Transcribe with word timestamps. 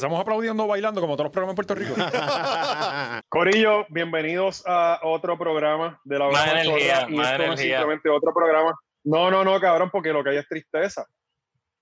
Empezamos 0.00 0.22
aplaudiendo, 0.22 0.66
bailando, 0.66 0.98
como 1.02 1.14
todos 1.14 1.26
los 1.26 1.30
programas 1.32 1.52
en 1.52 1.56
Puerto 1.56 1.74
Rico. 1.74 1.94
Corillo, 3.28 3.84
bienvenidos 3.90 4.64
a 4.66 4.98
otro 5.02 5.36
programa 5.36 6.00
de 6.04 6.18
la 6.18 6.28
machorra. 6.28 6.62
energía, 6.62 7.06
y 7.06 7.14
más 7.16 7.26
esto 7.32 7.38
no 7.38 7.44
es 7.44 7.60
energía. 7.60 7.76
simplemente 7.80 8.08
otro 8.08 8.32
programa. 8.32 8.80
No, 9.04 9.30
no, 9.30 9.44
no, 9.44 9.60
cabrón, 9.60 9.90
porque 9.92 10.10
lo 10.10 10.24
que 10.24 10.30
hay 10.30 10.36
es 10.38 10.48
tristeza. 10.48 11.04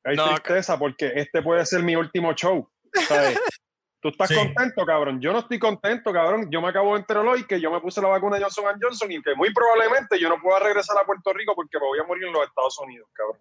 Hay 0.03 0.17
No, 0.17 0.35
tristeza 0.35 0.77
porque 0.81 1.12
este 1.15 1.43
puede 1.43 1.65
ser 1.65 1.85
mi 1.85 1.95
último 1.95 2.33
show. 2.33 2.69
¿sabes? 3.07 3.39
Tú 4.03 4.09
estás 4.09 4.27
Sí. 4.31 4.35
contento, 4.35 4.85
cabrón. 4.85 5.21
Yo 5.21 5.33
no 5.33 5.39
estoy 5.39 5.61
contento, 5.61 6.12
cabrón. 6.12 6.48
Yo 6.51 6.61
me 6.61 6.71
acabo 6.71 6.95
de 6.95 7.01
enterar 7.03 7.25
hoy 7.25 7.45
que 7.45 7.61
yo 7.61 7.71
me 7.71 7.81
puse 7.81 8.03
la 8.03 8.09
vacuna 8.09 8.39
Johnson 8.41 8.65
Johnson 8.83 9.12
y 9.12 9.23
que 9.23 9.37
muy 9.37 9.55
probablemente 9.55 10.19
yo 10.19 10.29
no 10.29 10.43
pueda 10.43 10.59
regresar 10.59 10.98
a 10.98 11.05
Puerto 11.07 11.33
Rico 11.33 11.53
porque 11.55 11.79
me 11.79 11.87
voy 11.87 12.01
a 12.01 12.05
morir 12.05 12.25
en 12.25 12.33
los 12.33 12.48
Estados 12.48 12.77
Unidos, 12.81 13.09
cabrón. 13.12 13.37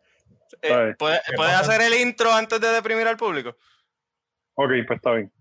Eh. 0.61 0.95
¿Puedes 0.99 1.21
¿Qué 1.25 1.33
puedes 1.35 1.55
hacer 1.55 1.81
el 1.81 1.95
intro 1.95 2.31
antes 2.31 2.61
de 2.61 2.67
deprimir 2.67 3.07
al 3.07 3.17
público? 3.17 3.55
Ok, 4.59 4.71
pues 4.87 4.97
está 4.97 5.13
bien. 5.13 5.31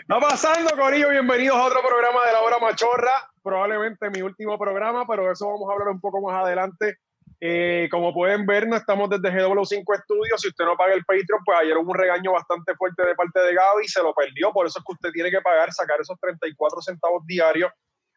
Está 0.00 0.20
pasando, 0.20 0.70
Corillo. 0.76 1.10
Bienvenidos 1.10 1.56
a 1.56 1.64
otro 1.64 1.80
programa 1.80 2.24
de 2.24 2.32
la 2.32 2.42
hora 2.42 2.58
machorra. 2.60 3.10
Probablemente 3.42 4.08
mi 4.10 4.22
último 4.22 4.56
programa, 4.56 5.04
pero 5.04 5.24
de 5.26 5.32
eso 5.32 5.48
vamos 5.48 5.68
a 5.68 5.72
hablar 5.72 5.88
un 5.88 6.00
poco 6.00 6.20
más 6.20 6.44
adelante. 6.44 6.98
Eh, 7.40 7.88
como 7.90 8.14
pueden 8.14 8.46
ver, 8.46 8.68
no 8.68 8.76
estamos 8.76 9.10
desde 9.10 9.32
GW5 9.32 10.02
Studios. 10.04 10.40
Si 10.40 10.46
usted 10.46 10.64
no 10.64 10.76
paga 10.76 10.94
el 10.94 11.04
Patreon, 11.04 11.42
pues 11.44 11.58
ayer 11.58 11.76
hubo 11.76 11.90
un 11.90 11.98
regaño 11.98 12.30
bastante 12.30 12.76
fuerte 12.76 13.04
de 13.04 13.16
parte 13.16 13.40
de 13.40 13.52
Gaby 13.52 13.84
y 13.84 13.88
se 13.88 14.00
lo 14.00 14.14
perdió. 14.14 14.52
Por 14.52 14.68
eso 14.68 14.78
es 14.78 14.84
que 14.84 14.92
usted 14.92 15.10
tiene 15.10 15.28
que 15.28 15.40
pagar, 15.40 15.72
sacar 15.72 16.00
esos 16.00 16.16
34 16.20 16.82
centavos 16.82 17.26
diarios 17.26 17.72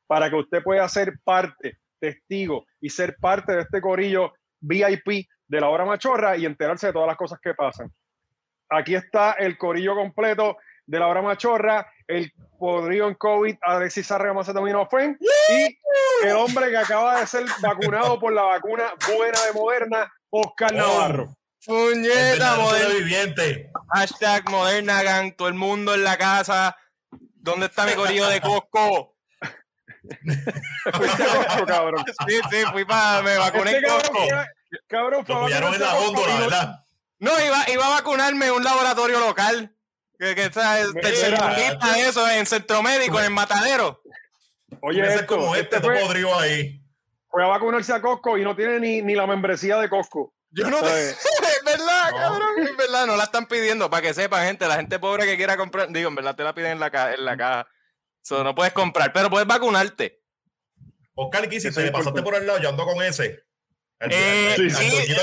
para 0.06 0.30
que 0.30 0.36
usted 0.36 0.62
pueda 0.62 0.88
ser 0.90 1.14
parte, 1.24 1.80
testigo 2.00 2.66
y 2.82 2.90
ser 2.90 3.16
parte 3.20 3.54
de 3.54 3.62
este 3.62 3.82
corillo 3.82 4.34
VIP 4.60 5.28
de 5.48 5.62
la 5.62 5.70
hora 5.70 5.86
machorra 5.86 6.38
y 6.38 6.46
enterarse 6.46 6.88
de 6.88 6.94
todas 6.94 7.08
las 7.08 7.18
cosas 7.18 7.40
que 7.42 7.54
pasan. 7.54 7.92
Aquí 8.70 8.96
está 8.96 9.34
el 9.34 9.58
corillo 9.58 9.94
completo 9.96 10.58
de 10.88 11.00
la 11.00 11.08
hora 11.08 11.22
machorra, 11.22 11.88
el 12.08 12.32
podrido 12.60 13.08
en 13.08 13.16
COVID, 13.16 13.56
Alexis 13.62 14.08
Sarra 14.08 14.34
Macetaminofen 14.34 15.18
y 15.50 15.80
el 16.28 16.36
hombre 16.36 16.70
que 16.70 16.78
acaba 16.78 17.20
de 17.20 17.28
ser 17.28 17.46
vacunado 17.62 18.20
por 18.20 18.34
la 18.34 18.44
vacuna 18.44 18.84
buena 19.08 19.40
de 19.46 19.54
Moderna, 19.54 20.14
Oscar 20.30 20.72
Oh. 20.74 20.78
Navarro. 20.78 21.36
Puñeta, 21.66 22.58
Moderna. 22.58 22.80
sobreviviente. 22.90 23.72
Hashtag 23.94 24.50
Moderna 24.52 25.02
Gang, 25.02 25.36
todo 25.36 25.48
el 25.48 25.56
mundo 25.56 25.96
en 25.96 26.04
la 26.04 26.18
casa. 26.18 26.78
¿Dónde 27.36 27.66
está 27.68 27.86
mi 27.86 27.94
corillo 27.94 28.28
de 28.28 28.40
Costco? 28.42 29.15
Fuiste 30.94 31.24
a 31.24 31.28
Costco, 31.46 31.66
cabrón. 31.66 32.06
Sí, 32.28 32.40
sí, 32.50 32.58
fui 32.72 32.86
para. 32.86 33.22
Me 33.22 33.38
vacuné 33.38 33.72
Este 33.72 33.78
en 33.78 33.84
cabrón, 33.86 34.02
Costco. 34.14 34.28
fue- 34.28 34.80
cabrón, 34.88 35.26
fue 35.26 35.36
Lo 35.36 35.40
apoyaron 35.42 35.74
en 35.74 35.82
la 35.82 35.94
góndola, 35.94 36.40
¿verdad? 36.40 36.80
No, 37.20 37.32
iba, 37.46 37.70
iba 37.70 37.86
a 37.86 37.90
vacunarme 37.90 38.48
en 38.48 38.52
un 38.54 38.64
laboratorio 38.64 39.20
local. 39.20 39.72
Que, 40.18 40.34
que 40.34 40.46
está 40.46 40.78
tercermundista 41.02 42.00
eso, 42.00 42.30
en 42.30 42.46
Centro 42.46 42.82
Médico, 42.82 43.20
en 43.20 43.26
el 43.26 43.32
Matadero. 43.32 44.02
Oye, 44.82 45.26
como 45.26 45.56
este, 45.56 45.76
este 45.78 45.90
podrido 45.90 46.40
ahí. 46.40 46.82
fue 47.30 47.44
a 47.44 47.48
vacunarse 47.48 47.92
a 47.94 48.02
Costco 48.02 48.38
y 48.38 48.44
no 48.44 48.56
tiene 48.56 48.80
ni, 48.80 49.02
ni 49.02 49.14
la 49.16 49.28
membresía 49.28 49.78
de 49.78 49.90
Costco. 49.90 50.34
Yo 50.52 50.70
no 50.70 50.80
¿sabes? 50.80 51.18
Es 51.58 51.64
verdad, 51.66 52.12
No. 52.12 52.18
cabrón, 52.18 52.50
es 52.66 52.78
verdad, 52.78 53.06
no 53.08 53.18
la 53.18 53.24
están 53.26 53.46
pidiendo 53.48 53.90
para 53.90 54.02
que 54.04 54.14
sepan, 54.14 54.46
gente, 54.46 54.68
la 54.68 54.76
gente 54.76 55.00
pobre 55.00 55.26
que 55.26 55.36
quiera 55.36 55.58
comprar, 55.58 55.90
digo, 55.90 56.08
en 56.10 56.16
verdad 56.16 56.36
te 56.36 56.44
la 56.44 56.54
piden 56.56 56.72
en 56.74 56.80
la, 56.80 56.90
ca- 56.92 57.14
en 57.14 57.26
la 57.26 57.36
caja. 57.36 57.68
So, 58.26 58.44
no 58.44 58.56
puedes 58.56 58.74
comprar, 58.74 59.14
pero 59.14 59.30
puedes 59.30 59.48
vacunarte. 59.48 60.20
Oscar, 61.14 61.48
¿qué 61.48 61.58
hiciste? 61.58 61.80
¿Le 61.84 61.92
pasaste 61.92 62.24
por 62.24 62.34
el 62.34 62.48
lado? 62.48 62.60
Yo 62.60 62.70
ando 62.70 62.84
con 62.84 63.04
ese. 63.04 63.44
El- 64.00 64.12
Eh, 64.12 64.56
el- 64.56 64.76
sí, 64.76 64.90
sí, 64.90 65.16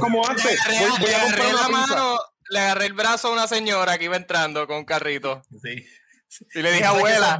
Como, 0.00 0.22
Le 0.24 0.30
antes, 0.30 0.60
agarré, 0.60 0.78
voy, 0.88 0.98
voy 0.98 1.08
le 1.10 1.14
a 1.14 1.22
agarré 1.22 1.52
la 1.52 1.68
mano, 1.68 2.18
le 2.50 2.58
agarré 2.58 2.86
el 2.86 2.92
brazo 2.92 3.28
a 3.28 3.30
una 3.30 3.46
señora 3.46 3.96
que 3.98 4.06
iba 4.06 4.16
entrando 4.16 4.66
con 4.66 4.78
un 4.78 4.84
carrito 4.84 5.42
Sí. 5.62 5.86
y 6.54 6.60
le 6.62 6.72
dije, 6.72 6.84
abuela, 6.84 7.38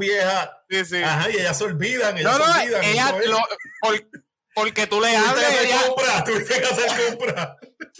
sí, 0.71 0.85
sí. 0.85 1.03
ajá, 1.03 1.29
y 1.29 1.35
ellas 1.39 1.59
se 1.59 1.65
olvidan. 1.65 2.17
Ellas 2.17 2.39
No, 2.39 2.47
no, 2.47 2.55
se 2.55 2.61
olvidan. 2.61 2.85
ella, 2.85 3.13
lo- 3.27 3.39
por- 3.81 4.09
porque 4.55 4.87
tú 4.87 5.01
le 5.01 5.17
hables, 5.17 5.45
hacer 5.45 5.67
ella, 5.67 5.81
compras, 5.89 6.25
tuviste 6.25 6.61
que 6.61 6.67
hacer 6.67 7.09
compras. 7.11 7.49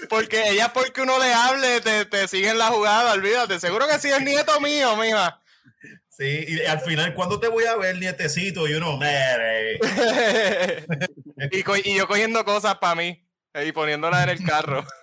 porque 0.09 0.49
ella 0.51 0.73
porque 0.73 1.03
uno 1.03 1.19
le 1.19 1.35
hable, 1.35 1.81
te, 1.81 2.05
te 2.05 2.29
sigue 2.29 2.51
en 2.51 2.59
la 2.59 2.69
jugada, 2.69 3.13
olvídate. 3.15 3.59
Seguro 3.59 3.89
que 3.89 3.99
sí 3.99 4.09
es 4.11 4.21
nieto 4.23 4.61
mío, 4.61 4.97
mija. 4.97 5.41
Sí, 6.17 6.45
y 6.47 6.65
al 6.65 6.81
final, 6.81 7.13
¿cuándo 7.15 7.41
te 7.41 7.49
voy 7.49 7.65
a 7.65 7.77
ver, 7.77 7.99
nietecito? 7.99 8.69
Y 8.69 8.75
uno, 8.75 8.97
mere. 8.97 9.81
y, 11.51 11.91
y 11.91 11.97
yo 11.97 12.07
cogiendo 12.07 12.45
cosas 12.45 12.77
para 12.79 12.95
mí 12.95 13.27
y 13.63 13.73
poniéndolas 13.73 14.23
en 14.25 14.29
el 14.31 14.45
carro. 14.45 14.85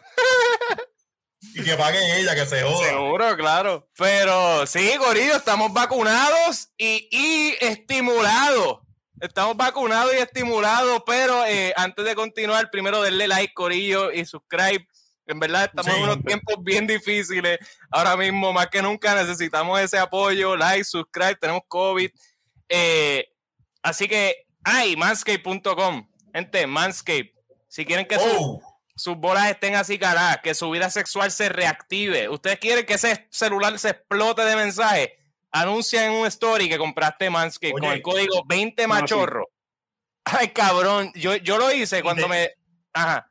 Y 1.54 1.64
que 1.64 1.76
pague 1.76 2.20
ella, 2.20 2.36
que 2.36 2.46
se 2.46 2.62
joda. 2.62 2.88
Seguro, 2.88 3.36
claro. 3.36 3.90
Pero 3.98 4.66
sí, 4.68 4.94
Corillo, 5.00 5.36
estamos 5.36 5.74
vacunados 5.74 6.70
y, 6.78 7.10
y 7.12 7.58
estimulados. 7.60 8.80
Estamos 9.20 9.58
vacunados 9.58 10.14
y 10.14 10.18
estimulados, 10.18 11.04
pero 11.06 11.46
eh, 11.46 11.74
antes 11.76 12.06
de 12.06 12.16
continuar, 12.16 12.72
primero 12.72 13.02
denle 13.02 13.28
like, 13.28 13.54
Corillo, 13.54 14.12
y 14.12 14.24
subscribe. 14.24 14.88
En 15.32 15.40
verdad, 15.40 15.66
estamos 15.66 15.92
Sí. 15.92 15.98
en 15.98 16.04
unos 16.04 16.24
tiempos 16.24 16.56
bien 16.64 16.88
difíciles. 16.88 17.60
Ahora 17.90 18.16
mismo, 18.18 18.54
más 18.54 18.68
que 18.68 18.82
nunca, 18.82 19.16
necesitamos 19.16 19.80
ese 19.80 19.98
apoyo. 19.98 20.56
Like, 20.56 20.84
subscribe, 20.84 21.36
tenemos 21.36 21.64
COVID. 21.68 22.10
Eh, 22.70 23.28
así 23.82 24.08
que, 24.08 24.48
ay, 24.64 24.96
manscape.com. 24.96 26.08
Gente, 26.34 26.66
Manscape. 26.68 27.34
Si 27.68 27.86
quieren 27.86 28.06
que 28.06 28.18
Oh, 28.20 28.62
sus 28.96 29.18
bolas 29.18 29.50
estén 29.50 29.76
así 29.76 29.98
caladas, 29.98 30.40
que 30.42 30.54
su 30.54 30.70
vida 30.70 30.90
sexual 30.90 31.32
se 31.32 31.50
reactive. 31.50 32.30
Ustedes 32.30 32.60
quieren 32.60 32.86
que 32.86 32.94
ese 32.94 33.28
celular 33.32 33.78
se 33.80 33.90
explote 33.90 34.44
de 34.44 34.56
mensaje. 34.56 35.18
Anuncia 35.52 36.06
en 36.06 36.14
un 36.14 36.28
story 36.28 36.70
que 36.70 36.78
compraste 36.78 37.30
Manscaped 37.30 37.80
con 37.80 37.86
el 37.92 38.02
código 38.02 38.44
20 38.46 38.84
sí. 38.84 38.88
machorro. 38.88 39.50
Ay, 40.24 40.50
cabrón. 40.50 41.12
Yo, 41.16 41.36
yo 41.36 41.58
lo 41.58 41.72
hice 41.74 42.02
cuando 42.04 42.28
me. 42.28 42.52
Ajá. 42.94 43.28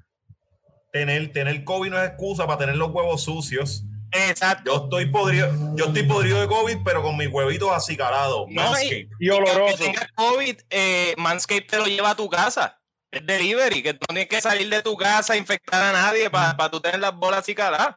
Tener, 0.93 1.33
tener 1.33 1.65
COVID 1.65 1.91
no 1.91 2.03
es 2.03 2.09
excusa 2.09 2.47
para 2.47 2.59
tener 2.59 2.77
los 2.77 2.91
huevos 2.91 3.23
sucios. 3.25 3.85
Exacto. 4.13 4.73
Yo 4.77 4.85
estoy 4.85 5.07
podrido, 5.07 5.49
yo 5.77 5.87
estoy 5.87 6.03
podrido 6.03 6.41
de 6.41 6.49
COVID, 6.49 6.79
pero 6.85 7.03
con 7.03 7.17
mis 7.17 7.29
huevitos 7.29 7.71
acicalados. 7.71 8.47
No. 8.49 8.73
Y 8.83 9.09
Y 9.21 9.31
oloroso. 9.31 9.77
tengas 9.79 10.09
COVID, 10.15 10.57
eh, 10.71 11.15
Manscaped 11.17 11.67
te 11.69 11.77
lo 11.79 11.85
lleva 11.87 12.11
a 12.11 12.17
tu 12.17 12.29
casa. 12.29 12.81
Es 13.13 13.25
delivery, 13.27 13.83
que 13.83 13.93
no 13.95 13.99
tienes 14.09 14.29
que 14.29 14.41
salir 14.41 14.69
de 14.69 14.83
tu 14.83 14.97
casa 14.97 15.33
a 15.33 15.37
infectar 15.37 15.83
a 15.83 15.93
nadie 15.93 16.29
para 16.31 16.71
tú 16.71 16.81
tener 16.81 17.01
las 17.01 17.15
bolas 17.15 17.41
así 17.41 17.55
caladas. 17.55 17.97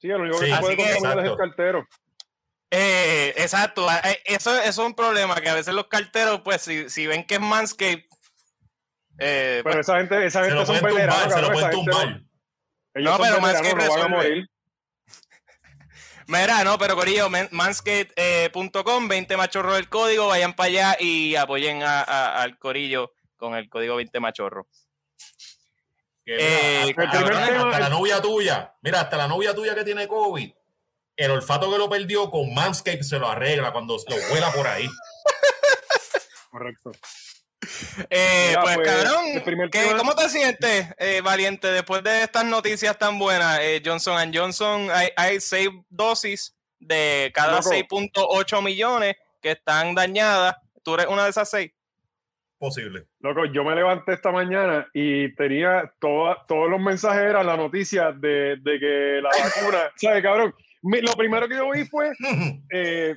Sí, 0.00 0.08
lo 0.08 0.18
único 0.20 0.38
que 0.38 0.46
Sí, 0.46 0.52
se 0.52 0.60
puede 0.60 0.76
que- 0.76 0.82
contaminar 0.84 1.18
es 1.18 1.24
el 1.24 1.30
exacto. 1.30 1.36
cartero. 1.36 1.86
Eh, 2.70 3.34
exacto, 3.38 3.86
eh, 3.90 4.20
eso, 4.26 4.54
eso 4.58 4.68
es 4.68 4.78
un 4.78 4.94
problema, 4.94 5.34
que 5.40 5.48
a 5.48 5.54
veces 5.54 5.72
los 5.74 5.86
carteros, 5.86 6.42
pues, 6.42 6.60
si, 6.60 6.90
si 6.90 7.06
ven 7.06 7.24
que 7.26 7.36
es 7.36 7.40
Manscaped, 7.40 8.04
eh, 9.18 9.62
Pero 9.64 9.80
esa 9.80 9.96
gente, 9.96 10.24
esa 10.26 10.40
Se 10.44 10.50
gente 10.50 10.60
lo 10.60 10.66
son 10.66 10.76
tumbar, 10.78 11.30
se 11.32 11.40
lo 11.42 11.50
pueden 11.52 11.70
tumbar. 11.70 12.22
Ellos 12.98 13.10
No, 13.12 13.18
pero 13.24 13.40
Manscaped 13.40 13.70
no 13.70 13.76
van 13.76 13.82
a 13.82 13.86
resuelve. 13.94 14.16
morir. 14.16 14.50
Mira, 16.26 16.62
no, 16.64 16.76
pero 16.78 16.94
Corillo, 16.94 17.28
manscaped.com, 17.30 19.08
20 19.08 19.36
machorro 19.38 19.74
del 19.74 19.88
código, 19.88 20.26
vayan 20.28 20.52
para 20.54 20.66
allá 20.68 20.96
y 21.00 21.34
apoyen 21.36 21.82
a- 21.82 22.02
a- 22.02 22.42
al 22.42 22.58
Corillo 22.58 23.12
con 23.36 23.54
el 23.54 23.68
código 23.70 23.96
20 23.96 24.20
machorro. 24.20 24.68
Eh, 26.26 26.92
mira, 26.94 27.10
hasta, 27.10 27.18
el 27.48 27.56
hasta 27.56 27.80
la 27.80 27.88
novia 27.88 28.20
tuya, 28.20 28.74
mira, 28.82 29.00
hasta 29.00 29.16
la 29.16 29.26
novia 29.26 29.54
tuya 29.54 29.74
que 29.74 29.84
tiene 29.84 30.06
COVID, 30.06 30.52
el 31.16 31.30
olfato 31.30 31.70
que 31.72 31.78
lo 31.78 31.88
perdió 31.88 32.30
con 32.30 32.52
Manscaped 32.52 33.00
se 33.00 33.18
lo 33.18 33.30
arregla 33.30 33.72
cuando 33.72 33.96
lo 33.96 34.16
vuela 34.28 34.52
por 34.52 34.66
ahí. 34.66 34.86
Correcto. 36.50 36.92
Eh, 38.10 38.46
Mira, 38.50 38.62
pues, 38.62 38.74
pues, 38.76 38.88
cabrón, 38.88 39.24
el 39.34 39.42
primer 39.42 39.70
¿qué- 39.70 39.82
tema- 39.84 39.98
¿cómo 39.98 40.14
te 40.14 40.28
sientes, 40.28 40.86
eh, 40.98 41.20
Valiente, 41.22 41.68
después 41.68 42.02
de 42.02 42.22
estas 42.22 42.44
noticias 42.44 42.96
tan 42.98 43.18
buenas? 43.18 43.58
Eh, 43.60 43.82
Johnson 43.84 44.30
Johnson, 44.32 44.88
hay, 44.92 45.08
hay 45.16 45.40
seis 45.40 45.68
dosis 45.88 46.54
de 46.78 47.30
cada 47.34 47.56
Loco. 47.58 47.70
6.8 47.70 48.62
millones 48.62 49.16
que 49.42 49.52
están 49.52 49.94
dañadas. 49.94 50.56
¿Tú 50.82 50.94
eres 50.94 51.06
una 51.06 51.24
de 51.24 51.30
esas 51.30 51.50
seis? 51.50 51.72
Posible. 52.58 53.06
Loco, 53.20 53.44
yo 53.46 53.62
me 53.62 53.74
levanté 53.74 54.14
esta 54.14 54.32
mañana 54.32 54.88
y 54.92 55.32
tenía 55.36 55.92
toda- 56.00 56.44
todos 56.46 56.68
los 56.68 56.80
mensajes 56.80 57.22
eran 57.22 57.46
la 57.46 57.56
noticia 57.56 58.10
de, 58.12 58.56
de 58.60 58.78
que 58.80 59.20
la 59.22 59.28
vacuna, 59.30 59.78
¿sabes, 59.96 60.22
cabrón? 60.22 60.54
Mi- 60.82 61.00
lo 61.00 61.12
primero 61.14 61.48
que 61.48 61.54
yo 61.56 61.70
vi 61.70 61.84
fue 61.84 62.12
eh, 62.72 63.16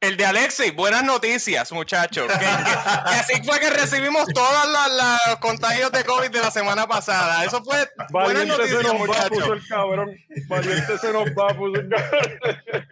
El 0.00 0.16
de 0.16 0.24
Alexis, 0.24 0.72
buenas 0.76 1.02
noticias, 1.02 1.72
muchachos. 1.72 2.26
Que, 2.28 2.38
que- 2.38 2.44
que 2.44 3.14
así 3.16 3.42
fue 3.44 3.58
que 3.58 3.68
recibimos 3.70 4.26
todos 4.32 4.66
los, 4.68 4.96
los 5.26 5.36
contagios 5.38 5.90
de 5.90 6.04
COVID 6.04 6.30
de 6.30 6.40
la 6.40 6.52
semana 6.52 6.86
pasada. 6.86 7.44
Eso 7.44 7.64
fue 7.64 7.78
buenas 8.10 8.46
Valiente 8.46 8.68
se 8.68 8.74
noticias, 8.74 8.82
nos 8.84 8.92
va, 8.92 8.98
puso 8.98 9.30
muchachos. 9.40 9.50
el 9.62 9.68
cabrón. 9.68 10.16
Valiente 10.46 10.98
se 10.98 11.12
nos 11.12 11.24
va, 11.30 11.48
puso 11.48 11.80
el 11.80 11.88
cabrón. 11.88 12.88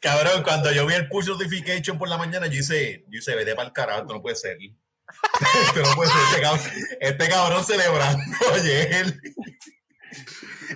Cabrón, 0.00 0.42
cuando 0.44 0.70
yo 0.72 0.86
vi 0.86 0.94
el 0.94 1.08
push 1.08 1.26
notification 1.26 1.98
por 1.98 2.08
la 2.08 2.18
mañana, 2.18 2.46
yo 2.46 2.60
hice, 2.60 3.04
yo 3.08 3.18
hice, 3.18 3.34
vete 3.34 3.56
para 3.56 3.66
el 3.66 3.72
carajo, 3.74 4.02
esto 4.02 4.14
no 4.14 4.22
puede 4.22 4.36
ser. 4.36 4.56
Este, 5.66 5.82
no 5.82 5.94
puede 5.94 6.10
ser, 6.10 6.18
este, 6.30 6.40
cabrón, 6.42 6.60
este 7.00 7.28
cabrón 7.28 7.64
celebrando 7.64 8.22
ayer. 8.54 9.14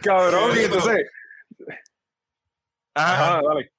Cabrón, 0.02 0.56
y 0.56 0.64
entonces. 0.64 1.06
Ajá. 2.94 3.28
Ajá, 3.36 3.40
dale. 3.46 3.72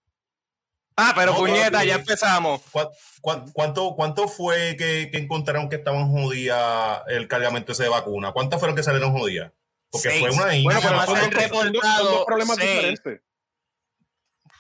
Ah, 0.98 1.14
pero 1.16 1.32
No, 1.32 1.38
puñeta, 1.40 1.84
ya 1.84 1.96
empezamos. 1.96 2.62
¿Cuán- 2.72 2.90
cuán- 3.22 3.52
¿Cuánto, 3.54 3.96
cuánto 3.96 4.28
fue 4.28 4.76
que, 4.78 5.10
que 5.12 5.18
encontraron 5.18 5.70
que 5.70 5.78
estaban 5.78 6.10
jodidas 6.12 7.02
el 7.08 7.28
cargamento 7.28 7.72
ese 7.72 7.84
de 7.84 7.90
vacuna? 7.90 8.32
¿Cuántas 8.34 8.60
fueron 8.60 8.76
que 8.76 8.84
salieron 8.84 9.12
jodidas? 9.12 9.52
Porque 9.90 10.10
Seis. 10.10 10.20
fue 10.22 10.30
una 10.32 10.64
Bueno, 10.64 10.80
pero 10.84 10.96
más 10.96 11.06
son 11.06 11.18
han 11.18 11.30
dos, 11.32 11.42
reportado 11.42 12.26
problemas 12.26 12.58
seis. 12.58 12.70
diferentes. 12.76 13.22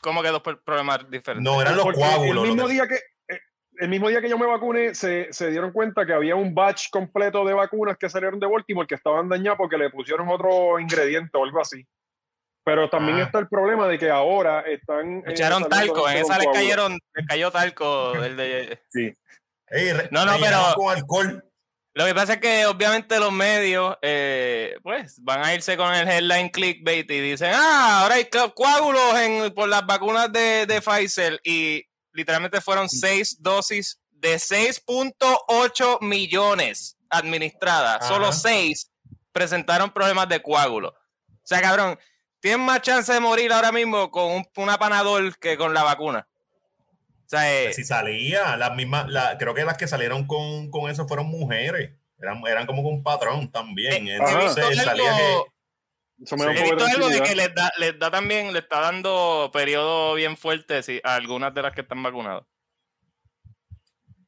¿Cómo 0.01 0.22
que 0.24 0.30
dos 0.30 0.42
pro- 0.42 0.62
problemas 0.63 1.00
diferentes? 1.10 1.44
No, 1.44 1.62
eran 1.62 1.75
los 1.75 1.83
Porque 1.83 2.00
coágulos. 2.00 2.44
El 2.44 2.50
mismo 2.50 2.63
lo 2.63 2.68
que- 2.68 2.74
día 2.74 2.88
que. 2.88 2.95
eh, 2.95 3.39
El 3.80 3.89
mismo 3.89 4.10
día 4.10 4.22
que 4.22 4.30
yo 4.30 4.38
me 4.38 4.45
vacuné, 4.48 4.95
se, 4.95 5.31
se 5.31 5.50
dieron 5.51 5.72
cuenta 5.72 6.06
que 6.06 6.13
había 6.13 6.36
un 6.36 6.54
batch 6.56 6.89
completo 6.92 7.45
de 7.45 7.54
vacunas 7.54 7.98
que 7.98 8.10
salieron 8.10 8.39
de 8.39 8.48
Baltimore 8.48 8.88
que 8.88 8.95
estaban 8.95 9.30
dañadas 9.30 9.57
porque 9.57 9.77
le 9.77 9.89
pusieron 9.89 10.27
otro 10.30 10.80
ingrediente 10.80 11.38
o 11.38 11.44
algo 11.44 11.62
así. 11.62 11.86
Pero 12.63 12.90
también 12.90 13.18
Ah. 13.19 13.24
está 13.24 13.40
el 13.40 13.48
problema 13.48 13.88
de 13.88 13.98
que 13.98 14.10
ahora 14.10 14.62
están. 14.62 15.24
Echaron 15.28 15.68
talco, 15.68 16.08
en 16.10 16.18
esa 16.18 16.38
les 16.38 16.48
cayeron, 16.54 16.98
les 17.16 17.28
cayó 17.28 17.52
talco 17.52 18.13
el 18.16 18.38
de, 18.38 18.80
Ey, 19.68 19.94
re- 19.94 20.10
No, 20.12 20.25
no, 20.25 20.34
pero- 20.40 20.74
con 20.75 20.96
alcohol. 20.96 21.46
Lo 21.94 22.06
que 22.06 22.16
pasa 22.16 22.34
es 22.36 22.40
que 22.42 22.66
obviamente 22.68 23.19
los 23.19 23.34
medios, 23.34 23.98
eh, 24.02 24.78
pues, 24.81 25.22
van 25.24 25.44
a 25.44 25.54
irse 25.54 25.75
con 25.75 25.94
el 25.94 26.08
headline 26.08 26.50
clickbait 26.50 27.10
y 27.12 27.19
dicen, 27.19 27.52
ah, 27.54 28.02
ahora 28.02 28.16
hay 28.16 28.25
co- 28.25 28.54
coágulos 28.54 29.16
en, 29.19 29.54
por 29.54 29.68
las 29.68 29.86
vacunas 29.86 30.31
de, 30.31 30.66
de 30.68 30.81
Pfizer 30.81 31.42
y 31.44 31.84
literalmente 32.13 32.62
fueron 32.62 32.88
seis 32.88 33.36
dosis 33.42 34.00
de 34.12 34.36
6.8 34.40 35.98
millones 36.02 36.98
administradas. 37.10 37.98
Ajá. 38.02 38.08
Solo 38.08 38.31
seis 38.31 38.90
presentaron 39.34 39.92
problemas 39.92 40.30
de 40.30 40.42
coágulo. 40.42 40.90
O 40.90 41.44
sea, 41.44 41.62
cabrón, 41.62 41.98
tienen 42.41 42.65
más 42.65 42.81
chance 42.81 43.13
de 43.13 43.19
morir 43.21 43.53
ahora 43.53 43.71
mismo 43.71 44.11
con 44.11 44.31
un, 44.31 44.45
una 44.57 44.77
panadol 44.77 45.38
que 45.38 45.57
con 45.57 45.73
la 45.73 45.83
vacuna. 45.83 46.27
O 47.25 47.29
sea, 47.31 47.49
eh, 47.63 47.73
Si 47.73 47.85
salía, 47.85 48.57
las 48.57 48.75
mismas, 48.75 49.07
la- 49.09 49.38
creo 49.38 49.53
que 49.53 49.63
las 49.63 49.77
que 49.77 49.88
salieron 49.88 50.27
con, 50.27 50.69
con 50.69 50.89
eso 50.91 51.07
fueron 51.07 51.27
mujeres. 51.27 51.93
Eran, 52.19 52.41
eran 52.45 52.65
como 52.67 52.83
con 52.83 52.93
un 52.95 53.03
patrón 53.03 53.49
también. 53.51 54.07
Eh, 54.07 54.11
he 54.11 54.15
Entonces, 54.17 54.75
salía 54.83 54.93
que- 55.15 55.23
algo- 55.23 55.47
He 56.23 56.61
visto 56.61 56.85
algo 56.85 57.09
de 57.09 57.21
que 57.23 57.33
les 57.35 57.55
da, 57.55 57.71
les 57.79 57.97
da 57.97 58.11
también, 58.11 58.53
le 58.53 58.59
está 58.59 58.79
dando 58.79 59.49
periodo 59.51 60.13
bien 60.13 60.38
fuerte 60.38 60.83
sí, 60.83 61.01
a 61.03 61.15
algunas 61.15 61.51
de 61.53 61.63
las 61.63 61.73
que 61.73 61.81
están 61.81 62.03
vacunadas. 62.03 62.43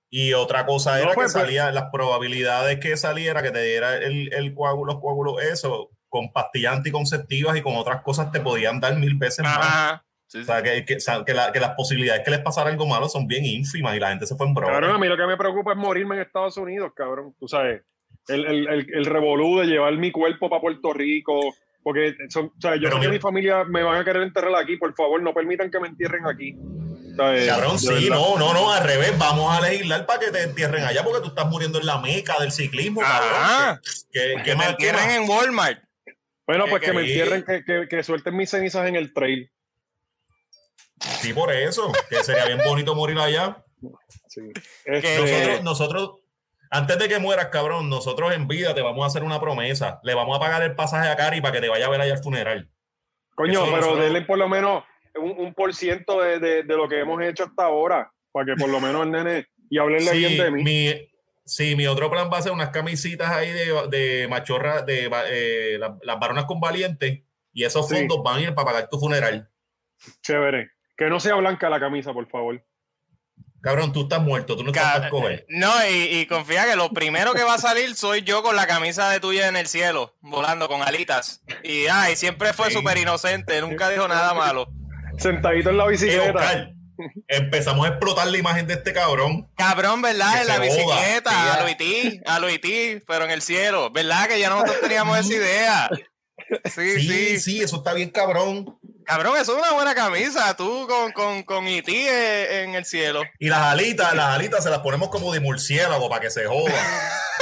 Y 0.09 0.33
otra 0.33 0.65
cosa 0.65 0.91
No, 0.91 0.97
era 0.97 1.07
que 1.09 1.13
pues, 1.15 1.33
pues. 1.33 1.43
salía, 1.43 1.71
las 1.71 1.91
probabilidades 1.91 2.79
que 2.79 2.97
saliera, 2.97 3.41
que 3.43 3.51
te 3.51 3.61
diera 3.63 3.95
el, 3.97 4.31
el 4.33 4.53
coágulo, 4.55 4.93
los 4.93 5.01
coágulos, 5.01 5.41
eso, 5.43 5.91
con 6.13 6.31
pastillas 6.31 6.73
anticonceptivas 6.77 7.57
y 7.57 7.61
con 7.63 7.75
otras 7.75 8.03
cosas 8.03 8.31
te 8.31 8.39
podían 8.39 8.79
dar 8.79 8.95
mil 8.97 9.15
veces 9.15 9.43
más. 9.43 9.57
Ajá. 9.57 10.05
Sí, 10.27 10.37
O 10.37 10.43
sea, 10.45 10.61
que, 10.61 10.85
que, 10.85 10.97
o 10.97 10.99
sea, 10.99 11.23
que 11.25 11.33
la- 11.33 11.51
que 11.51 11.59
las 11.59 11.71
posibilidades 11.71 12.21
que 12.23 12.29
les 12.29 12.39
pasara 12.41 12.69
algo 12.69 12.85
malo 12.85 13.09
son 13.09 13.25
bien 13.25 13.43
ínfimas 13.45 13.95
y 13.95 13.99
la 13.99 14.09
gente 14.09 14.27
se 14.27 14.35
fue 14.35 14.45
en 14.45 14.53
broma. 14.53 14.71
Cabrón, 14.73 14.91
a 14.95 14.99
mí 14.99 15.07
lo 15.07 15.17
que 15.17 15.25
me 15.25 15.37
preocupa 15.37 15.71
es 15.71 15.77
morirme 15.77 16.15
en 16.15 16.21
Estados 16.21 16.55
Unidos, 16.57 16.91
cabrón. 16.95 17.33
Tú 17.39 17.47
sabes, 17.47 17.81
el, 18.27 18.45
el, 18.45 18.67
el, 18.67 18.87
el 18.93 19.05
revolú 19.05 19.57
de 19.59 19.65
llevar 19.65 19.93
mi 19.97 20.11
cuerpo 20.11 20.49
para 20.51 20.61
Puerto 20.61 20.93
Rico. 20.93 21.39
Porque 21.81 22.13
son, 22.29 22.45
o 22.45 22.61
sea, 22.61 22.75
yo 22.77 22.89
sé 22.91 22.99
que 23.01 23.09
mi 23.09 23.19
familia 23.19 23.63
me 23.65 23.83
van 23.83 23.99
a 23.99 24.05
querer 24.05 24.21
enterrar 24.21 24.55
aquí. 24.55 24.77
Por 24.77 24.93
favor, 24.95 25.21
no 25.21 25.33
permitan 25.33 25.69
que 25.69 25.79
me 25.81 25.87
entierren 25.89 26.25
aquí. 26.27 26.55
¿Sabes? 27.17 27.45
Cabrón, 27.47 27.77
sí, 27.77 28.07
no, 28.09 28.37
no, 28.39 28.53
no, 28.53 28.71
al 28.71 28.83
revés, 28.85 29.13
vamos 29.19 29.55
a 29.55 29.59
legislar 29.61 30.05
para 30.05 30.19
que 30.19 30.31
te 30.31 30.43
entierren 30.43 30.83
allá 30.85 31.03
porque 31.03 31.19
tú 31.21 31.27
estás 31.27 31.45
muriendo 31.47 31.79
en 31.79 31.85
la 31.85 31.97
meca 31.99 32.39
del 32.39 32.51
ciclismo, 32.53 33.01
Ajá. 33.03 33.19
cabrón. 33.19 33.81
¿Qué, 34.11 34.33
qué, 34.37 34.43
Que 34.43 34.55
me 34.55 34.65
entierren 34.65 35.09
en 35.11 35.29
Walmart. 35.29 35.79
Bueno, 36.45 36.65
pues 36.69 36.81
que, 36.81 36.87
que- 36.87 36.93
me 36.93 37.01
entierren, 37.01 37.43
que, 37.43 37.63
que, 37.63 37.87
que 37.87 38.03
suelten 38.03 38.35
mis 38.35 38.49
cenizas 38.49 38.87
en 38.87 38.95
el 38.95 39.13
trail. 39.13 39.49
Sí, 40.99 41.33
por 41.33 41.51
eso, 41.51 41.91
que 42.09 42.23
sería 42.23 42.45
bien 42.45 42.59
bonito 42.65 42.95
morir 42.95 43.17
allá. 43.17 43.63
Sí. 44.29 44.41
Este, 44.85 45.17
Nosotros, 45.19 45.63
nosotros, 45.63 46.11
antes 46.69 46.97
de 46.97 47.07
que 47.09 47.19
mueras, 47.19 47.47
cabrón, 47.47 47.89
nosotros 47.89 48.33
en 48.33 48.47
vida 48.47 48.73
te 48.73 48.81
vamos 48.81 49.03
a 49.03 49.07
hacer 49.07 49.23
una 49.23 49.39
promesa. 49.39 49.99
Le 50.03 50.13
vamos 50.15 50.35
a 50.37 50.39
pagar 50.39 50.63
el 50.63 50.75
pasaje 50.75 51.09
a 51.09 51.15
Cari 51.15 51.41
para 51.41 51.53
que 51.53 51.61
te 51.61 51.69
vaya 51.69 51.85
a 51.85 51.89
ver 51.89 52.01
allá 52.01 52.13
al 52.13 52.23
funeral. 52.23 52.69
coño, 53.35 53.51
eso 53.53 53.65
pero 53.65 53.77
nosotros- 53.77 54.03
denle 54.05 54.21
por 54.21 54.37
lo 54.37 54.47
menos 54.47 54.83
un, 55.15 55.31
un 55.37 55.53
por 55.53 55.73
ciento 55.75 56.21
de, 56.21 56.39
de, 56.39 56.63
de 56.63 56.75
lo 56.77 56.87
que 56.87 56.99
hemos 56.99 57.21
hecho 57.21 57.43
hasta 57.43 57.65
ahora. 57.65 58.11
Para 58.31 58.45
que 58.47 58.55
por 58.55 58.69
lo 58.69 58.79
menos 58.79 59.03
el 59.03 59.11
nene. 59.11 59.47
Y 59.69 59.77
hablenle 59.77 60.11
Sí, 60.11 60.17
bien 60.19 60.37
de 60.37 60.51
mí. 60.51 60.63
mi, 60.63 61.09
sí, 61.45 61.75
mi 61.75 61.87
otro 61.87 62.09
plan 62.09 62.29
va 62.31 62.37
a 62.37 62.41
ser 62.41 62.51
unas 62.51 62.69
camisitas 62.69 63.29
ahí 63.31 63.51
de, 63.51 63.87
de 63.89 64.27
machorra, 64.27 64.81
de 64.81 65.09
eh, 65.29 65.77
la- 65.79 65.97
las 66.01 66.19
varonas 66.19 66.45
con 66.45 66.59
valientes, 66.59 67.21
y 67.51 67.63
esos 67.63 67.87
Sí. 67.87 67.95
fondos 67.95 68.21
van 68.23 68.37
a 68.37 68.41
ir 68.41 68.55
para 68.55 68.65
pagar 68.65 68.89
tu 68.89 68.99
funeral. 68.99 69.49
Chévere. 70.21 70.71
Que 70.97 71.09
no 71.09 71.19
sea 71.19 71.35
blanca 71.35 71.69
la 71.69 71.79
camisa, 71.79 72.13
por 72.13 72.27
favor. 72.29 72.63
Cabrón, 73.61 73.93
tú 73.93 74.01
estás 74.03 74.21
muerto, 74.21 74.57
tú 74.57 74.63
no 74.63 74.71
estás 74.71 74.83
Ca- 74.83 74.93
para 74.93 75.05
escoger. 75.05 75.45
No, 75.47 75.71
y, 75.89 76.19
y 76.19 76.25
confía 76.25 76.65
que 76.65 76.75
lo 76.75 76.89
primero 76.89 77.33
que 77.33 77.43
va 77.43 77.53
a 77.53 77.57
salir 77.59 77.95
soy 77.95 78.21
yo 78.23 78.43
con 78.43 78.57
la 78.57 78.67
camisa 78.67 79.09
de 79.09 79.21
tuya 79.21 79.47
en 79.47 79.55
el 79.55 79.67
cielo, 79.67 80.17
volando 80.19 80.67
con 80.67 80.81
alitas. 80.81 81.41
Y 81.63 81.85
ay, 81.87 82.17
siempre 82.17 82.51
fue 82.51 82.67
Sí. 82.67 82.73
súper 82.73 82.97
inocente, 82.97 83.61
nunca 83.61 83.89
dijo 83.89 84.05
nada 84.09 84.33
malo. 84.33 84.67
Sentadito 85.17 85.69
en 85.69 85.77
la 85.77 85.85
Eh, 85.85 85.89
bicicleta. 85.89 86.72
Empezamos 87.27 87.85
a 87.85 87.89
explotar 87.89 88.27
la 88.27 88.37
imagen 88.37 88.67
de 88.67 88.75
este 88.75 88.93
cabrón. 88.93 89.49
Cabrón, 89.57 90.01
¿verdad? 90.01 90.41
En 90.41 90.47
la 90.47 90.59
bicicleta, 90.59 91.31
joda. 91.31 91.53
a 91.55 91.63
Luití, 91.63 92.21
a 92.25 92.39
Luití, 92.39 93.01
pero 93.07 93.25
en 93.25 93.31
el 93.31 93.41
cielo. 93.41 93.89
¿Verdad? 93.91 94.27
Que 94.27 94.39
ya 94.39 94.49
nosotros 94.49 94.79
teníamos 94.81 95.17
esa 95.19 95.33
idea. 95.33 95.89
Sí, 96.65 96.99
Sí, 96.99 97.07
sí. 97.07 97.39
sí, 97.39 97.61
eso 97.61 97.77
está 97.77 97.93
bien 97.93 98.09
cabrón. 98.09 98.77
Cabrón, 99.05 99.35
eso 99.37 99.53
es 99.53 99.59
una 99.61 99.71
buena 99.73 99.93
camisa. 99.95 100.55
Tú 100.55 100.87
con, 100.87 101.11
con, 101.11 101.43
con 101.43 101.67
E.T. 101.67 101.91
eh, 101.91 102.63
en 102.63 102.75
el 102.75 102.85
cielo. 102.85 103.21
Y 103.39 103.49
las 103.49 103.59
alitas, 103.59 104.13
las 104.13 104.27
alitas 104.35 104.63
se 104.63 104.69
las 104.69 104.79
ponemos 104.79 105.09
como 105.09 105.33
de 105.33 105.39
murciélago 105.39 106.09
para 106.09 106.21
que 106.21 106.29
se 106.29 106.45
joda. 106.45 106.73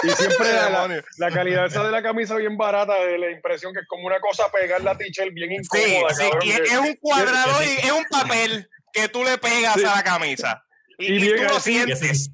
Y 0.04 0.10
siempre 0.10 0.48
la, 1.18 1.32
calidad 1.32 1.66
esa 1.68 1.84
de 1.84 1.92
la 1.92 2.02
camisa 2.02 2.36
bien 2.36 2.58
barata, 2.58 2.94
de 2.96 3.18
la 3.20 3.30
impresión 3.32 3.74
que 3.74 3.82
es 3.82 3.88
como 3.88 4.08
una 4.08 4.20
cosa 4.20 4.46
pegar 4.52 4.82
la 4.82 4.98
t-shirt 4.98 5.34
bien 5.34 5.50
Sí, 5.64 5.78
incómoda, 5.80 6.14
sí. 6.16 6.24
cabrón, 6.24 6.48
Y 6.48 6.52
es, 6.52 6.60
que- 6.62 6.66
es 6.74 6.80
un 6.80 6.96
cuadrado 6.96 7.60
sí. 7.62 7.78
y 7.84 7.86
es 7.86 7.92
un 7.92 8.06
papel 8.06 8.70
que 8.94 9.08
tú 9.10 9.24
le 9.24 9.38
pegas 9.38 9.76
Sí. 9.76 9.86
a 9.86 9.96
la 9.96 10.04
camisa. 10.04 10.64
Y, 10.98 11.14
Y 11.14 11.16
y 11.16 11.22
bien 11.22 11.38
tú 11.38 11.44
lo 11.54 11.60
sientes. 11.60 12.32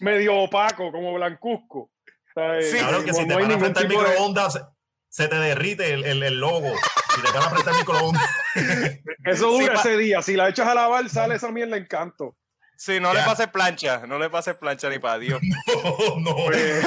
medio 0.00 0.34
opaco, 0.36 0.90
como 0.92 1.14
blancuzco. 1.14 1.90
¿sabes? 2.34 2.70
Sí, 2.70 2.78
cabrón, 2.78 3.04
que 3.04 3.12
No- 3.12 3.16
si 3.16 3.22
te 3.22 3.26
no 3.28 3.34
van 3.36 3.44
a 3.52 3.80
de- 3.80 3.88
microondas, 3.88 4.60
se 5.08 5.28
te 5.28 5.36
derrite 5.36 5.92
el, 5.94 6.04
el, 6.04 6.22
el 6.24 6.40
logo. 6.40 6.72
Si 7.14 7.22
te 7.22 7.30
van 7.38 7.54
a 7.56 7.70
el 7.70 7.76
microondas. 7.76 8.30
Eso 9.24 9.50
dura 9.50 9.76
Sí, 9.80 9.88
ese 9.88 9.96
día. 9.98 10.20
Si 10.22 10.34
la 10.34 10.48
echas 10.48 10.66
a 10.66 10.74
lavar, 10.74 11.08
sale 11.08 11.36
esa 11.36 11.50
mierda 11.52 11.76
en 11.76 11.86
canto. 11.86 12.36
Sí, 12.76 12.98
no 12.98 13.12
Ya. 13.14 13.20
le 13.20 13.24
pases 13.26 13.46
plancha. 13.48 14.04
No 14.08 14.18
le 14.18 14.28
pases 14.30 14.56
plancha 14.56 14.90
ni 14.90 14.98
para 14.98 15.18
Dios. 15.20 15.40
no, 16.18 16.34
Pues, 16.46 16.84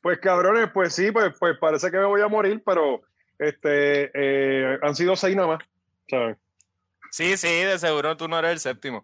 pues, 0.00 0.18
cabrones, 0.20 0.70
pues 0.72 0.94
sí, 0.94 1.10
pues, 1.12 1.34
pues 1.38 1.56
parece 1.60 1.90
que 1.90 1.98
me 1.98 2.04
voy 2.06 2.22
a 2.22 2.28
morir, 2.28 2.62
pero 2.64 3.02
este 3.38 4.10
eh, 4.14 4.78
han 4.82 4.94
sido 4.96 5.16
seis 5.16 5.36
nada 5.36 5.48
más. 5.48 5.58
¿sabes? 6.08 6.36
Sí, 7.14 7.36
sí, 7.36 7.48
de 7.48 7.78
seguro 7.78 8.16
tú 8.16 8.26
no 8.28 8.38
eres 8.38 8.52
el 8.52 8.60
séptimo. 8.60 8.98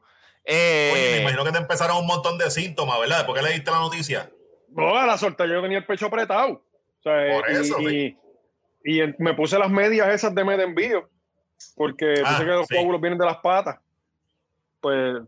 Oye, 0.45 0.53
me 0.55 1.17
Eh, 1.17 1.21
imagino 1.21 1.45
que 1.45 1.53
te 1.53 1.59
empezaron 1.59 1.99
un 1.99 2.07
montón 2.07 2.39
de 2.39 2.51
síntomas, 2.51 2.99
¿verdad? 2.99 3.25
¿Por 3.27 3.37
qué 3.37 3.43
le 3.43 3.53
diste 3.53 3.71
la 3.71 3.79
noticia? 3.79 4.31
No, 4.71 4.97
a 4.97 5.07
la 5.07 5.17
solta 5.19 5.47
yo 5.47 5.61
tenía 5.63 5.79
el 5.79 5.87
pecho 5.87 6.07
apretado. 6.07 6.53
O 6.53 7.03
sea, 7.03 7.35
Por 7.35 7.51
y- 7.51 7.55
eso, 7.55 7.81
y, 7.81 7.89
sí. 7.89 8.19
y 8.85 9.01
en- 9.01 9.17
me 9.19 9.35
puse 9.35 9.59
las 9.59 9.71
medias 9.71 10.09
esas 10.09 10.35
de 10.35 10.45
med 10.45 10.61
envío, 10.61 11.09
porque 11.77 12.23
Ah, 12.25 12.31
dice 12.33 12.45
que 12.45 12.51
los 12.51 12.67
sí. 12.67 12.75
coágulos 12.75 13.01
vienen 13.01 13.19
de 13.19 13.27
las 13.27 13.37
patas. 13.39 13.79
Pues, 14.81 15.19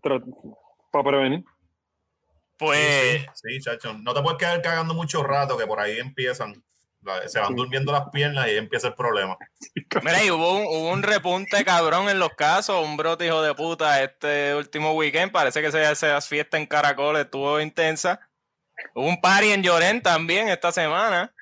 para 0.90 1.04
prevenir. 1.04 1.44
pues, 2.58 2.78
Sí, 2.78 3.18
sí, 3.34 3.54
sí, 3.54 3.60
chacho. 3.60 3.92
No 3.94 4.14
te 4.14 4.22
puedes 4.22 4.38
quedar 4.38 4.62
cagando 4.62 4.94
mucho 4.94 5.22
rato, 5.22 5.56
que 5.58 5.66
por 5.66 5.80
ahí 5.80 5.98
empiezan. 5.98 6.62
Se 7.26 7.40
van 7.40 7.48
Sí. 7.48 7.54
durmiendo 7.56 7.90
las 7.92 8.08
piernas 8.10 8.46
y 8.46 8.50
ahí 8.50 8.56
empieza 8.56 8.88
el 8.88 8.94
problema. 8.94 9.36
mira, 10.02 10.24
y 10.24 10.30
hubo 10.30 10.52
un, 10.56 10.62
hubo 10.66 10.90
un 10.90 11.02
repunte 11.02 11.64
cabrón 11.64 12.08
en 12.08 12.18
los 12.18 12.30
casos, 12.34 12.84
un 12.84 12.96
brote 12.96 13.26
hijo 13.26 13.42
de 13.42 13.54
puta 13.54 14.02
este 14.02 14.54
último 14.54 14.92
weekend. 14.92 15.32
Parece 15.32 15.60
que 15.60 15.66
esa, 15.68 15.90
esa 15.90 16.20
fiesta 16.20 16.56
en 16.58 16.66
Caracol 16.66 17.16
estuvo 17.16 17.60
intensa. 17.60 18.20
Hubo 18.94 19.06
un 19.08 19.20
party 19.20 19.50
en 19.52 19.62
Llorén 19.62 20.00
también 20.02 20.48
esta 20.48 20.70
semana. 20.72 21.32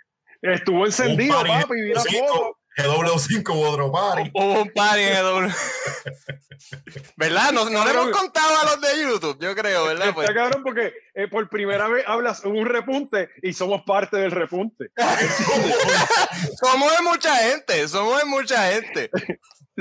Estuvo 0.42 0.86
encendido, 0.86 1.42
papi, 1.44 1.74
vi 1.74 1.92
la 1.92 2.00
foto. 2.02 2.59
GW5 2.76 3.54
hubo 3.54 3.70
otro 3.70 3.92
party. 3.92 4.30
Hubo 4.34 4.62
un 4.62 4.70
party 4.70 5.00
en 5.00 5.22
GW. 5.22 5.48
¿Verdad? 7.16 7.52
No, 7.52 7.68
no 7.68 7.84
le 7.84 7.90
hemos 7.90 8.10
contado 8.10 8.58
a 8.58 8.64
los 8.64 8.80
de 8.80 9.02
YouTube, 9.02 9.38
yo 9.40 9.54
creo, 9.54 9.86
¿verdad? 9.86 10.14
Pues, 10.14 10.28
Está 10.28 10.40
cabrón 10.40 10.62
porque 10.62 10.92
eh, 11.14 11.28
por 11.28 11.48
primera 11.48 11.88
vez 11.88 12.04
hablas 12.06 12.44
un 12.44 12.66
repunte 12.66 13.30
y 13.42 13.52
somos 13.52 13.82
parte 13.82 14.18
del 14.18 14.30
repunte. 14.30 14.90
somos 16.60 16.96
de 16.96 17.02
mucha 17.02 17.34
gente, 17.36 17.88
somos 17.88 18.18
de 18.18 18.24
mucha 18.24 18.72
gente. 18.72 19.10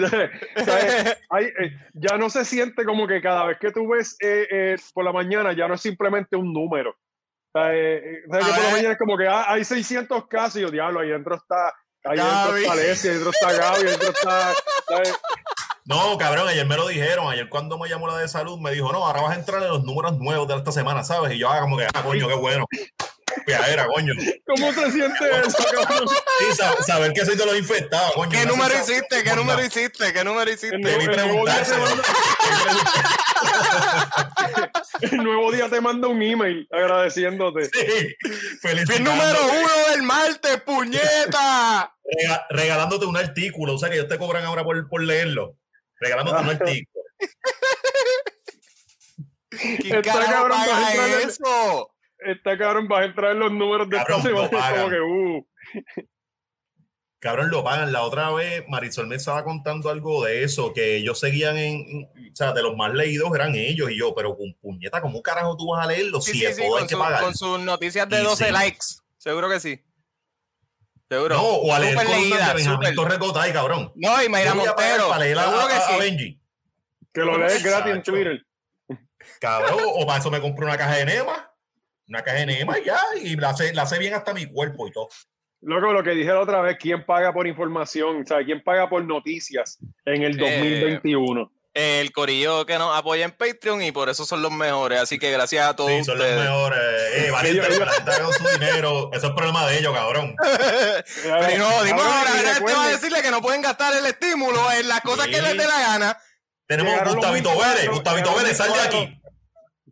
Eh, 0.01 1.71
ya 1.93 2.17
no 2.17 2.29
se 2.29 2.45
siente 2.45 2.85
como 2.85 3.05
que 3.05 3.21
cada 3.21 3.45
vez 3.45 3.57
que 3.59 3.71
tú 3.71 3.87
ves 3.89 4.15
eh, 4.21 4.47
eh, 4.49 4.75
por 4.93 5.03
la 5.03 5.11
mañana 5.11 5.51
ya 5.51 5.67
no 5.67 5.73
es 5.73 5.81
simplemente 5.81 6.37
un 6.37 6.53
número. 6.53 6.95
Eh, 7.55 8.21
¿sabes 8.29 8.45
que 8.45 8.53
por 8.53 8.63
la 8.63 8.71
mañana 8.71 8.91
es 8.93 8.97
como 8.97 9.17
que 9.17 9.27
ah, 9.27 9.45
hay 9.47 9.63
600 9.63 10.27
casos 10.27 10.57
y 10.57 10.61
yo, 10.61 10.71
diablo, 10.71 10.99
ahí 10.99 11.09
dentro 11.09 11.35
está, 11.35 11.73
ahí 12.03 12.17
Gaby. 12.17 12.61
está 12.61 12.73
Alessia, 12.73 13.11
ahí 13.11 13.17
dentro 13.17 13.31
está 13.31 13.51
Gaby, 13.53 13.77
ahí 13.77 13.91
dentro 13.91 14.09
está... 14.09 14.53
¿sabes? 14.87 15.13
No, 15.85 16.17
cabrón, 16.19 16.47
ayer 16.47 16.67
me 16.67 16.75
lo 16.75 16.87
dijeron. 16.87 17.27
Ayer 17.31 17.49
cuando 17.49 17.79
me 17.79 17.89
llamó 17.89 18.07
la 18.07 18.17
de 18.17 18.27
salud 18.27 18.59
me 18.59 18.71
dijo, 18.71 18.91
no, 18.91 19.05
ahora 19.05 19.21
vas 19.21 19.31
a 19.31 19.39
entrar 19.39 19.61
en 19.63 19.69
los 19.69 19.83
números 19.83 20.19
nuevos 20.19 20.47
de 20.47 20.55
esta 20.55 20.71
semana, 20.71 21.03
¿sabes? 21.03 21.33
Y 21.33 21.39
yo, 21.39 21.49
ah, 21.49 21.61
como 21.61 21.77
que, 21.77 21.87
ah, 21.91 22.03
coño, 22.03 22.27
qué 22.27 22.35
bueno. 22.35 22.65
Piadera, 23.45 23.87
coño. 23.87 24.13
¿Cómo 24.45 24.73
se 24.73 24.91
siente 24.91 25.29
eso, 25.45 25.57
cabrón? 25.71 26.07
Sí, 26.39 26.45
sa- 26.55 26.83
saber 26.83 27.13
que 27.13 27.25
soy 27.25 27.35
de 27.35 27.45
los 27.45 27.57
infectados, 27.57 28.13
coño. 28.13 28.31
¿Qué 28.31 28.39
me 28.39 28.45
número 28.45 28.73
hiciste? 28.75 29.23
¿Qué 29.23 29.35
número 29.35 29.63
hiciste? 29.63 30.13
¿Qué 30.13 30.23
número 30.23 30.51
hiciste? 30.51 30.77
Debí 30.77 31.05
el 31.05 31.15
nuevo 31.15 31.45
día 31.45 31.63
te 31.63 31.77
manda, 31.77 32.03
el 35.01 35.17
nuevo 35.23 35.51
día 35.51 35.69
te 35.69 35.81
manda 35.81 36.07
un 36.07 36.21
email 36.21 36.67
agradeciéndote. 36.71 37.65
Sí, 37.65 38.15
¡El 38.63 39.03
número 39.03 39.39
uno 39.45 39.69
del 39.91 40.03
martes, 40.03 40.61
puñeta! 40.65 41.93
Rega- 42.03 42.45
regalándote 42.49 43.05
un 43.05 43.17
artículo, 43.17 43.75
o 43.75 43.77
sea 43.77 43.89
que 43.89 43.95
ellos 43.95 44.07
te 44.07 44.17
cobran 44.17 44.43
ahora 44.45 44.63
por, 44.63 44.87
por 44.89 45.03
leerlo. 45.03 45.55
Regalándote 45.99 46.41
un 46.41 46.49
artículo. 46.49 47.03
¿Qué 49.51 50.01
carajo 50.01 50.47
paga 50.49 50.93
eso? 51.21 51.91
Está 52.19 52.57
cabrón, 52.57 52.87
vas 52.87 53.01
a 53.01 53.05
entrar 53.05 53.31
en 53.31 53.39
los 53.39 53.51
números 53.51 53.89
de 53.89 53.97
esta 53.97 54.07
Cabrón, 54.07 54.23
semana. 54.23 54.39
lo 54.39 54.45
es 54.45 54.49
Como 54.51 54.61
pagan. 54.61 54.89
que, 54.89 54.99
uh, 55.01 55.47
Cabrón, 57.19 57.49
lo 57.49 57.63
pagan. 57.63 57.91
La 57.91 58.03
otra 58.03 58.31
vez 58.31 58.63
Marisol 58.69 59.07
me 59.07 59.15
estaba 59.15 59.43
contando 59.43 59.89
algo 59.89 60.23
de 60.25 60.43
eso, 60.43 60.73
que 60.73 60.97
ellos 60.97 61.19
seguían 61.19 61.57
en, 61.57 62.05
o 62.31 62.35
sea, 62.35 62.51
de 62.53 62.61
los 62.63 62.75
más 62.77 62.93
leídos 62.93 63.29
eran 63.35 63.55
ellos 63.55 63.89
y 63.91 63.97
yo, 63.97 64.13
pero 64.15 64.35
con 64.37 64.53
puñeta, 64.61 65.01
¿cómo 65.01 65.21
carajo 65.21 65.55
tú 65.57 65.67
vas 65.71 65.85
a 65.85 65.87
leerlo? 65.89 66.21
Sí, 66.21 66.31
si 66.31 66.39
sí, 66.39 66.45
es 66.45 66.55
sí, 66.55 66.61
todo 66.63 66.75
hay 66.75 66.79
con, 66.81 66.87
que 66.87 66.95
su- 66.95 66.99
pagar. 67.01 67.23
con 67.23 67.35
sus 67.35 67.59
noticias 67.59 68.07
de 68.09 68.21
Y 68.21 68.23
12 68.23 68.45
sí. 68.45 68.51
likes. 68.51 68.85
Seguro 69.17 69.49
que 69.49 69.59
sí. 69.59 69.83
Seguro. 71.09 71.35
No, 71.35 71.41
o 71.43 71.73
a 71.73 71.79
leer 71.79 71.93
Súper 71.93 72.07
columnas 72.07 72.29
leída, 72.31 72.47
de 72.49 72.53
Benjamín 72.53 72.77
súper. 72.89 72.95
Torres 72.95 73.19
Gotay, 73.19 73.51
cabrón. 73.53 73.91
No, 73.95 74.23
y 74.23 74.29
Mayra 74.29 74.53
Montero. 74.53 75.09
para 75.09 75.19
leer 75.23 75.39
a, 75.39 75.43
Seguro 75.45 75.67
que 75.67 75.73
a- 75.73 75.77
a 75.77 75.89
sí. 75.89 75.99
Benji. 75.99 76.41
que 77.13 77.21
lo 77.21 77.37
lees 77.37 77.63
gratis 77.63 77.93
en. 77.95 78.03
Twitter. 78.03 78.45
Cabrón, 79.41 79.79
o 79.83 80.05
para 80.05 80.19
eso 80.19 80.29
me 80.31 80.39
compré 80.39 80.65
una 80.65 80.77
caja 80.77 80.95
de 80.95 81.05
Nema. 81.05 81.48
Una 82.09 82.23
caja 82.23 82.37
de 82.37 82.45
Nema 82.47 82.79
y 82.79 82.85
ya, 82.85 82.99
y 83.21 83.35
la 83.35 83.55
sé, 83.55 83.73
la 83.73 83.85
sé 83.85 83.99
bien 83.99 84.13
hasta 84.15 84.33
mi 84.33 84.45
cuerpo 84.47 84.87
y 84.87 84.91
todo. 84.91 85.07
Loco, 85.61 85.93
lo 85.93 86.03
que 86.03 86.11
dije 86.11 86.29
la 86.29 86.39
otra 86.39 86.61
vez, 86.61 86.77
¿quién 86.79 87.05
paga 87.05 87.31
por 87.33 87.45
información? 87.45 88.23
O 88.23 88.25
sea, 88.25 88.43
¿quién 88.43 88.63
paga 88.63 88.89
por 88.89 89.03
noticias 89.05 89.77
en 90.05 90.23
el 90.23 90.39
Eh, 90.41 90.79
2021? 90.89 91.51
El 91.73 92.11
corillo 92.11 92.65
que 92.65 92.79
nos 92.79 92.97
apoya 92.97 93.25
en 93.25 93.31
Patreon 93.31 93.83
y 93.83 93.91
por 93.91 94.09
eso 94.09 94.25
son 94.25 94.41
los 94.41 94.51
mejores. 94.51 94.99
Así 95.01 95.19
que 95.19 95.31
gracias 95.31 95.67
a 95.67 95.75
todos 95.75 95.91
Sí, 95.91 96.03
son 96.03 96.17
los 96.17 96.27
mejores. 96.27 96.79
Eh, 97.15 97.29
valiente, 97.31 97.67
Ellos- 97.67 98.35
su 98.37 98.47
dinero. 98.59 99.11
Eso 99.13 99.27
es 99.27 99.33
problema 99.33 99.67
de 99.67 99.77
ellos, 99.77 99.93
cabrón. 99.93 100.33
Pero 101.23 101.57
no, 101.57 101.83
dimos 101.83 102.01
Cabrón, 102.03 102.27
ahora, 102.27 102.53
te 102.65 102.73
va 102.73 102.85
a 102.85 102.89
decirle 102.89 103.21
que 103.21 103.29
no 103.31 103.41
pueden 103.41 103.61
gastar 103.61 103.95
el 103.95 104.05
estímulo 104.07 104.71
en 104.71 104.87
las 104.87 105.01
cosas 105.01 105.27
que 105.27 105.41
les 105.41 105.51
dé 105.57 105.65
la 105.67 105.79
gana. 105.79 106.17
Tenemos 106.67 106.91
Llegaron 106.91 107.15
Gustavito 107.15 107.49
1004, 107.51 107.75
Vélez. 107.75 107.89
Gustavito 107.91 108.35
Vélez, 108.35 108.57
sal 108.57 108.67
de 108.67 108.73
1004. 108.73 108.99
aquí. 108.99 109.18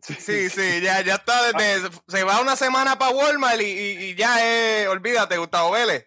Sí, 0.02 0.48
sí, 0.50 0.80
ya, 0.80 1.00
ya 1.02 1.14
está 1.16 1.50
desde, 1.52 1.88
se 2.08 2.24
va 2.24 2.40
una 2.40 2.56
semana 2.56 2.98
para 2.98 3.12
Walmart 3.12 3.60
y, 3.60 3.64
y- 3.64 4.04
y 4.10 4.14
ya 4.14 4.44
es, 4.44 4.88
olvídate, 4.88 5.36
Gustavo 5.38 5.72
Vélez. 5.72 6.06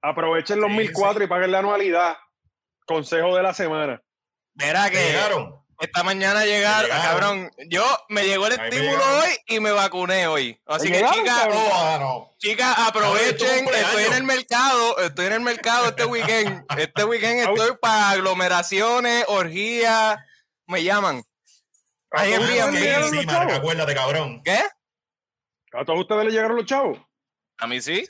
Aprovechen 0.00 0.60
los 0.60 0.70
Sí, 0.70 0.76
1004 0.78 1.24
y 1.24 1.26
paguen 1.26 1.52
la 1.52 1.58
anualidad. 1.60 2.16
Consejo 2.86 3.36
de 3.36 3.42
la 3.42 3.54
semana. 3.54 4.02
Verá 4.54 4.90
que 4.90 4.98
Llegaron. 4.98 5.54
esta 5.78 6.02
mañana 6.02 6.44
llegaron, 6.44 6.90
llegaron. 6.90 7.06
cabrón, 7.06 7.50
yo 7.68 7.84
me 8.08 8.24
llegó 8.24 8.46
el 8.48 8.54
estímulo 8.54 9.02
hoy 9.20 9.30
y 9.46 9.60
me 9.60 9.70
vacuné 9.72 10.26
hoy. 10.26 10.60
Así 10.66 10.90
¿Te 10.90 10.98
que 11.00 11.06
chicas, 11.12 11.48
oh, 11.52 11.70
Ah, 11.74 11.98
no. 12.00 12.30
chicas, 12.38 12.74
Cabrón, 12.74 13.04
aprovechen, 13.04 13.64
cumpleaños. 13.64 13.88
estoy 13.90 14.04
en 14.04 14.12
el 14.14 14.24
mercado, 14.24 14.98
estoy 14.98 15.26
en 15.26 15.32
el 15.34 15.40
mercado 15.40 15.86
este 15.86 16.04
weekend. 16.04 16.64
Este 16.76 17.04
weekend 17.04 17.40
estoy 17.48 17.76
para 17.80 18.10
aglomeraciones, 18.10 19.24
orgías, 19.28 20.18
me 20.66 20.82
llaman. 20.82 21.22
¿A 22.12 22.24
mi- 22.24 22.30
llegaron 22.30 23.10
Sí, 23.10 23.16
los 23.16 23.26
marca, 23.26 23.32
chavos? 23.40 23.52
acuérdate, 23.54 23.94
cabrón. 23.94 24.42
¿Qué? 24.44 24.58
¿A 25.72 25.84
todos 25.84 26.00
ustedes 26.00 26.24
le 26.26 26.30
llegaron 26.30 26.56
los 26.56 26.66
chavos? 26.66 26.98
A 27.58 27.66
mí 27.66 27.80
sí. 27.80 28.06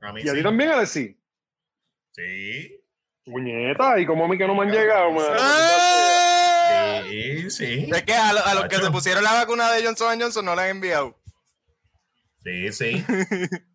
A 0.00 0.12
mí 0.12 0.22
¿Y 0.24 0.28
a 0.28 0.32
ti 0.34 0.42
también, 0.42 0.70
Alexi? 0.70 1.18
Sí. 2.12 2.80
Puñeta, 3.24 3.98
¿y 3.98 4.06
cómo 4.06 4.24
a 4.24 4.28
mí 4.28 4.36
que 4.38 4.46
no 4.46 4.54
me 4.54 4.62
han 4.62 4.70
llegado? 4.70 5.10
man? 5.12 5.24
¡Ah! 5.38 7.02
Sí, 7.08 7.50
sí. 7.50 7.88
Es 7.94 8.02
que 8.02 8.12
a, 8.14 8.32
lo- 8.32 8.44
a 8.44 8.54
los 8.54 8.68
que 8.68 8.76
se 8.76 8.90
pusieron 8.90 9.22
la 9.24 9.32
vacuna 9.34 9.70
de 9.72 9.84
Johnson 9.84 10.20
Johnson 10.20 10.44
no 10.44 10.54
la 10.54 10.62
han 10.64 10.70
enviado. 10.70 11.18
Sí, 12.42 12.72
sí. 12.72 13.04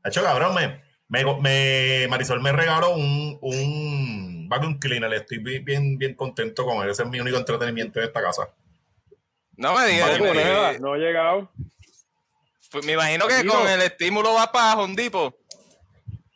Hacho, 0.04 0.22
cabrón, 0.24 0.54
me, 0.56 0.82
me, 1.08 1.24
me- 1.42 2.08
Marisol 2.10 2.42
me 2.42 2.52
regaló 2.52 2.94
un, 2.96 3.38
un 3.42 4.48
vacuum 4.50 4.78
cleaner. 4.80 5.12
Estoy 5.14 5.40
bi- 5.40 5.60
bien, 5.60 5.98
bien 5.98 6.14
contento 6.16 6.66
con 6.66 6.84
él. 6.84 6.90
Ese 6.92 7.04
es 7.04 7.10
mi 7.10 7.20
único 7.20 7.38
entretenimiento 7.38 8.00
en 8.00 8.06
esta 8.06 8.22
casa. 8.22 8.50
No 9.60 9.76
me 9.78 9.86
digas. 9.88 10.20
Vale, 10.20 10.34
me- 10.34 10.44
Nada, 10.44 10.74
no 10.80 10.94
ha 10.94 10.98
llegado. 10.98 11.52
pues 12.72 12.86
me 12.86 12.94
imagino 12.94 13.28
que 13.28 13.46
con 13.46 13.68
el 13.68 13.82
estímulo 13.82 14.34
va 14.34 14.52
para 14.52 14.80
Hondipo. 14.80 15.36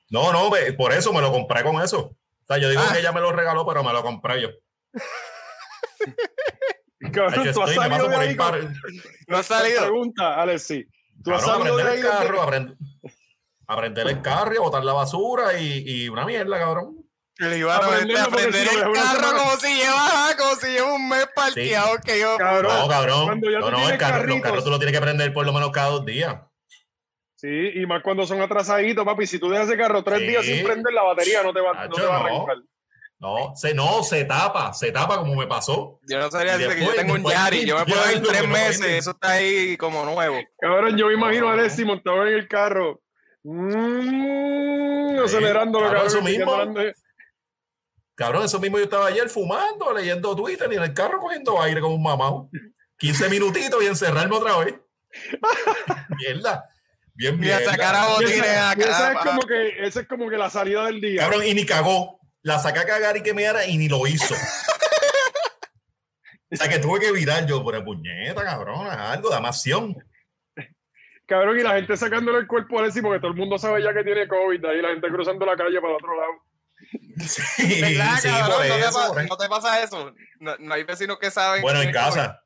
No, 0.10 0.34
no, 0.34 0.50
ve, 0.52 0.74
por 0.74 0.92
eso 0.92 1.14
me 1.14 1.22
lo 1.22 1.32
compré 1.32 1.64
con 1.64 1.82
eso. 1.82 2.00
O 2.02 2.46
sea, 2.48 2.58
yo 2.58 2.70
digo 2.70 2.82
Ah. 2.86 2.92
que 2.94 3.00
ella 3.00 3.12
me 3.14 3.22
lo 3.22 3.32
regaló, 3.32 3.66
pero 3.66 3.84
me 3.84 3.94
lo 3.94 4.04
compré 4.04 4.42
yo. 4.42 4.50
Cabrón, 7.14 7.52
tú 7.54 7.62
has 7.62 7.74
salido 7.76 8.08
de 8.10 8.16
ahí 8.16 8.36
con-. 8.36 8.74
No 9.28 9.38
ha 9.38 9.44
salido. 9.44 9.82
Pregunta, 9.82 10.42
Alexi. 10.42 10.86
Tú 11.24 11.34
has 11.34 11.44
salido 11.44 11.76
de 11.78 11.84
aprender 11.84 11.88
ahí 11.88 12.00
el 12.00 12.06
carro, 12.28 12.42
aprender, 12.42 12.76
aprender 13.68 14.08
el 14.08 14.22
carro, 14.22 14.54
y 14.54 14.58
botar 14.58 14.84
la 14.84 14.94
basura 14.94 15.58
y, 15.60 15.84
y 15.86 16.10
una 16.10 16.26
mierda, 16.26 16.60
cabrón. 16.60 17.03
Le 17.40 17.58
iban 17.58 17.82
a 17.82 17.86
aprender 17.86 18.18
si 18.18 18.32
lo 18.78 18.88
el 18.88 18.94
carro 18.94 19.38
como 19.38 19.52
si 19.58 19.74
lleva, 19.76 20.36
como 20.38 20.56
si 20.56 20.68
lleva 20.68 20.94
un 20.94 21.10
mes 21.10 21.28
parqueado 21.36 21.98
que 22.06 22.20
yo. 22.20 22.38
Cabrón, 22.38 22.78
No, 22.80 22.88
cabrón. 22.88 23.26
cuando 23.26 23.50
ya 23.50 23.60
No, 23.60 23.72
no, 23.72 23.78
tienes 23.78 23.92
el 23.94 23.98
carro, 23.98 24.26
los 24.28 24.42
carros 24.42 24.64
tú 24.64 24.70
lo 24.70 24.78
tienes 24.78 24.96
que 24.96 25.02
prender 25.02 25.34
por 25.34 25.46
lo 25.46 25.52
menos 25.54 25.72
cada 25.72 25.90
dos 25.90 26.06
días. 26.06 26.36
Sí, 27.36 27.72
y 27.74 27.86
más 27.88 28.02
cuando 28.04 28.26
son 28.26 28.40
atrasaditos, 28.42 29.04
papi. 29.04 29.26
Si 29.28 29.40
tú 29.40 29.50
dejas 29.50 29.68
ese 29.68 29.78
carro 29.78 30.04
tres 30.04 30.20
Sí. 30.20 30.28
días 30.28 30.46
sin 30.46 30.64
prender, 30.64 30.94
la 30.94 31.02
batería 31.04 31.42
no 31.44 31.52
te 31.54 31.60
va, 31.60 31.74
no 31.88 31.94
te 31.96 32.02
va 32.04 32.16
a 32.18 32.20
arrancar. 32.20 32.56
No, 33.20 33.54
se, 33.56 33.74
no, 33.74 34.04
se 34.04 34.26
tapa, 34.26 34.74
se 34.74 34.92
tapa 34.92 35.18
como 35.18 35.36
me 35.36 35.48
pasó. 35.48 36.00
Yo 36.08 36.20
no 36.20 36.30
sabía 36.30 36.54
decirte 36.58 36.76
que 36.76 36.82
yo 36.82 36.88
después- 36.92 37.02
tengo 37.02 37.14
un 37.14 37.20
después 37.24 37.36
Yari. 37.36 37.66
Yo 37.66 37.78
me 37.80 37.86
puedo 37.86 38.12
ir 38.12 38.22
tres 38.22 38.42
no 38.44 38.48
meses. 38.50 38.86
Eso 38.86 39.12
está 39.12 39.32
ahí 39.32 39.76
como 39.78 40.06
nuevo. 40.06 40.36
Cabrón, 40.60 40.98
yo 40.98 41.08
me 41.08 41.14
imagino 41.14 41.50
a. 41.50 41.54
Alexi 41.54 41.84
montado 41.86 42.28
en 42.28 42.34
el 42.34 42.48
carro. 42.48 43.02
Mm, 43.44 45.20
acelerándolo, 45.24 45.86
cabrón, 45.86 46.04
cabrón. 46.04 46.08
eso 46.08 46.22
mismo. 46.22 46.94
Cabrón, 48.16 48.46
eso 48.46 48.60
mismo 48.60 48.78
yo 48.78 48.84
estaba 48.84 49.08
ayer 49.08 49.30
fumando, 49.30 49.94
leyendo 49.94 50.36
Twitter 50.36 50.72
y 50.72 50.76
en 50.76 50.84
el 50.84 50.94
carro 50.94 51.20
cogiendo 51.20 51.62
aire 51.62 51.82
como 51.82 51.96
un 51.96 52.04
mamado. 52.04 52.50
15 52.98 53.30
minutitos 53.30 53.84
y 53.84 53.88
encerrarme 53.88 54.36
otra 54.36 54.58
vez. 54.60 54.76
Mierda. 56.18 56.70
Bien, 57.16 57.40
bien. 57.40 57.60
esa, 57.60 59.12
es 59.12 59.20
como 59.20 59.42
que, 59.42 59.86
esa 59.86 60.02
es 60.02 60.08
como 60.08 60.30
que 60.30 60.38
la 60.38 60.50
salida 60.50 60.86
del 60.86 61.02
día. 61.02 61.22
Cabrón, 61.22 61.44
y 61.46 61.54
ni 61.54 61.66
cagó. 61.66 62.20
La 62.42 62.60
saqué 62.60 62.80
a 62.80 62.86
cagar 62.86 63.18
y 63.18 63.24
que 63.24 63.34
me 63.34 63.44
era 63.44 63.66
y 63.66 63.78
ni 63.78 63.88
lo 63.88 64.06
hizo. 64.06 64.36
o 66.52 66.56
sea 66.56 66.68
que 66.68 66.80
tuve 66.80 67.00
que 67.00 67.08
evitar 67.08 67.46
yo, 67.46 67.64
por 67.64 67.84
puñeta, 67.84 68.44
cabrón, 68.44 68.88
algo 68.88 69.30
de 69.30 69.36
acción. 69.36 69.96
Cabrón, 71.26 71.60
y 71.60 71.64
la 71.64 71.76
gente 71.76 71.96
sacándole 71.96 72.40
el 72.40 72.48
cuerpo 72.48 72.78
a 72.78 72.82
Alexi 72.82 73.02
porque 73.02 73.20
todo 73.20 73.32
el 73.32 73.38
mundo 73.38 73.58
sabe 73.58 73.82
ya 73.82 73.94
que 73.94 74.04
tiene 74.04 74.28
COVID. 74.28 74.66
Ahí 74.66 74.82
la 74.82 74.90
gente 74.90 75.08
cruzando 75.08 75.46
la 75.46 75.56
calle 75.56 75.80
para 75.80 75.92
el 75.92 75.96
otro 75.96 76.18
lado. 76.18 76.32
Sí, 77.28 77.82
¿Verdad, 77.82 78.18
sí, 78.22 78.28
cabrón? 78.30 78.58
por 78.58 78.68
¿No, 78.68 78.76
te 78.76 78.80
eso, 78.82 78.94
pa- 79.00 79.08
por 79.10 79.20
eso. 79.20 79.28
no 79.30 79.38
te 79.38 79.50
pasa 79.50 79.84
eso? 79.84 80.14
No, 80.40 80.56
no 80.60 80.74
hay 80.74 80.84
vecinos 80.84 81.18
que 81.20 81.32
saben. 81.32 81.62
Bueno, 81.62 81.82
en 81.82 81.92
casa. 81.92 82.42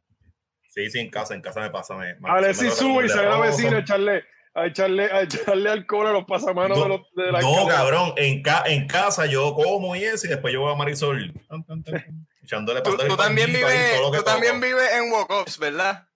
Sí, 0.69 0.89
sí, 0.91 0.99
en 0.99 1.09
casa, 1.09 1.33
en 1.33 1.41
casa 1.41 1.59
me 1.61 1.69
pasa. 1.69 1.95
Me, 1.95 2.15
me- 2.19 2.29
Alexi 2.29 2.63
me 2.65 2.69
toca 2.69 2.81
sube 2.81 3.05
y 3.05 3.09
sale 3.09 3.29
la 3.29 3.39
vecina 3.39 3.77
a 3.77 3.79
echarle, 3.79 4.23
a 4.53 4.65
echarle, 4.67 5.05
a 5.11 5.21
echarle 5.21 5.69
alcohol 5.71 6.07
a 6.07 6.11
los 6.11 6.25
pasamanos 6.25 6.77
No, 6.77 6.83
de, 6.83 6.89
los, 6.89 7.01
de 7.15 7.31
la 7.31 7.41
No, 7.41 7.67
cabrón, 7.67 8.13
en, 8.17 8.41
ca- 8.43 8.63
en 8.67 8.87
casa 8.87 9.25
yo 9.25 9.53
como 9.55 9.95
y 9.95 10.03
eso 10.03 10.27
y 10.27 10.29
después 10.29 10.53
yo 10.53 10.61
voy 10.61 10.71
a 10.71 10.75
Marisol 10.75 11.33
tan, 11.49 11.63
tan, 11.63 11.83
tan, 11.83 12.27
echándole 12.43 12.81
Tú, 12.81 12.95
tú 12.97 13.15
también 13.17 13.51
vives, 13.51 13.99
tú 14.13 14.23
también 14.23 14.59
vives 14.61 14.91
en 14.93 15.11
walk-ups, 15.11 15.57
¿verdad? 15.57 16.07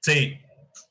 Sí, 0.00 0.40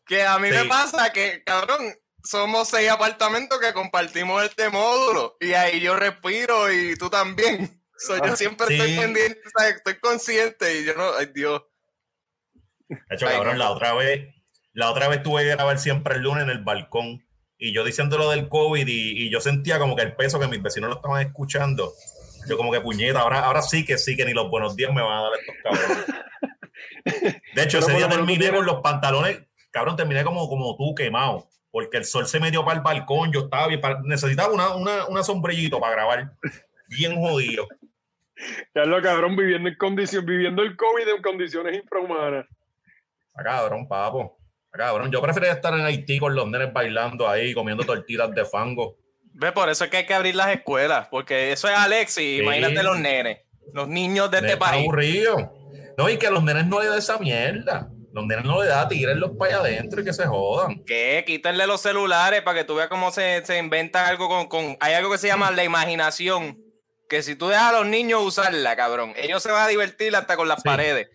Que 0.06 0.24
a 0.24 0.38
mí 0.40 0.50
me 0.50 0.62
Sí. 0.64 0.68
pasa 0.68 1.12
que, 1.12 1.42
cabrón, 1.44 1.94
somos 2.24 2.70
seis 2.70 2.90
apartamentos 2.90 3.60
que 3.60 3.74
compartimos 3.74 4.44
este 4.44 4.70
módulo 4.70 5.38
y 5.40 5.54
ahí 5.54 5.80
yo 5.80 5.96
respiro 5.96 6.72
y 6.72 6.96
tú 6.96 7.10
también. 7.10 7.78
So, 8.04 8.18
yo 8.18 8.34
Ah, 8.34 8.36
siempre 8.36 8.66
sí. 8.66 8.74
estoy 8.74 8.98
pendiente, 8.98 9.42
¿sabes? 9.56 9.76
estoy 9.76 10.00
consciente 10.00 10.80
y 10.80 10.86
yo 10.86 10.96
no, 10.96 11.14
ay 11.20 11.28
Dios. 11.36 11.62
De 12.90 12.98
hecho, 13.12 13.28
Ay, 13.28 13.36
cabrón, 13.36 13.54
no. 13.54 13.60
la 13.60 13.70
otra 13.70 13.94
vez, 13.94 14.34
la 14.74 14.90
otra 14.90 15.08
vez 15.08 15.22
tuve 15.22 15.44
que 15.44 15.50
grabar 15.50 15.78
siempre 15.78 16.16
el 16.16 16.22
lunes 16.24 16.46
en 16.46 16.50
el 16.50 16.64
balcón. 16.64 17.24
Y 17.60 17.74
yo 17.76 17.84
diciendo 17.84 18.18
lo 18.18 18.32
del 18.32 18.50
COVID 18.50 18.88
y, 18.88 19.26
y 19.28 19.30
yo 19.30 19.40
sentía 19.40 19.78
como 19.78 19.96
que 19.96 20.02
el 20.02 20.16
peso 20.16 20.40
que 20.40 20.48
mis 20.48 20.64
vecinos 20.64 20.90
lo 20.90 20.96
estaban 20.96 21.22
escuchando. 21.28 21.94
Yo 22.50 22.58
como 22.58 22.72
que 22.72 22.82
puñeta, 22.82 23.20
ahora, 23.20 23.42
ahora 23.46 23.62
sí 23.62 23.86
que 23.86 24.00
sí 24.00 24.18
que 24.18 24.26
ni 24.26 24.34
los 24.34 24.50
buenos 24.50 24.76
días 24.76 24.92
me 24.92 25.04
van 25.04 25.20
a 25.20 25.22
dar 25.22 25.32
estos 25.40 25.56
cabrones. 25.64 26.06
De 27.56 27.62
hecho, 27.64 27.78
Pero 27.82 27.88
ese 27.88 27.98
día 27.98 28.10
terminé 28.10 28.50
con 28.52 28.66
los 28.66 28.82
pantalones, 28.82 29.42
cabrón, 29.70 29.96
terminé 29.96 30.24
como, 30.24 30.50
como 30.50 30.76
tú 30.76 30.96
quemado. 30.96 31.48
Porque 31.72 31.98
el 31.98 32.06
sol 32.06 32.28
se 32.28 32.40
me 32.40 32.52
dio 32.52 32.66
para 32.66 32.78
el 32.78 32.84
balcón, 32.84 33.32
yo 33.32 33.42
estaba 33.42 33.68
bien, 33.68 33.80
para- 33.80 34.02
necesitaba 34.04 34.54
una, 34.54 34.76
una, 34.76 35.08
una 35.08 35.24
sombrillito 35.24 35.80
para 35.80 35.94
grabar. 35.94 36.32
Bien 36.90 37.16
jodido. 37.16 37.68
Ya 38.76 38.84
lo 38.86 39.02
cabrón 39.02 39.36
viviendo 39.36 39.70
en 39.70 39.76
condición, 39.78 40.26
viviendo 40.26 40.64
el 40.64 40.76
COVID 40.76 41.08
en 41.16 41.22
condiciones 41.22 41.76
infrahumanas. 41.78 42.46
Ah, 43.36 43.44
cabrón, 43.44 43.88
papo. 43.88 44.38
Ah, 44.74 44.78
cabrón. 44.78 45.12
Yo 45.12 45.22
prefería 45.22 45.52
estar 45.54 45.74
en 45.74 45.82
Haití 45.86 46.20
con 46.20 46.36
los 46.36 46.48
nenes 46.48 46.74
bailando 46.74 47.30
ahí, 47.30 47.54
comiendo 47.54 47.84
tortillas 47.84 48.32
de 48.34 48.44
fango. 48.46 48.98
Ve, 49.34 49.52
por 49.54 49.70
eso 49.70 49.86
es 49.86 49.90
que 49.90 49.98
hay 49.98 50.06
que 50.06 50.14
abrir 50.14 50.36
las 50.36 50.50
escuelas, 50.50 51.08
porque 51.10 51.52
eso 51.54 51.70
es 51.70 51.76
Alexis, 51.78 52.16
Sí. 52.16 52.42
imagínate 52.44 52.84
los 52.84 53.00
nenes, 53.00 53.40
los 53.74 53.88
niños 53.88 54.30
de 54.30 54.40
este 54.40 54.58
país. 54.58 54.84
aburrido. 54.84 55.54
No, 55.98 56.10
y 56.10 56.18
que 56.18 56.28
a 56.28 56.32
los 56.32 56.44
nenes 56.44 56.66
no 56.66 56.82
le 56.82 56.88
da 56.88 56.98
esa 56.98 57.18
mierda. 57.20 57.90
Los 58.14 58.26
nenes 58.26 58.44
no 58.46 58.62
le 58.62 58.68
da, 58.70 58.88
tírenlos 58.88 59.32
para 59.40 59.52
allá 59.60 59.60
adentro 59.62 60.02
y 60.02 60.04
que 60.06 60.12
se 60.14 60.26
jodan. 60.28 60.84
¿Qué? 60.86 61.24
Quítenle 61.26 61.66
los 61.68 61.82
celulares 61.82 62.42
para 62.42 62.60
que 62.60 62.66
tú 62.66 62.76
veas 62.76 62.90
cómo 62.90 63.12
se, 63.12 63.46
se 63.46 63.58
inventa 63.58 64.08
algo 64.08 64.28
con, 64.28 64.48
con- 64.48 64.78
Hay 64.82 64.94
algo 64.94 65.12
que 65.12 65.18
se 65.18 65.28
llama 65.28 65.50
la 65.52 65.64
imaginación. 65.64 66.58
Que 67.08 67.24
si 67.24 67.36
tú 67.36 67.48
dejas 67.50 67.74
a 67.74 67.78
los 67.80 67.86
niños 67.88 68.22
usarla, 68.24 68.76
cabrón, 68.76 69.14
ellos 69.18 69.42
se 69.44 69.52
van 69.52 69.64
a 69.64 69.68
divertir 69.68 70.16
hasta 70.16 70.36
con 70.36 70.48
las 70.48 70.58
Sí. 70.62 70.64
paredes. 70.66 71.10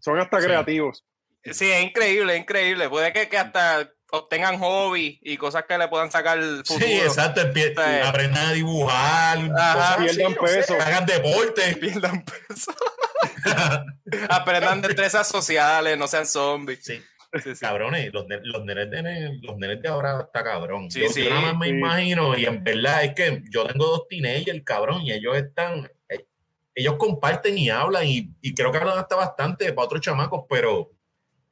Son 0.00 0.18
hasta 0.18 0.40
Sí. 0.40 0.46
creativos. 0.46 1.04
Sí, 1.44 1.70
es 1.70 1.82
increíble, 1.82 2.34
es 2.34 2.40
increíble. 2.42 2.88
Puede 2.88 3.12
que, 3.12 3.28
que 3.28 3.38
hasta 3.38 3.90
obtengan 4.12 4.58
hobby 4.58 5.18
y 5.22 5.36
cosas 5.36 5.64
que 5.68 5.78
le 5.78 5.86
puedan 5.88 6.10
sacar 6.10 6.38
el 6.38 6.58
futuro. 6.66 6.84
Sí, 6.86 6.94
exacto. 7.00 7.40
empie-. 7.42 7.74
Aprendan 8.04 8.46
a 8.46 8.52
dibujar. 8.52 9.38
Ajá. 9.38 9.74
cosas 9.74 9.90
así, 9.90 10.02
Pierdan 10.16 10.34
no 10.40 10.46
sé, 10.48 10.56
peso. 10.56 10.74
hagan 10.80 11.06
deporte. 11.06 11.76
Pierdan 11.76 12.24
peso. 12.24 12.72
Aprendan 14.28 14.82
destrezas 14.82 15.28
sociales, 15.28 15.96
no 15.98 16.06
sean 16.06 16.26
zombies. 16.26 16.80
Sí. 16.82 17.00
Sí, 17.32 17.54
sí. 17.54 17.60
Cabrones, 17.60 18.12
los, 18.12 18.26
los, 18.42 18.64
nenes 18.64 18.90
de, 18.90 19.38
los 19.42 19.56
nenes 19.56 19.80
de 19.80 19.88
ahora 19.88 20.22
está 20.22 20.42
cabrón. 20.42 20.90
Sí, 20.90 21.00
yo, 21.00 21.30
nada 21.30 21.40
más 21.42 21.58
me 21.58 21.68
imagino, 21.68 22.36
y 22.36 22.44
en 22.44 22.64
verdad 22.64 23.04
es 23.04 23.14
que 23.14 23.44
yo 23.50 23.66
tengo 23.66 23.86
dos 23.86 24.08
teenagers, 24.08 24.62
cabrón, 24.64 25.02
y 25.02 25.12
ellos 25.12 25.36
están, 25.36 25.88
eh, 26.08 26.26
ellos 26.74 26.96
comparten 26.98 27.56
y 27.56 27.70
hablan, 27.70 28.04
y, 28.04 28.34
y 28.40 28.52
creo 28.52 28.72
que 28.72 28.78
hablan 28.78 28.98
hasta 28.98 29.14
bastante 29.14 29.72
para 29.72 29.86
otros 29.86 30.00
chamacos, 30.00 30.44
pero 30.48 30.90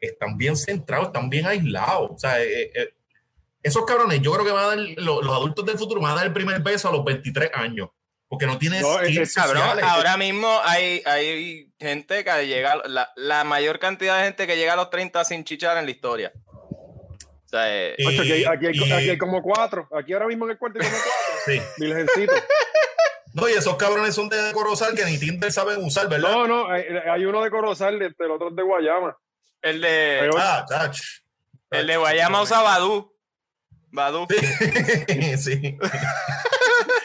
están 0.00 0.36
bien 0.36 0.56
centrados, 0.56 1.08
están 1.08 1.30
bien 1.30 1.46
aislados. 1.46 2.10
O 2.10 2.18
sea, 2.18 2.42
eh, 2.42 2.72
eh, 2.74 2.94
esos 3.62 3.84
cabrones, 3.84 4.20
yo 4.20 4.32
creo 4.32 4.44
que 4.44 4.52
van 4.52 4.64
a 4.64 4.68
dar, 4.68 4.78
los, 4.78 5.24
los 5.24 5.34
adultos 5.34 5.64
del 5.64 5.78
futuro 5.78 6.00
van 6.00 6.12
a 6.12 6.16
dar 6.16 6.26
el 6.26 6.32
primer 6.32 6.60
beso 6.60 6.88
a 6.88 6.92
los 6.92 7.04
23 7.04 7.50
años, 7.54 7.90
porque 8.28 8.46
no 8.46 8.58
tienen 8.58 8.82
No, 8.82 9.00
es- 9.00 9.34
Cabrón, 9.34 9.62
ahora 9.82 10.16
mismo 10.16 10.60
hay, 10.64 11.02
hay 11.06 11.72
gente 11.80 12.24
que 12.24 12.46
llega, 12.46 12.76
la, 12.86 13.10
la 13.16 13.44
mayor 13.44 13.78
cantidad 13.78 14.18
de 14.18 14.24
gente 14.24 14.46
que 14.46 14.56
llega 14.56 14.74
a 14.74 14.76
los 14.76 14.90
30 14.90 15.24
sin 15.24 15.44
chichar 15.44 15.76
en 15.78 15.86
la 15.86 15.90
historia. 15.90 16.32
O 16.74 17.48
sea, 17.48 17.74
eh, 17.74 17.94
Y- 17.96 18.06
Ocho, 18.06 18.20
aquí, 18.22 18.32
hay, 18.32 18.44
aquí, 18.44 18.66
hay, 18.66 18.72
y- 18.74 18.92
aquí 18.92 19.10
hay 19.10 19.18
como 19.18 19.40
cuatro. 19.42 19.88
Aquí 19.98 20.12
ahora 20.12 20.26
mismo 20.26 20.44
en 20.44 20.50
el 20.52 20.58
cuarto 20.58 20.78
hay 20.80 20.86
como 20.86 20.98
cuatro. 21.02 21.42
sí. 21.46 21.62
Virgencito. 21.82 22.34
No, 23.34 23.48
y 23.48 23.52
esos 23.52 23.76
cabrones 23.76 24.14
son 24.14 24.28
de 24.28 24.52
Corozal 24.52 24.94
que 24.94 25.04
ni 25.04 25.18
Tinder 25.18 25.52
saben 25.52 25.82
usar, 25.84 26.08
¿verdad? 26.08 26.30
No, 26.30 26.46
no, 26.46 26.70
hay, 26.70 26.82
hay 27.10 27.24
uno 27.24 27.42
de 27.42 27.50
Corozal, 27.50 28.00
este, 28.02 28.24
el 28.24 28.30
otro 28.32 28.48
es 28.50 28.56
de 28.56 28.62
Guayama. 28.62 29.16
el 29.62 29.80
de, 29.80 30.30
Ah, 30.36 30.64
chach. 30.68 30.98
el 31.70 31.86
de 31.86 31.96
Guayama 31.96 32.42
usa 32.42 32.60
Badu. 32.62 33.14
Badu. 33.90 34.26
Sí. 35.08 35.38
sí. 35.38 35.78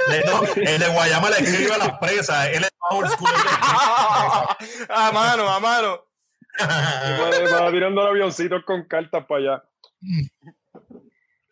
Le- 0.10 0.24
no, 0.26 0.44
el 0.56 0.80
de 0.80 0.88
Guayama 0.89 1.30
le 1.30 1.38
escribe 1.38 1.74
a 1.74 1.78
las 1.78 2.00
presas. 2.00 2.48
Él 2.48 2.63
es 2.63 2.72
más 2.80 2.92
old 2.92 3.10
school. 3.10 3.30
a 4.89 5.12
mano, 5.13 5.50
a 5.50 5.60
mano. 5.60 6.06
Va, 6.62 7.62
va 7.62 7.72
tirando 7.72 8.02
avioncitos 8.02 8.63
con 8.66 8.84
cartas 8.88 9.26
para 9.26 9.39
allá. 9.42 9.63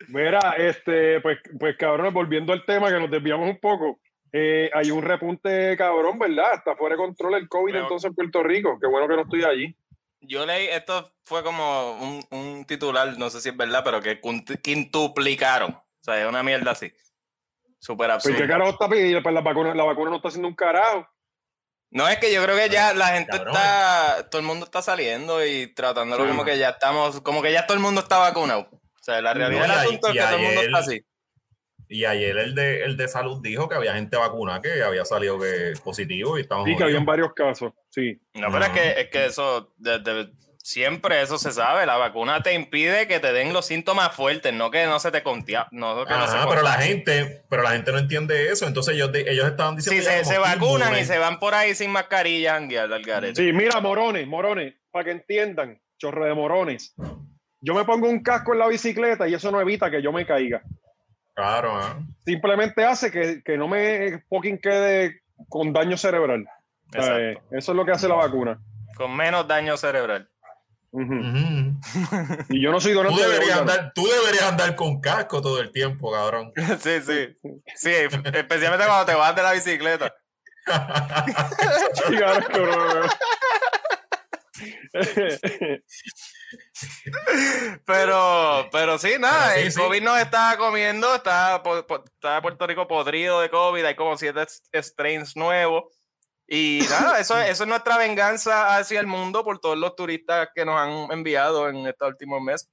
Mira, 0.08 0.38
este, 0.58 1.20
pues, 1.20 1.38
pues 1.58 1.76
cabrón, 1.76 2.12
volviendo 2.12 2.52
al 2.52 2.64
tema 2.66 2.88
que 2.90 2.98
nos 3.00 3.10
desviamos 3.10 3.48
un 3.48 3.58
poco. 3.60 4.00
eh, 4.32 4.70
hay 4.74 4.90
un 4.90 5.02
repunte 5.02 5.76
cabrón, 5.76 6.18
¿verdad? 6.18 6.54
Está 6.54 6.74
fuera 6.76 6.94
de 6.94 7.02
control 7.02 7.34
el 7.34 7.48
COVID 7.48 7.72
Pero- 7.72 7.84
entonces 7.84 8.08
en 8.08 8.14
Puerto 8.14 8.42
Rico. 8.42 8.78
Qué 8.80 8.86
bueno 8.86 9.06
que 9.08 9.14
no 9.16 9.22
estoy 9.22 9.44
allí. 9.44 9.76
Yo 10.24 10.46
leí, 10.46 10.68
esto 10.68 11.12
fue 11.24 11.42
como 11.42 11.92
un, 12.00 12.24
un 12.30 12.64
titular, 12.64 13.18
no 13.18 13.28
sé 13.28 13.40
si 13.40 13.48
es 13.48 13.56
verdad, 13.56 13.82
pero 13.84 14.00
que 14.00 14.20
quint- 14.20 14.60
quintuplicaron. 14.62 15.72
O 15.72 15.84
sea, 16.04 16.20
es 16.20 16.28
una 16.28 16.42
mierda 16.44 16.70
así. 16.72 16.92
Súper 17.82 18.10
Pues 18.10 18.22
qué 18.24 18.30
absurdo. 18.30 18.48
carajo 18.48 18.70
está 18.70 18.88
pidiendo, 18.88 19.22
pues 19.24 19.34
la 19.34 19.40
vacuna, 19.40 19.74
la 19.74 19.82
vacuna 19.84 20.10
no 20.10 20.16
está 20.16 20.28
haciendo 20.28 20.46
un 20.48 20.54
carajo. 20.54 21.08
No, 21.90 22.08
es 22.08 22.18
que 22.18 22.32
yo 22.32 22.42
creo 22.42 22.56
que 22.56 22.68
ya 22.70 22.94
la 22.94 23.08
gente 23.08 23.32
Cabrón. 23.32 23.54
está, 23.56 24.28
todo 24.30 24.40
el 24.40 24.46
mundo 24.46 24.64
está 24.64 24.80
saliendo 24.82 25.44
y 25.44 25.66
tratando 25.74 26.16
lo 26.16 26.22
Sí. 26.22 26.28
mismo 26.28 26.44
que 26.44 26.56
ya 26.58 26.70
estamos, 26.70 27.20
como 27.22 27.42
que 27.42 27.52
ya 27.52 27.66
todo 27.66 27.76
el 27.76 27.82
mundo 27.82 28.00
está 28.00 28.18
vacunado. 28.18 28.68
O 28.70 29.02
sea, 29.04 29.20
la 29.20 29.34
realidad 29.34 29.66
No, 29.66 29.72
del 29.74 29.80
asunto 29.82 30.06
es 30.08 30.12
que 30.14 30.20
todo 30.20 30.36
el 30.36 30.42
mundo 30.42 30.60
está 30.62 30.78
así. 30.78 31.04
Y 31.88 32.04
ayer 32.06 32.38
el 32.38 32.54
de, 32.54 32.84
el 32.84 32.96
de 32.96 33.08
salud 33.08 33.42
dijo 33.42 33.68
que 33.68 33.74
había 33.74 33.94
gente 33.94 34.16
vacunada 34.16 34.62
que 34.62 34.82
había 34.82 35.04
salido 35.04 35.38
que 35.38 35.74
positivo 35.84 36.38
y 36.38 36.42
estaban 36.42 36.64
Sí, 36.64 36.76
que 36.76 36.84
había 36.84 37.00
varios 37.00 37.34
casos. 37.34 37.72
Sí. 37.90 38.18
No, 38.34 38.46
pero 38.50 38.62
es 38.64 38.68
No. 38.68 38.74
que, 38.74 39.00
es 39.00 39.08
que 39.10 39.26
eso, 39.26 39.74
desde 39.76 40.30
siempre 40.62 41.20
eso 41.20 41.38
se 41.38 41.52
sabe. 41.52 41.84
La 41.86 41.96
vacuna 41.96 42.42
te 42.42 42.54
impide 42.54 43.06
que 43.06 43.20
te 43.20 43.32
den 43.32 43.52
los 43.52 43.66
síntomas 43.66 44.14
fuertes, 44.14 44.54
no 44.54 44.70
que 44.70 44.86
no 44.86 44.98
se 45.00 45.10
te 45.10 45.22
contia, 45.22 45.68
no 45.70 46.06
que 46.06 46.14
no 46.14 46.26
se 46.26 46.36
Ajá, 46.36 46.48
pero 46.48 46.62
la 46.62 46.74
gente, 46.74 47.42
pero 47.48 47.62
la 47.62 47.72
gente 47.72 47.92
no 47.92 47.98
entiende 47.98 48.48
eso. 48.50 48.66
Entonces 48.66 48.94
ellos, 48.94 49.10
ellos 49.14 49.46
estaban 49.46 49.76
diciendo 49.76 50.02
Sí, 50.02 50.08
se, 50.08 50.24
se 50.24 50.38
vacunan 50.38 50.96
y 50.98 51.04
se 51.04 51.18
van 51.18 51.38
por 51.38 51.54
ahí 51.54 51.74
sin 51.74 51.90
mascarilla 51.90 52.52
a 52.52 52.58
janguear 52.58 52.92
al 52.92 53.02
garete. 53.02 53.42
Sí, 53.42 53.52
mira, 53.52 53.80
morones, 53.80 54.26
morones, 54.26 54.74
para 54.90 55.04
que 55.04 55.10
entiendan, 55.10 55.80
chorro 55.98 56.24
de 56.24 56.34
morones. 56.34 56.94
Yo 57.60 57.74
me 57.74 57.84
pongo 57.84 58.08
un 58.08 58.22
casco 58.22 58.52
en 58.52 58.58
la 58.58 58.68
bicicleta 58.68 59.28
y 59.28 59.34
eso 59.34 59.50
no 59.50 59.60
evita 59.60 59.90
que 59.90 60.02
yo 60.02 60.12
me 60.12 60.26
caiga. 60.26 60.62
Claro, 61.34 61.76
ah. 61.76 61.98
Simplemente 62.24 62.84
hace 62.84 63.10
que, 63.10 63.42
que 63.42 63.56
no 63.56 63.68
me 63.68 64.22
fucking 64.28 64.58
quede 64.58 65.22
con 65.48 65.72
daño 65.72 65.96
cerebral. 65.96 66.46
O 66.88 67.02
sea, 67.02 67.18
eh, 67.18 67.30
Exacto. 67.32 67.56
eso 67.56 67.72
es 67.72 67.76
lo 67.76 67.84
que 67.84 67.92
hace 67.92 68.08
la 68.08 68.16
vacuna. 68.16 68.60
Con 68.96 69.16
menos 69.16 69.48
daño 69.48 69.76
cerebral. 69.76 70.28
Y 70.92 72.60
yo 72.60 72.70
no 72.70 72.80
soy 72.80 72.92
donante 72.92 73.22
deberías, 73.22 73.60
andar, 73.60 73.92
tú 73.94 74.06
deberías 74.06 74.44
andar 74.44 74.76
con 74.76 75.00
casco 75.00 75.40
todo 75.40 75.58
el 75.60 75.72
tiempo, 75.72 76.12
cabrón. 76.12 76.52
Sí, 76.80 77.00
sí. 77.00 77.34
Sí, 77.74 77.90
especialmente 77.90 78.86
cuando 78.86 79.06
te 79.06 79.14
vas 79.14 79.34
de 79.34 79.42
la 79.42 79.52
bicicleta. 79.52 80.14
Pero, 87.86 88.68
pero 88.70 88.98
sí, 88.98 89.14
nada, 89.18 89.48
Pero 89.48 89.60
sí, 89.60 89.66
el 89.66 89.72
sí. 89.72 89.80
COVID 89.80 90.02
nos 90.02 90.20
está 90.20 90.56
comiendo, 90.58 91.14
está, 91.14 91.62
está 92.14 92.42
Puerto 92.42 92.66
Rico 92.66 92.86
podrido 92.86 93.40
de 93.40 93.50
COVID, 93.50 93.84
hay 93.84 93.94
como 93.94 94.16
siete 94.16 94.44
strains 94.74 95.36
nuevos. 95.36 95.84
Y 96.54 96.80
nada, 96.90 97.18
eso, 97.18 97.38
eso 97.40 97.62
es 97.64 97.68
nuestra 97.68 97.96
venganza 97.96 98.76
hacia 98.76 99.00
el 99.00 99.06
mundo 99.06 99.42
por 99.42 99.58
todos 99.58 99.78
los 99.78 99.96
turistas 99.96 100.48
que 100.54 100.64
nos 100.66 100.78
han 100.78 101.10
enviado 101.10 101.68
en 101.70 101.86
estos 101.86 102.08
últimos 102.08 102.42
meses. 102.42 102.68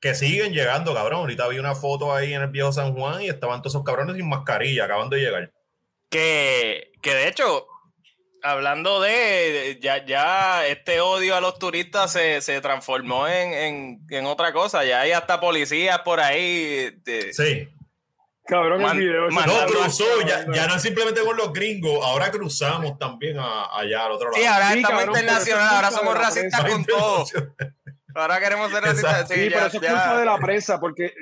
que 0.00 0.14
siguen 0.14 0.52
llegando, 0.52 0.94
cabrón. 0.94 1.20
Ahorita 1.20 1.48
vi 1.48 1.58
una 1.58 1.74
foto 1.74 2.14
ahí 2.14 2.32
en 2.32 2.42
el 2.42 2.48
viejo 2.48 2.70
San 2.72 2.94
Juan 2.94 3.22
y 3.22 3.28
estaban 3.28 3.60
todos 3.60 3.74
esos 3.74 3.84
cabrones 3.84 4.14
sin 4.16 4.28
mascarilla, 4.28 4.84
acaban 4.84 5.10
de 5.10 5.18
llegar. 5.18 5.52
Que, 6.08 6.92
que 7.02 7.12
de 7.14 7.28
hecho, 7.28 7.66
hablando 8.42 9.00
de, 9.00 9.78
ya, 9.82 10.04
ya 10.06 10.66
este 10.66 11.00
odio 11.00 11.36
a 11.36 11.40
los 11.40 11.58
turistas 11.58 12.12
se, 12.12 12.40
se 12.40 12.60
transformó 12.60 13.26
en, 13.28 13.52
en, 13.52 14.00
en 14.10 14.26
otra 14.26 14.52
cosa, 14.52 14.84
ya 14.84 15.00
hay 15.02 15.12
hasta 15.12 15.40
policías 15.40 15.98
por 16.00 16.20
ahí. 16.20 16.90
de- 17.04 17.32
Sí. 17.34 17.68
Cabrón, 18.50 18.82
Man- 18.82 18.96
el 18.96 19.02
video. 19.08 19.30
man- 19.30 19.46
No, 19.48 19.66
cruzó, 19.66 20.04
ya, 20.26 20.44
no 20.66 20.74
es 20.74 20.82
simplemente 20.82 21.20
con 21.22 21.36
los 21.36 21.52
gringos, 21.52 22.04
ahora 22.04 22.30
cruzamos 22.30 22.98
también 22.98 23.38
a- 23.38 23.66
allá 23.78 24.06
al 24.06 24.12
otro 24.12 24.30
lado. 24.30 24.42
Sí, 24.42 24.46
ahora 24.46 24.70
Sí, 24.72 24.78
estamos 24.78 24.98
cabrón, 24.98 25.14
pero 25.14 25.20
internacional, 25.24 25.62
eso 25.62 25.70
es 25.70 25.76
ahora 25.76 25.90
somos 25.92 26.18
racistas 26.18 26.60
prensa. 26.62 26.76
con 26.76 26.84
todo. 26.84 27.24
Ahora 28.12 28.40
queremos 28.40 28.72
ser 28.72 28.82
racistas. 28.82 29.28
Sí, 29.28 29.34
pero 29.36 29.50
ya- 29.50 29.66
eso 29.68 29.76
es 29.80 29.86
culpa 29.88 30.18
de 30.18 30.24
la 30.24 30.36
prensa, 30.38 30.80
porque 30.80 31.14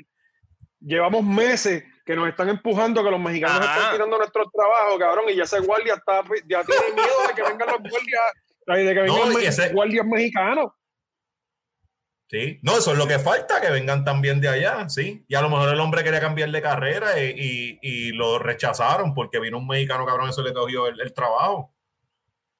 llevamos 0.81 1.23
meses 1.23 1.85
que 2.07 2.17
nos 2.17 2.27
están 2.29 2.49
empujando 2.49 3.05
que 3.05 3.11
los 3.11 3.21
mexicanos 3.21 3.61
Ajá. 3.61 3.77
están 3.77 3.93
tirando 3.93 4.17
nuestros 4.17 4.47
trabajos, 4.51 4.99
cabrón, 4.99 5.25
y 5.29 5.37
ya 5.37 5.43
ese 5.45 5.61
guardia 5.61 5.95
está, 5.95 6.23
ya 6.49 6.65
tiene 6.65 6.95
miedo 6.95 7.29
de 7.29 7.35
que 7.35 7.43
vengan 7.43 7.69
los 7.69 7.79
guardias, 7.91 8.23
de 8.67 8.95
que 8.95 9.01
vengan 9.03 9.43
ese- 9.43 9.69
guardias 9.75 10.07
mexicanos. 10.07 10.71
Sí, 12.31 12.59
no, 12.63 12.77
eso 12.77 12.93
es 12.93 12.99
lo 12.99 13.07
que 13.09 13.19
falta, 13.19 13.59
que 13.59 13.71
vengan 13.71 14.05
también 14.05 14.39
de 14.41 14.49
allá, 14.51 14.87
sí. 14.91 15.25
Y 15.29 15.35
a 15.35 15.41
lo 15.41 15.49
mejor 15.49 15.71
el 15.73 15.81
hombre 15.81 16.05
quería 16.05 16.21
cambiar 16.21 16.51
de 16.51 16.61
carrera 16.61 17.19
y, 17.23 17.31
y- 17.35 17.79
y 17.81 18.13
lo 18.13 18.39
rechazaron 18.39 19.15
porque 19.15 19.41
vino 19.41 19.57
un 19.57 19.67
mexicano 19.67 20.05
cabrón, 20.05 20.29
eso 20.29 20.43
le 20.43 20.53
cogió 20.53 20.89
el, 20.89 21.01
el 21.01 21.15
trabajo. 21.15 21.75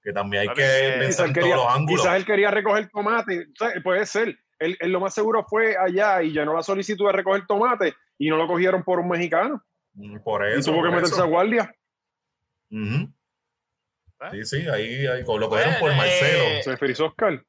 Que 0.03 0.13
también 0.15 0.49
hay 0.49 0.55
que 0.55 0.63
eh, 0.95 0.99
pensar 1.01 1.27
en 1.27 1.35
todos 1.35 1.49
los 1.57 1.67
ángulos. 1.69 2.01
quizás 2.03 2.17
él 2.17 2.25
quería 2.25 2.51
recoger 2.51 2.89
tomate. 2.89 3.41
O 3.41 3.57
sea, 3.59 3.73
puede 3.83 4.07
ser. 4.07 4.39
Él, 4.59 4.77
él 4.81 4.91
lo 4.91 5.01
más 5.01 5.13
seguro 5.13 5.45
fue 5.47 5.77
allá 5.77 6.23
y 6.23 6.31
llenó 6.33 6.55
la 6.55 6.63
solicitud 6.63 7.05
de 7.07 7.13
recoger 7.13 7.47
tomate 7.47 7.95
y 8.17 8.31
no 8.31 8.37
lo 8.39 8.47
cogieron 8.47 8.83
por 8.85 9.01
un 9.01 9.09
mexicano. 9.09 9.63
Mm, 9.93 10.19
Por 10.21 10.49
y 10.49 10.53
eso. 10.61 10.71
tuvo 10.73 10.83
que 10.83 10.89
meterse 10.91 11.15
eso. 11.15 11.23
a 11.25 11.27
guardia. 11.27 11.75
Ah. 14.21 14.31
Sí, 14.33 14.45
sí, 14.45 14.69
ahí, 14.69 15.07
ahí 15.07 15.23
lo 15.27 15.49
cogieron 15.49 15.75
por 15.79 15.95
Marcelo. 15.95 16.45
eh, 16.45 16.61
Se 16.65 16.77
frizó 16.77 17.07
Oscar. 17.07 17.45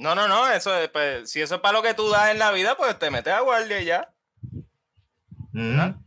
No, 0.00 0.14
no, 0.14 0.26
no, 0.28 0.48
eso 0.50 0.74
es, 0.76 0.88
pues, 0.88 1.30
si 1.30 1.42
eso 1.42 1.56
es 1.56 1.60
para 1.60 1.74
lo 1.76 1.82
que 1.82 1.92
tú 1.92 2.08
das 2.08 2.30
en 2.30 2.38
la 2.38 2.50
vida, 2.52 2.74
pues 2.76 2.98
te 2.98 3.10
metes 3.10 3.32
a 3.34 3.40
guardia 3.40 3.80
y 3.80 3.84
ya. 3.84 4.12
Ujú. 5.52 5.94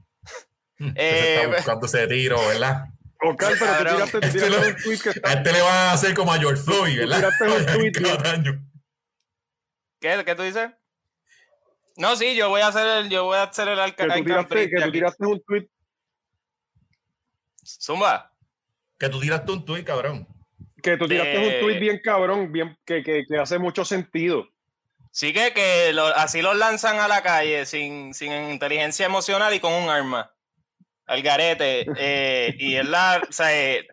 Eh, 0.95 1.35
Ese 1.35 1.43
está 1.43 1.47
buscando 1.55 1.85
ese 1.85 2.07
tiro, 2.07 2.45
¿verdad? 2.47 2.85
Oscar, 3.21 3.53
pero 3.57 3.77
tú 3.77 3.95
tiraste, 3.95 4.19
tú 4.19 4.27
Este 4.27 4.39
tiraste 4.39 4.49
lo- 4.49 4.67
un 4.67 4.83
tweet 4.83 4.99
que 4.99 5.09
A 5.09 5.11
está. 5.13 5.33
este 5.33 5.51
le 5.53 5.61
van 5.61 5.71
a 5.73 5.91
hacer 5.93 6.13
como 6.13 6.33
a 6.33 6.37
George 6.39 6.61
Floyd, 6.61 6.97
¿verdad? 6.99 7.17
tiraste 7.17 7.43
un 7.45 7.65
tweet, 7.91 7.91
Cada 8.17 8.31
año. 8.31 8.65
¿Qué, 10.01 10.23
¿Qué 10.25 10.35
tú 10.35 10.41
dices? 10.41 10.71
No, 11.95 12.15
sí, 12.17 12.35
yo 12.35 12.49
voy 12.49 12.61
a 12.61 12.67
hacer 12.67 12.85
el, 12.85 13.09
yo 13.09 13.23
voy 13.25 13.37
a 13.37 13.43
hacer 13.43 13.67
el 13.69 13.75
Que 13.75 13.81
alcalde. 13.81 14.17
tú 14.17 14.23
tiraste, 14.25 14.69
que 14.69 14.81
tú 14.81 14.91
tiraste 14.91 15.25
un 15.25 15.41
tweet. 15.43 15.67
Zumba. 17.63 18.33
Que 18.99 19.07
tú 19.09 19.19
tiraste 19.21 19.51
un 19.51 19.63
tuit, 19.63 19.85
cabrón. 19.85 20.27
Que 20.83 20.97
tú 20.97 21.07
tiraste 21.07 21.33
Eh. 21.35 21.55
un 21.55 21.59
tweet 21.61 21.79
bien 21.79 21.99
cabrón, 22.03 22.51
bien, 22.51 22.77
que, 22.85 23.01
que, 23.01 23.25
que 23.25 23.37
hace 23.39 23.57
mucho 23.57 23.83
sentido. 23.85 24.47
Sí 25.11 25.31
que, 25.33 25.53
que 25.53 25.93
lo- 25.93 26.05
así 26.07 26.41
los 26.41 26.55
lanzan 26.57 26.99
a 26.99 27.07
la 27.07 27.23
calle 27.23 27.65
sin, 27.65 28.13
sin 28.13 28.31
inteligencia 28.51 29.05
emocional 29.05 29.53
y 29.53 29.59
con 29.59 29.73
un 29.73 29.89
arma. 29.89 30.31
Al 31.05 31.21
garete. 31.21 31.85
eh, 31.97 32.55
y 32.59 32.75
es 32.75 32.85
la. 32.87 33.21
O 33.27 33.31
sea, 33.31 33.57
eh, 33.57 33.87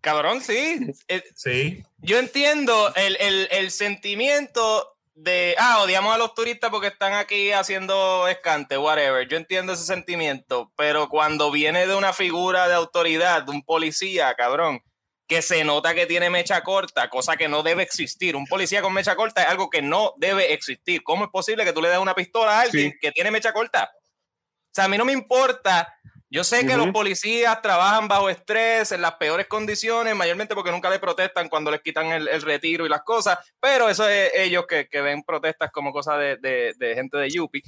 cabrón, 0.00 0.40
sí. 0.40 0.78
Eh, 1.08 1.22
Sí. 1.34 1.82
yo 1.98 2.18
entiendo 2.18 2.92
el, 2.96 3.16
el- 3.20 3.48
el 3.50 3.70
sentimiento 3.70 4.96
de. 5.14 5.54
Ah, 5.58 5.78
odiamos 5.82 6.14
a 6.14 6.18
los 6.18 6.34
turistas 6.34 6.68
porque 6.70 6.88
están 6.88 7.14
aquí 7.14 7.52
haciendo 7.52 8.26
escante, 8.28 8.76
whatever. 8.76 9.26
Yo 9.28 9.36
entiendo 9.36 9.72
ese 9.72 9.84
sentimiento. 9.84 10.70
Pero 10.76 11.08
cuando 11.08 11.50
viene 11.50 11.86
de 11.86 11.94
una 11.94 12.12
figura 12.12 12.68
de 12.68 12.74
autoridad, 12.74 13.44
de 13.44 13.52
un 13.52 13.62
policía, 13.62 14.34
cabrón. 14.34 14.82
Que 15.26 15.40
se 15.42 15.64
nota 15.64 15.94
que 15.94 16.06
tiene 16.06 16.28
mecha 16.28 16.62
corta, 16.62 17.08
cosa 17.08 17.36
que 17.36 17.48
no 17.48 17.62
debe 17.62 17.82
existir. 17.82 18.36
Un 18.36 18.46
policía 18.46 18.82
con 18.82 18.92
mecha 18.92 19.16
corta 19.16 19.42
es 19.42 19.48
algo 19.48 19.70
que 19.70 19.80
no 19.82 20.12
debe 20.18 20.52
existir. 20.52 21.02
¿Cómo 21.02 21.24
es 21.24 21.30
posible 21.30 21.64
que 21.64 21.72
tú 21.72 21.80
le 21.80 21.88
des 21.88 21.98
una 21.98 22.14
pistola 22.14 22.58
a 22.58 22.60
alguien 22.62 22.92
Sí. 22.92 22.98
que 23.00 23.12
tiene 23.12 23.30
mecha 23.30 23.52
corta? 23.52 23.90
O 23.94 24.70
sea, 24.74 24.84
a 24.84 24.88
mí 24.88 24.98
no 24.98 25.04
me 25.04 25.12
importa. 25.12 25.94
Yo 26.28 26.42
sé 26.42 26.66
que 26.66 26.76
los 26.76 26.88
policías 26.88 27.62
trabajan 27.62 28.08
bajo 28.08 28.28
estrés, 28.28 28.90
en 28.90 29.00
las 29.02 29.14
peores 29.14 29.46
condiciones, 29.46 30.16
mayormente 30.16 30.54
porque 30.56 30.72
nunca 30.72 30.90
le 30.90 30.98
protestan 30.98 31.48
cuando 31.48 31.70
les 31.70 31.80
quitan 31.80 32.06
el, 32.08 32.26
el 32.26 32.42
retiro 32.42 32.84
y 32.84 32.88
las 32.88 33.02
cosas, 33.02 33.38
pero 33.60 33.88
eso 33.88 34.08
es 34.08 34.32
ellos 34.34 34.66
que, 34.66 34.88
que 34.88 35.00
ven 35.00 35.22
protestas 35.22 35.70
como 35.70 35.92
cosas 35.92 36.18
de, 36.18 36.36
de- 36.38 36.74
de 36.76 36.94
gente 36.96 37.16
de 37.18 37.30
Yupi. 37.30 37.62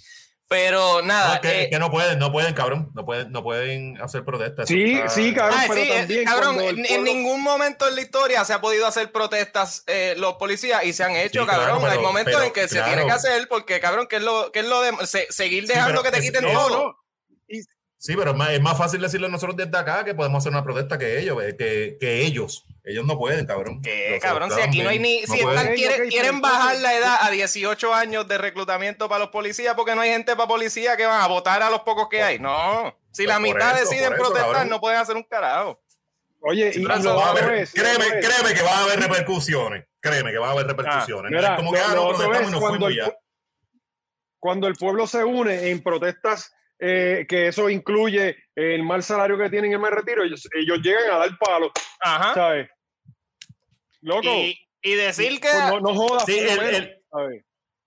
Pero 0.48 1.02
nada, 1.02 1.34
No, 1.36 1.40
que, 1.40 1.62
eh, 1.62 1.70
que 1.70 1.78
no 1.80 1.90
pueden, 1.90 2.20
no 2.20 2.30
pueden, 2.30 2.54
cabrón. 2.54 2.90
No 2.94 3.04
pueden, 3.04 3.32
no 3.32 3.42
pueden 3.42 4.00
hacer 4.00 4.24
protestas. 4.24 4.68
Sí, 4.68 4.94
está- 4.94 5.08
sí, 5.08 5.34
cabrón, 5.34 5.58
ah, 5.60 5.64
pero 5.66 5.80
sí, 5.80 5.88
eh, 5.90 5.96
también 5.98 6.24
cabrón, 6.24 6.56
en, 6.60 7.02
ningún 7.04 7.42
momento 7.42 7.88
en 7.88 7.96
la 7.96 8.00
historia 8.02 8.44
se 8.44 8.52
ha 8.52 8.60
podido 8.60 8.86
hacer 8.86 9.10
protestas 9.10 9.82
eh, 9.88 10.14
los 10.18 10.34
policías 10.34 10.84
y 10.84 10.92
se 10.92 11.02
han 11.02 11.16
hecho, 11.16 11.40
Sí, 11.40 11.46
claro, 11.48 11.64
cabrón. 11.80 11.90
Hay 11.90 11.98
momentos 11.98 12.32
pero, 12.34 12.44
en 12.46 12.52
que 12.52 12.68
se 12.68 12.80
tiene 12.80 13.04
que 13.04 13.10
hacer 13.10 13.48
porque, 13.48 13.80
cabrón, 13.80 14.06
que 14.06 14.16
es 14.16 14.22
lo, 14.22 14.52
que 14.52 14.60
es 14.60 14.66
lo 14.66 14.82
de 14.82 15.06
se- 15.06 15.26
seguir 15.32 15.62
Sí, 15.66 15.72
dejando 15.72 16.00
pero 16.00 16.02
que 16.04 16.10
te 16.12 16.18
es- 16.18 16.24
quiten 16.30 16.44
es- 16.46 16.52
todo. 16.54 16.78
No. 16.78 16.96
Sí, 17.98 18.14
pero 18.14 18.30
es 18.32 18.36
más, 18.36 18.50
es 18.50 18.60
más 18.60 18.76
fácil 18.78 19.00
decirle 19.00 19.28
nosotros 19.28 19.56
desde 19.56 19.76
acá 19.76 20.04
que 20.04 20.14
podemos 20.14 20.40
hacer 20.42 20.52
una 20.52 20.62
protesta 20.62 20.96
que 20.98 21.18
ellos, 21.18 21.38
que, 21.58 21.96
que 21.98 22.20
ellos. 22.24 22.65
Ellos 22.88 23.04
no 23.04 23.18
pueden, 23.18 23.44
cabrón. 23.46 23.82
¿Qué, 23.82 24.10
Los 24.12 24.20
cabrón? 24.22 24.48
Si 24.52 24.60
aquí 24.60 24.80
no 24.80 24.90
hay 24.90 25.00
ni. 25.00 25.20
no 25.22 25.34
si 25.34 25.40
están- 25.40 25.74
quieren, 25.74 26.08
quieren 26.08 26.40
bajar 26.40 26.76
la 26.76 26.94
edad 26.94 27.16
a 27.20 27.30
18 27.30 27.92
años 27.92 28.28
de 28.28 28.38
reclutamiento 28.38 29.08
para 29.08 29.18
los 29.18 29.30
policías 29.30 29.74
porque 29.74 29.96
no 29.96 30.02
hay 30.02 30.10
gente 30.10 30.36
para 30.36 30.46
policía 30.46 30.96
que 30.96 31.04
van 31.04 31.20
a 31.20 31.26
votar 31.26 31.62
a 31.64 31.68
los 31.70 31.80
pocos 31.80 32.08
que 32.08 32.22
hay. 32.22 32.38
No. 32.38 32.96
Si 33.10 33.24
Pues 33.24 33.28
la 33.34 33.40
mitad 33.40 33.74
eso, 33.74 33.90
deciden 33.90 34.12
eso, 34.12 34.22
protestar, 34.22 34.52
cabrón. 34.52 34.68
no 34.68 34.80
pueden 34.80 35.00
hacer 35.00 35.16
un 35.16 35.24
carajo. 35.24 35.82
Oye, 36.42 36.70
y, 36.76 36.80
y 36.80 36.86
pero 36.86 36.98
lo 37.02 37.24
haber- 37.24 37.54
es- 37.54 37.72
créeme, 37.72 38.04
créeme 38.20 38.54
que 38.54 38.62
va 38.62 38.70
a 38.78 38.84
haber 38.84 39.00
repercusiones. 39.00 39.84
Créeme 40.00 40.30
que 40.30 40.38
va 40.38 40.48
a 40.48 40.52
haber 40.52 40.66
repercusiones. 40.68 41.32
No 41.32 41.36
Mira, 41.38 41.54
es 41.54 41.56
como 41.56 41.72
lo- 41.72 41.76
que 41.78 41.82
ah, 41.84 41.88
lo 41.88 41.94
no 42.02 42.08
protestamos 42.10 42.40
es 42.42 42.48
y 42.48 42.50
nos 42.52 42.60
cuando 42.60 42.78
fuimos 42.86 42.90
el, 42.90 42.96
ya. 42.96 43.06
pu- 43.06 43.16
cuando 44.38 44.66
el 44.68 44.74
pueblo 44.76 45.06
se 45.08 45.24
une 45.24 45.70
en 45.70 45.82
protestas, 45.82 46.52
eh, 46.78 47.26
que 47.28 47.48
eso 47.48 47.68
incluye 47.68 48.36
el 48.54 48.84
mal 48.84 49.02
salario 49.02 49.36
que 49.38 49.50
tienen 49.50 49.72
en 49.72 49.84
el 49.84 49.90
retiro, 49.90 50.22
ellos, 50.22 50.46
ellos 50.54 50.78
llegan 50.82 51.10
a 51.10 51.18
dar 51.18 51.30
palo, 51.38 51.72
Ajá. 52.00 52.34
¿sabes? 52.34 52.68
Loco, 54.00 54.22
Y, 54.28 54.58
y 54.82 54.94
decir 54.94 55.40
que. 55.40 55.48
pues 55.48 55.58
no, 55.70 55.80
no 55.80 55.94
jodas. 55.94 56.24
Sí, 56.26 56.38
el- 56.38 56.58
el- 56.60 57.02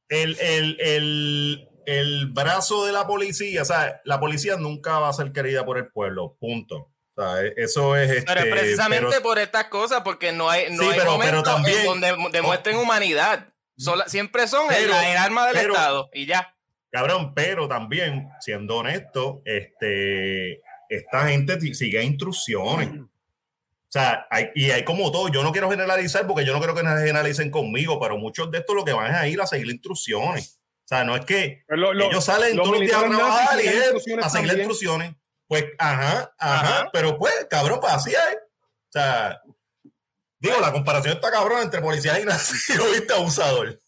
el, 0.09 0.37
el, 0.39 0.77
el, 0.79 1.67
el 1.85 2.27
brazo 2.27 2.85
de 2.85 2.91
la 2.91 3.05
policía, 3.07 3.61
o 3.61 3.65
sea, 3.65 4.01
la 4.05 4.19
policía 4.19 4.57
nunca 4.57 4.99
va 4.99 5.09
a 5.09 5.13
ser 5.13 5.31
querida 5.31 5.65
por 5.65 5.77
el 5.77 5.87
pueblo, 5.91 6.35
punto. 6.39 6.91
O 7.15 7.21
sea, 7.21 7.41
e- 7.43 7.53
eso 7.57 7.95
es 7.95 8.09
este, 8.11 8.25
Pero 8.33 8.41
es 8.45 8.51
precisamente 8.51 9.07
pero- 9.09 9.21
por 9.23 9.39
estas 9.39 9.65
cosas, 9.65 10.01
porque 10.03 10.31
no 10.31 10.49
hay, 10.49 10.71
no 10.71 10.83
Sí, 10.83 10.89
hay 10.89 10.97
pero- 10.99 11.11
momentos 11.11 11.43
pero 11.43 11.55
también- 11.55 11.79
en 11.79 11.85
donde 11.85 12.15
demuestren 12.31 12.77
humanidad. 12.77 13.53
Sola- 13.77 14.07
siempre 14.09 14.47
son 14.47 14.71
el, 14.73 14.85
Pero- 14.87 14.99
el 14.99 15.17
arma 15.17 15.45
del 15.47 15.55
pero- 15.55 15.73
Estado 15.73 16.09
y 16.13 16.25
ya. 16.25 16.55
cabrón, 16.91 17.33
pero 17.33 17.67
también, 17.67 18.29
siendo 18.41 18.77
honesto, 18.77 19.41
este, 19.45 20.61
esta 20.89 21.27
gente 21.27 21.59
sigue 21.75 22.03
instrucciones. 22.03 22.89
O 23.89 23.91
sea, 23.91 24.27
hay, 24.29 24.49
y 24.53 24.69
hay 24.69 24.85
como 24.85 25.11
todo, 25.11 25.29
yo 25.29 25.41
no 25.41 25.51
quiero 25.51 25.67
generalizar 25.69 26.27
porque 26.27 26.45
yo 26.45 26.53
no 26.53 26.59
quiero 26.59 26.75
que 26.75 26.81
generalicen 26.81 27.49
conmigo, 27.49 27.99
pero 27.99 28.17
muchos 28.19 28.51
de 28.51 28.59
estos 28.59 28.75
lo 28.75 28.85
que 28.85 28.93
van 28.93 29.07
es 29.11 29.17
a 29.17 29.27
ir 29.27 29.41
a 29.41 29.47
seguir 29.47 29.67
instrucciones. 29.71 30.59
O 30.85 30.87
sea, 30.89 31.03
no 31.03 31.15
es 31.15 31.25
que 31.25 31.63
Lo- 31.67 31.91
lo- 31.93 32.05
ellos 32.05 32.23
salen 32.23 32.55
los 32.55 32.65
todos 32.65 32.79
los 32.79 32.87
días 32.87 33.03
a 33.03 33.07
trabajar 33.07 33.59
y 33.63 33.67
es 33.67 33.93
a 34.23 34.29
seguir 34.29 34.53
instrucciones. 34.53 35.13
Pues, 35.47 35.65
ajá, 35.79 36.31
ajá, 36.37 36.59
Ajá. 36.77 36.89
pero 36.93 37.17
pues, 37.17 37.33
cabrón, 37.49 37.79
pues 37.79 37.91
así 37.91 38.11
es. 38.11 38.35
O 38.35 38.91
sea, 38.91 39.41
digo, 40.37 40.59
la 40.59 40.71
comparación 40.71 41.15
está 41.15 41.31
cabrón 41.31 41.63
entre 41.63 41.81
policías 41.81 42.19
y 42.19 42.25
nazis, 42.25 42.75
lo 42.77 42.85
viste 42.91 43.11
abusador. 43.13 43.79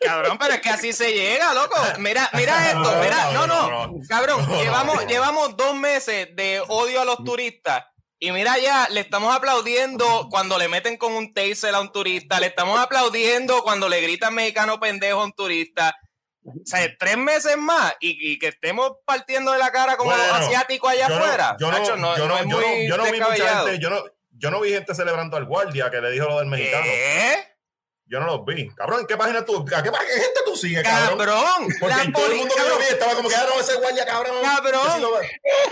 Cabrón, 0.00 0.38
pero 0.38 0.54
es 0.54 0.60
que 0.60 0.68
así 0.70 0.92
se 0.92 1.12
llega, 1.12 1.52
loco. 1.54 1.74
Mira, 1.98 2.28
mira 2.34 2.66
esto, 2.68 2.78
No, 2.80 3.00
mira, 3.00 3.32
no, 3.32 3.46
no, 3.48 3.94
cabrón, 4.08 4.46
llevamos, 4.60 5.06
llevamos 5.06 5.56
dos 5.56 5.74
meses 5.74 6.28
de 6.36 6.62
odio 6.68 7.00
a 7.00 7.04
los 7.04 7.24
turistas. 7.24 7.84
Y 8.18 8.30
mira 8.32 8.58
ya, 8.58 8.88
le 8.90 9.00
estamos 9.00 9.34
aplaudiendo 9.34 10.28
cuando 10.30 10.56
le 10.58 10.68
meten 10.68 10.96
con 10.96 11.12
un 11.12 11.34
taser 11.34 11.74
a 11.74 11.80
un 11.80 11.92
turista, 11.92 12.40
le 12.40 12.46
estamos 12.46 12.78
aplaudiendo 12.78 13.62
cuando 13.62 13.88
le 13.88 14.00
gritan 14.00 14.34
mexicano 14.34 14.80
pendejo 14.80 15.20
a 15.20 15.24
un 15.24 15.32
turista. 15.32 15.96
O 16.46 16.52
sea, 16.64 16.86
tres 16.98 17.16
meses 17.16 17.56
más 17.56 17.94
y, 18.00 18.32
y 18.32 18.38
que 18.38 18.48
estemos 18.48 18.92
partiendo 19.06 19.52
de 19.52 19.58
la 19.58 19.72
cara 19.72 19.96
como 19.96 20.10
Bueno, 20.10 20.26
los 20.26 20.36
asiáticos 20.46 20.90
allá 20.92 21.08
Yo 21.08 21.18
no- 21.18 21.24
afuera. 21.24 21.56
yo 21.58 21.70
no, 21.72 21.78
Nacho, 21.78 21.96
no- 21.96 22.16
yo 22.16 22.28
no 22.28 22.34
no- 22.34 22.36
es 22.38 22.42
yo 22.46 22.60
no- 22.60 22.66
muy 22.68 22.86
yo 22.88 22.96
no 22.98 23.04
vi 23.04 23.20
mucha 23.20 23.34
gente, 23.64 23.78
yo 23.78 23.90
no, 23.90 24.04
yo 24.32 24.50
no 24.50 24.60
vi 24.60 24.70
gente 24.70 24.94
celebrando 24.94 25.36
al 25.36 25.46
guardia 25.46 25.90
que 25.90 26.00
le 26.02 26.10
dijo 26.10 26.26
lo 26.28 26.38
del 26.38 26.46
mexicano. 26.48 26.84
¿Qué? 26.84 27.53
Yo 28.06 28.20
no 28.20 28.26
los 28.26 28.44
vi. 28.44 28.68
Cabrón, 28.74 29.00
¿en 29.00 29.06
qué 29.06 29.16
página 29.16 29.44
tú? 29.44 29.64
¿A 29.74 29.82
qué, 29.82 29.90
página- 29.90 30.10
qué 30.14 30.20
gente 30.20 30.40
tú 30.44 30.56
sigues, 30.56 30.82
cabrón? 30.82 31.18
Cabrón, 31.18 31.68
Porque 31.80 32.12
todo 32.12 32.26
el 32.26 32.36
mundo 32.36 32.54
que 32.54 32.60
yo 32.68 32.78
vi 32.78 32.84
estaba 32.90 33.14
como 33.14 33.28
que, 33.28 33.34
ah, 33.36 33.46
no, 33.52 33.60
ese 33.60 33.74
guardia, 33.76 34.04
cabrón. 34.06 34.36
Cabrón. 34.42 35.02
Lo- 35.02 35.20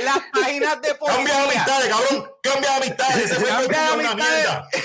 las 0.01 0.19
páginas 0.33 0.81
de 0.81 0.97
Cambia 0.97 1.35
de 1.35 1.43
policía. 1.43 1.43
amistades, 1.45 1.89
cabrón. 1.89 2.31
Cambia 2.43 2.71
de 2.71 2.77
amistades. 2.77 3.25
Ese 3.31 3.35
fue 3.37 3.49
Cambia 3.49 3.93
una 3.93 4.11
amistades. 4.13 4.37
mierda. 4.37 4.69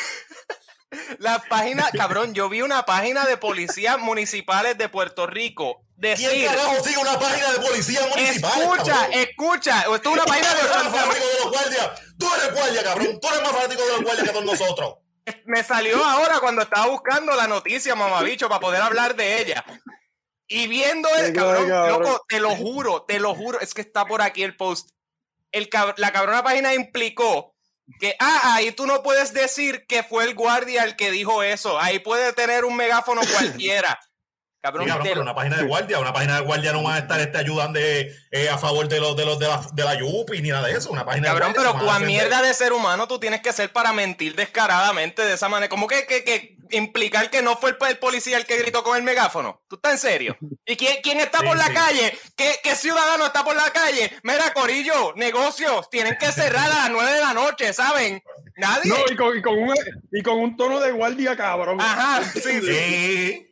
Las 1.20 1.46
páginas, 1.48 1.92
cabrón, 1.92 2.34
yo 2.34 2.48
vi 2.50 2.62
una 2.62 2.86
página 2.86 3.26
de 3.26 3.36
policías 3.38 3.98
municipales 4.00 4.78
de 4.78 4.88
Puerto 4.88 5.28
Rico 5.28 5.82
¿Quién 6.00 6.16
decir, 6.16 6.46
carajo 6.48 6.84
sigue 6.84 6.98
una 6.98 7.20
página 7.20 7.52
de 7.52 7.60
policía 7.60 8.02
municipal? 8.08 8.62
escucha, 8.62 9.06
escucha, 9.12 9.80
esto 9.82 9.96
es 9.96 10.06
una 10.08 10.24
página 10.26 10.54
de 10.54 10.64
los 10.64 11.52
guardias. 11.52 11.90
Tú 12.18 12.28
eres 12.36 12.54
guardia, 12.54 12.84
cabrón. 12.84 13.20
Tú 13.20 13.28
eres 13.28 13.42
más 13.42 13.52
fanático 13.52 13.82
de 13.84 13.90
los 13.94 14.02
guardias 14.04 14.28
que 14.28 14.34
todos 14.34 14.46
nosotros. 14.46 14.94
Me 15.46 15.64
salió 15.64 16.04
ahora 16.04 16.40
cuando 16.40 16.62
estaba 16.62 16.88
buscando 16.88 17.36
la 17.36 17.48
noticia, 17.48 17.96
mamabicho, 17.96 18.50
para 18.50 18.62
poder 18.62 18.82
hablar 18.82 19.16
de 19.16 19.42
ella. 19.42 19.64
Y 20.48 20.68
viendo 20.68 21.10
el 21.16 21.34
cabrón, 21.34 21.70
loco, 21.70 22.26
te 22.28 22.40
lo 22.40 22.56
juro, 22.56 23.04
te 23.04 23.20
lo 23.20 23.36
juro, 23.36 23.60
es 23.60 23.74
que 23.74 23.82
está 23.82 24.06
por 24.06 24.22
aquí 24.22 24.44
el 24.44 24.56
post. 24.56 24.92
El 25.52 25.70
la 25.98 26.12
cabrona 26.12 26.44
página 26.44 26.74
implicó 26.74 27.56
que, 28.00 28.16
ah, 28.20 28.56
ahí 28.56 28.72
tú 28.72 28.86
no 28.86 29.04
puedes 29.04 29.34
decir 29.34 29.86
que 29.88 30.04
fue 30.04 30.24
el 30.24 30.36
guardia 30.36 30.84
el 30.84 30.96
que 30.96 31.12
dijo 31.12 31.44
eso. 31.44 31.80
Ahí 31.80 32.00
puede 32.00 32.34
tener 32.34 32.66
un 32.66 32.76
megáfono 32.76 33.22
cualquiera. 33.34 34.00
Cabrón, 34.68 34.84
Sí, 34.86 34.90
cabrón, 34.90 35.04
te 35.04 35.10
pero 35.10 35.16
lo- 35.16 35.22
una 35.24 35.36
página 35.36 35.58
de 35.58 35.64
guardia, 35.64 36.00
una 36.00 36.14
página 36.14 36.36
de 36.36 36.42
guardia 36.42 36.74
no 36.74 36.84
va 36.84 36.96
a 36.96 36.98
estar 37.00 37.20
este, 37.20 37.38
ayudando 37.38 37.80
eh, 37.80 38.14
eh, 38.32 38.50
a 38.50 38.58
favor 38.58 38.88
de 38.88 39.00
los 39.00 39.16
de 39.16 39.26
los 39.26 39.40
de 39.40 39.48
la, 39.48 39.62
de 39.72 39.84
la 39.84 39.96
Yupi 39.98 40.42
ni 40.42 40.50
nada 40.50 40.68
de 40.68 40.74
eso. 40.74 40.90
Una 40.92 41.06
página 41.06 41.28
Cabrón, 41.28 41.54
de 41.54 41.60
guardia 41.60 41.74
pero 41.74 41.86
cuán 41.86 42.06
mierda 42.06 42.42
de 42.42 42.54
ser 42.54 42.74
humano 42.74 43.08
tú 43.08 43.20
tienes 43.20 43.42
que 43.42 43.54
ser 43.54 43.72
para 43.72 43.94
mentir 43.94 44.36
descaradamente 44.36 45.24
de 45.24 45.34
esa 45.34 45.48
manera. 45.50 45.70
Como 45.70 45.88
que, 45.88 46.06
que, 46.06 46.24
que 46.24 46.58
implicar 46.72 47.30
que 47.30 47.42
no 47.42 47.56
fue 47.56 47.70
el, 47.72 47.78
el 47.88 47.98
policía 47.98 48.38
el 48.38 48.46
que 48.46 48.58
gritó 48.58 48.84
con 48.84 48.98
el 48.98 49.04
megáfono. 49.04 49.62
¿Tú 49.70 49.78
estás 49.78 49.94
en 49.94 49.98
serio? 50.00 50.38
¿Y 50.66 50.76
quién, 50.76 50.98
quién 51.02 51.20
está 51.20 51.40
por 51.40 51.56
la 51.58 51.68
sí. 51.68 51.74
calle? 51.74 52.18
¿Qué, 52.36 52.60
¿Qué 52.64 52.76
ciudadano 52.76 53.26
está 53.26 53.44
por 53.46 53.56
la 53.56 53.70
calle? 53.72 54.12
Mira, 54.24 54.52
Corillo, 54.54 55.14
negocios, 55.16 55.90
tienen 55.90 56.18
que 56.20 56.32
cerrar 56.32 56.66
a 56.70 56.76
las 56.76 56.90
9 56.90 57.12
de 57.14 57.22
la 57.22 57.34
noche, 57.34 57.72
¿saben? 57.74 58.22
Nadie. 58.58 58.90
No, 58.90 58.98
y 59.10 59.16
con, 59.16 59.38
y, 59.38 59.42
con 59.42 59.58
un, 59.58 59.76
y 60.12 60.22
con 60.24 60.40
un 60.40 60.58
tono 60.58 60.80
de 60.80 60.92
guardia, 60.92 61.38
cabrón. 61.38 61.80
Ajá, 61.80 62.24
sí, 62.34 62.62
sí. 62.62 63.44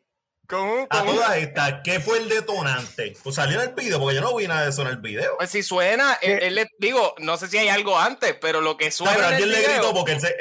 Un- 0.51 0.87
A 0.89 1.03
todas 1.03 1.37
estas, 1.37 1.81
¿qué 1.83 1.99
fue 1.99 2.19
el 2.19 2.29
detonante? 2.29 3.13
Pues 3.23 3.35
salió 3.35 3.61
en 3.61 3.69
el 3.69 3.75
video, 3.75 3.99
porque 3.99 4.15
yo 4.15 4.21
no 4.21 4.35
vi 4.35 4.47
nada 4.47 4.63
de 4.63 4.69
eso 4.69 4.81
en 4.83 4.89
el 4.89 4.97
video. 4.97 5.37
Pues 5.37 5.49
si 5.49 5.63
suena, 5.63 6.17
él, 6.21 6.39
él 6.41 6.55
le 6.55 6.67
digo, 6.79 7.15
no 7.19 7.37
sé 7.37 7.47
si 7.47 7.57
hay 7.57 7.69
algo 7.69 7.97
antes, 7.97 8.35
pero 8.39 8.61
lo 8.61 8.77
que 8.77 8.85
No, 8.85 8.91
suena 8.91 9.13
pero 9.15 9.27
en 9.27 9.33
el 9.35 9.43
alguien 9.43 9.51
le 9.51 9.57
video, 9.59 9.73
gritó 9.81 9.93
porque 9.93 10.11
él 10.13 10.19
se. 10.21 10.35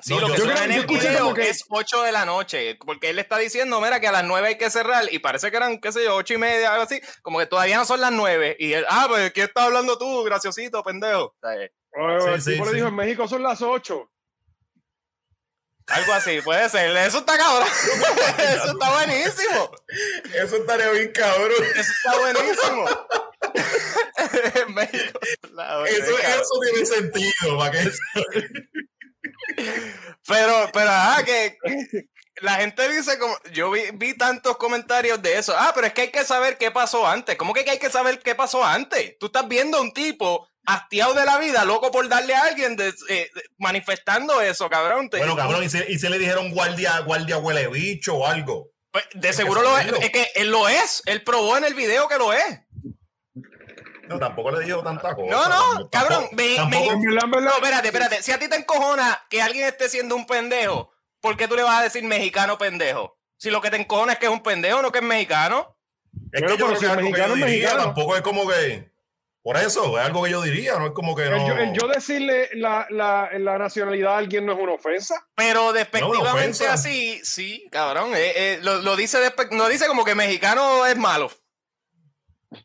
sí, 0.00 0.14
No, 0.14 0.20
lo 0.20 0.28
yo- 0.28 0.34
que 0.34 0.38
yo 0.40 0.44
suena 0.44 0.60
creo- 0.62 0.72
en 0.72 0.80
el 0.80 0.86
video 0.86 1.34
que- 1.34 1.48
es 1.50 1.64
8 1.70 2.02
de 2.02 2.12
la 2.12 2.24
noche, 2.26 2.76
porque 2.84 3.10
él 3.10 3.18
está 3.18 3.38
diciendo, 3.38 3.80
mira, 3.80 4.00
que 4.00 4.08
a 4.08 4.12
las 4.12 4.24
9 4.24 4.48
hay 4.48 4.58
que 4.58 4.68
cerrar, 4.70 5.04
y 5.12 5.18
parece 5.20 5.50
que 5.50 5.56
eran, 5.56 5.80
qué 5.80 5.92
sé 5.92 6.04
yo, 6.04 6.14
8 6.16 6.34
y 6.34 6.38
media, 6.38 6.70
algo 6.72 6.82
así, 6.84 7.00
como 7.22 7.38
que 7.38 7.46
todavía 7.46 7.76
no 7.76 7.84
son 7.84 8.00
las 8.00 8.12
9, 8.12 8.56
y 8.58 8.72
él, 8.74 8.84
ah, 8.88 9.06
pues, 9.08 9.32
¿qué 9.32 9.44
estás 9.44 9.64
hablando 9.64 9.96
tú, 9.98 10.22
graciosito, 10.24 10.82
pendejo? 10.82 11.24
O 11.24 11.34
sea, 11.40 11.54
eh, 11.54 11.72
Oye, 11.94 12.34
el 12.34 12.40
Sí, 12.42 12.52
tipo 12.52 12.64
sí, 12.64 12.70
le 12.70 12.76
dijo, 12.76 12.88
en 12.88 12.94
México 12.96 13.28
son 13.28 13.42
las 13.42 13.60
8. 13.60 14.10
Algo 15.86 16.12
así, 16.12 16.40
puede 16.40 16.68
ser, 16.68 16.96
eso 16.96 17.18
está 17.18 17.36
cabrón, 17.36 17.68
eso 18.38 18.72
está 18.72 18.90
buenísimo, 18.90 19.70
Eso 20.34 20.56
estaría 20.56 20.90
bien 20.90 21.12
cabrón. 21.12 21.64
eso 21.74 21.92
está 21.92 22.18
buenísimo. 22.18 22.84
México, 24.68 25.20
Eso, 25.86 26.18
eso 26.18 26.60
tiene 26.62 26.86
sentido, 26.86 27.58
para 27.58 27.70
que 27.72 27.90
Pero, 30.26 30.70
pero, 30.72 30.90
ah, 30.90 31.22
que 31.24 31.58
la 32.40 32.54
gente 32.56 32.88
dice 32.88 33.18
como, 33.18 33.36
yo 33.52 33.70
vi, 33.70 33.82
vi 33.94 34.16
tantos 34.16 34.56
comentarios 34.56 35.20
de 35.22 35.38
eso. 35.38 35.54
Ah, 35.56 35.72
pero 35.74 35.86
es 35.86 35.92
que 35.92 36.02
hay 36.02 36.10
que 36.10 36.24
saber 36.24 36.56
qué 36.58 36.70
pasó 36.70 37.06
antes. 37.06 37.36
¿Cómo 37.36 37.52
que 37.52 37.68
hay 37.68 37.78
que 37.78 37.90
saber 37.90 38.20
qué 38.20 38.34
pasó 38.34 38.64
antes? 38.64 39.16
Tú 39.18 39.26
estás 39.26 39.46
viendo 39.48 39.78
a 39.78 39.80
un 39.80 39.92
tipo 39.92 40.48
hastiado 40.66 41.14
de 41.14 41.24
la 41.24 41.38
vida, 41.38 41.64
loco 41.64 41.90
por 41.90 42.08
darle 42.08 42.34
a 42.34 42.42
alguien, 42.44 42.76
de- 42.76 42.94
eh, 43.08 43.30
manifestando 43.58 44.40
eso, 44.40 44.68
cabrón. 44.70 45.10
Te- 45.10 45.18
Bueno, 45.18 45.36
cabrón, 45.36 45.64
y 45.64 45.68
si 45.68 46.08
le 46.08 46.18
dijeron 46.18 46.50
guardia, 46.52 46.98
guardia 47.00 47.38
huele 47.38 47.68
bicho 47.68 48.14
o 48.16 48.26
algo. 48.26 48.68
pues, 48.92 49.04
de 49.14 49.32
seguro 49.32 49.62
lo 49.62 49.78
es. 49.78 49.86
Es 50.02 50.10
que 50.10 50.28
él 50.34 50.50
lo 50.50 50.68
es. 50.68 51.02
Él 51.06 51.22
probó 51.24 51.56
en 51.56 51.64
el 51.64 51.72
video 51.74 52.08
que 52.08 52.18
lo 52.18 52.32
es. 52.34 52.60
No, 54.08 54.18
tampoco 54.18 54.50
le 54.50 54.64
dijo 54.66 54.82
tanta 54.82 55.14
cosa. 55.14 55.30
No, 55.30 55.48
no, 55.48 55.88
Tampoco- 55.88 55.90
cabrón, 55.90 56.28
me- 56.32 56.56
tampoco- 56.56 57.40
No, 57.40 57.50
espérate, 57.54 57.88
espérate. 57.88 58.22
Si 58.22 58.32
a 58.32 58.38
ti 58.38 58.48
te 58.48 58.56
encojona 58.56 59.24
que 59.30 59.40
alguien 59.40 59.64
esté 59.66 59.88
siendo 59.88 60.14
un 60.14 60.26
pendejo, 60.26 60.92
¿por 61.20 61.36
qué 61.38 61.48
tú 61.48 61.56
le 61.56 61.62
vas 61.62 61.80
a 61.80 61.82
decir 61.84 62.04
mexicano 62.04 62.58
pendejo? 62.58 63.18
Si 63.38 63.48
lo 63.50 63.60
que 63.62 63.70
te 63.70 63.76
encojona 63.78 64.12
es 64.12 64.18
que 64.18 64.26
es 64.26 64.32
un 64.32 64.42
pendejo, 64.42 64.82
no 64.82 64.92
que 64.92 64.98
es 64.98 65.04
mexicano. 65.04 65.78
Es 66.30 66.42
que 66.42 66.48
yo 66.48 66.54
pero 66.56 66.66
creo 66.66 66.78
si 66.80 66.86
que 66.86 66.96
mexicano 67.02 67.28
yo 67.28 67.44
es 67.46 67.50
diría, 67.50 67.68
mexicano. 67.68 67.82
tampoco 67.84 68.16
es 68.16 68.22
como 68.22 68.46
que. 68.46 68.91
Por 69.42 69.56
eso, 69.56 69.98
es 69.98 70.06
algo 70.06 70.22
que 70.22 70.30
yo 70.30 70.40
diría, 70.40 70.78
no 70.78 70.86
es 70.86 70.92
como 70.92 71.16
que 71.16 71.24
el, 71.24 71.30
no. 71.32 71.48
yo, 71.48 71.56
el 71.58 71.72
yo 71.72 71.88
decirle 71.88 72.48
la, 72.54 72.86
la, 72.90 73.28
la 73.40 73.58
nacionalidad 73.58 74.14
a 74.14 74.18
alguien 74.18 74.46
no 74.46 74.52
es 74.52 74.58
una 74.60 74.74
ofensa. 74.74 75.26
Pero 75.34 75.72
despectivamente 75.72 76.28
ofensa. 76.64 76.72
así, 76.74 77.20
sí, 77.24 77.66
cabrón. 77.72 78.14
eh, 78.14 78.32
eh, 78.36 78.58
lo, 78.62 78.80
lo 78.82 78.94
dice 78.94 79.18
despe- 79.18 79.50
no 79.50 79.68
dice 79.68 79.88
como 79.88 80.04
que 80.04 80.14
mexicano 80.14 80.86
es 80.86 80.96
malo. 80.96 81.26
O 82.52 82.56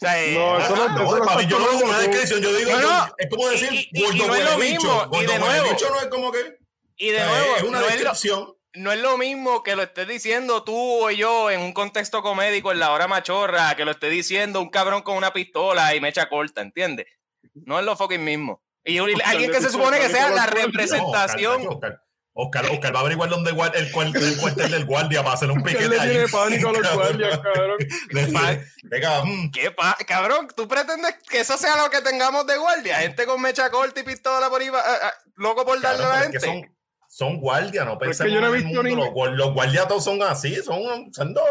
sea, 0.00 0.22
eh, 0.22 0.34
No, 0.34 0.58
eso 0.58 0.74
Ah, 0.74 0.76
no- 0.76 0.88
no, 0.88 1.04
eso 1.04 1.18
no 1.18 1.24
está 1.30 1.42
yo 1.42 1.58
no 1.58 1.66
como 1.66 1.84
una 1.84 1.98
descripción, 1.98 2.40
yo 2.40 2.54
digo, 2.56 2.70
No, 2.80 3.06
es 3.18 3.28
como 3.30 3.48
decir 3.48 3.72
Y- 3.72 3.88
y- 3.92 4.04
y 4.04 4.18
no 4.26 4.34
es 4.34 4.44
lo 4.44 4.56
bicho. 4.58 4.80
mismo, 4.80 5.08
y 5.12 5.26
de 5.26 5.38
nuevo- 5.38 5.70
bicho 5.70 5.90
no 5.90 6.00
es 6.00 6.06
como 6.06 6.32
que. 6.32 6.58
y 6.96 7.10
de 7.10 7.16
o 7.16 7.20
sea, 7.20 7.28
nuevo, 7.28 7.56
es 7.56 7.62
una 7.64 7.80
no 7.80 7.86
es, 7.86 7.92
lo, 7.92 7.98
descripción. 8.00 8.54
No 8.74 8.92
es 8.92 8.98
lo 9.00 9.16
mismo 9.18 9.62
que 9.62 9.76
lo 9.76 9.82
estés 9.82 10.06
diciendo 10.08 10.64
tú 10.64 10.76
o 10.76 11.10
yo 11.10 11.50
en 11.50 11.60
un 11.60 11.72
contexto 11.72 12.22
comédico 12.22 12.72
en 12.72 12.78
la 12.78 12.90
hora 12.92 13.06
machorra, 13.08 13.74
que 13.76 13.84
lo 13.84 13.92
esté 13.92 14.08
diciendo 14.08 14.60
un 14.60 14.70
cabrón 14.70 15.02
con 15.02 15.16
una 15.16 15.32
pistola 15.32 15.94
y 15.94 16.00
mecha 16.00 16.28
corta, 16.28 16.60
¿entiendes? 16.60 17.06
No 17.54 17.78
es 17.78 17.84
lo 17.84 17.96
fucking 17.96 18.22
mismo. 18.24 18.62
Y 18.84 18.98
alguien 18.98 19.50
que 19.50 19.60
se 19.60 19.70
supone 19.70 19.98
que 19.98 20.08
sea 20.08 20.28
la 20.30 20.46
No, 20.46 20.52
representación. 20.52 21.66
Oscar, 21.68 22.00
Oscar, 22.36 22.66
Oscar 22.66 22.92
va 22.94 22.98
a 22.98 23.00
averiguar 23.02 23.30
dónde 23.30 23.50
el, 23.50 23.56
cual- 23.56 23.72
el 24.16 24.36
cuartel 24.38 24.70
del 24.72 24.84
guardia 24.86 25.22
para 25.22 25.34
hacer 25.36 25.50
un 25.52 25.62
Que 25.62 25.70
piquete 25.72 25.88
le 25.88 26.00
ahí. 26.00 26.10
tiene 26.10 26.28
pánico 26.28 26.68
a 26.68 26.72
los 26.72 26.94
guardias, 26.94 27.38
cabrón. 27.38 27.78
Venga, 28.84 29.24
mm, 29.24 29.50
¿Qué 29.52 29.70
pa 29.70 29.96
cabrón? 30.06 30.48
¿Tú 30.56 30.66
pretendes 30.68 31.14
que 31.30 31.40
eso 31.40 31.56
sea 31.56 31.76
lo 31.76 31.90
que 31.90 32.00
tengamos 32.00 32.46
de 32.46 32.56
guardia? 32.56 32.96
Gente 32.98 33.24
con 33.26 33.40
mecha 33.40 33.70
corta 33.70 34.00
y 34.00 34.02
pistola 34.02 34.50
por 34.50 34.60
ahí, 34.60 34.68
ah, 34.74 34.82
ah, 35.02 35.12
loco 35.36 35.64
por 35.64 35.80
darle 35.80 36.02
cabrón, 36.02 36.16
a 36.18 36.24
la 36.24 36.26
pero 36.30 36.36
es 36.38 36.42
que 36.44 36.50
gente. 36.50 36.74
Son, 37.16 37.38
guardias, 37.40 37.86
no 37.86 37.96
Pero 37.98 38.10
es 38.10 38.18
que 38.18 38.24
pensemos 38.24 38.42
yo 38.42 38.48
no 38.48 38.54
he 38.54 38.58
en 38.58 38.64
el 38.66 38.70
visto 38.72 38.82
mundo. 38.82 39.26
Los, 39.26 39.36
los 39.36 39.54
guardias 39.54 39.88
todos 39.88 40.04
son 40.04 40.22
así, 40.22 40.56
son, 40.56 41.12
son 41.12 41.32
dos, 41.34 41.44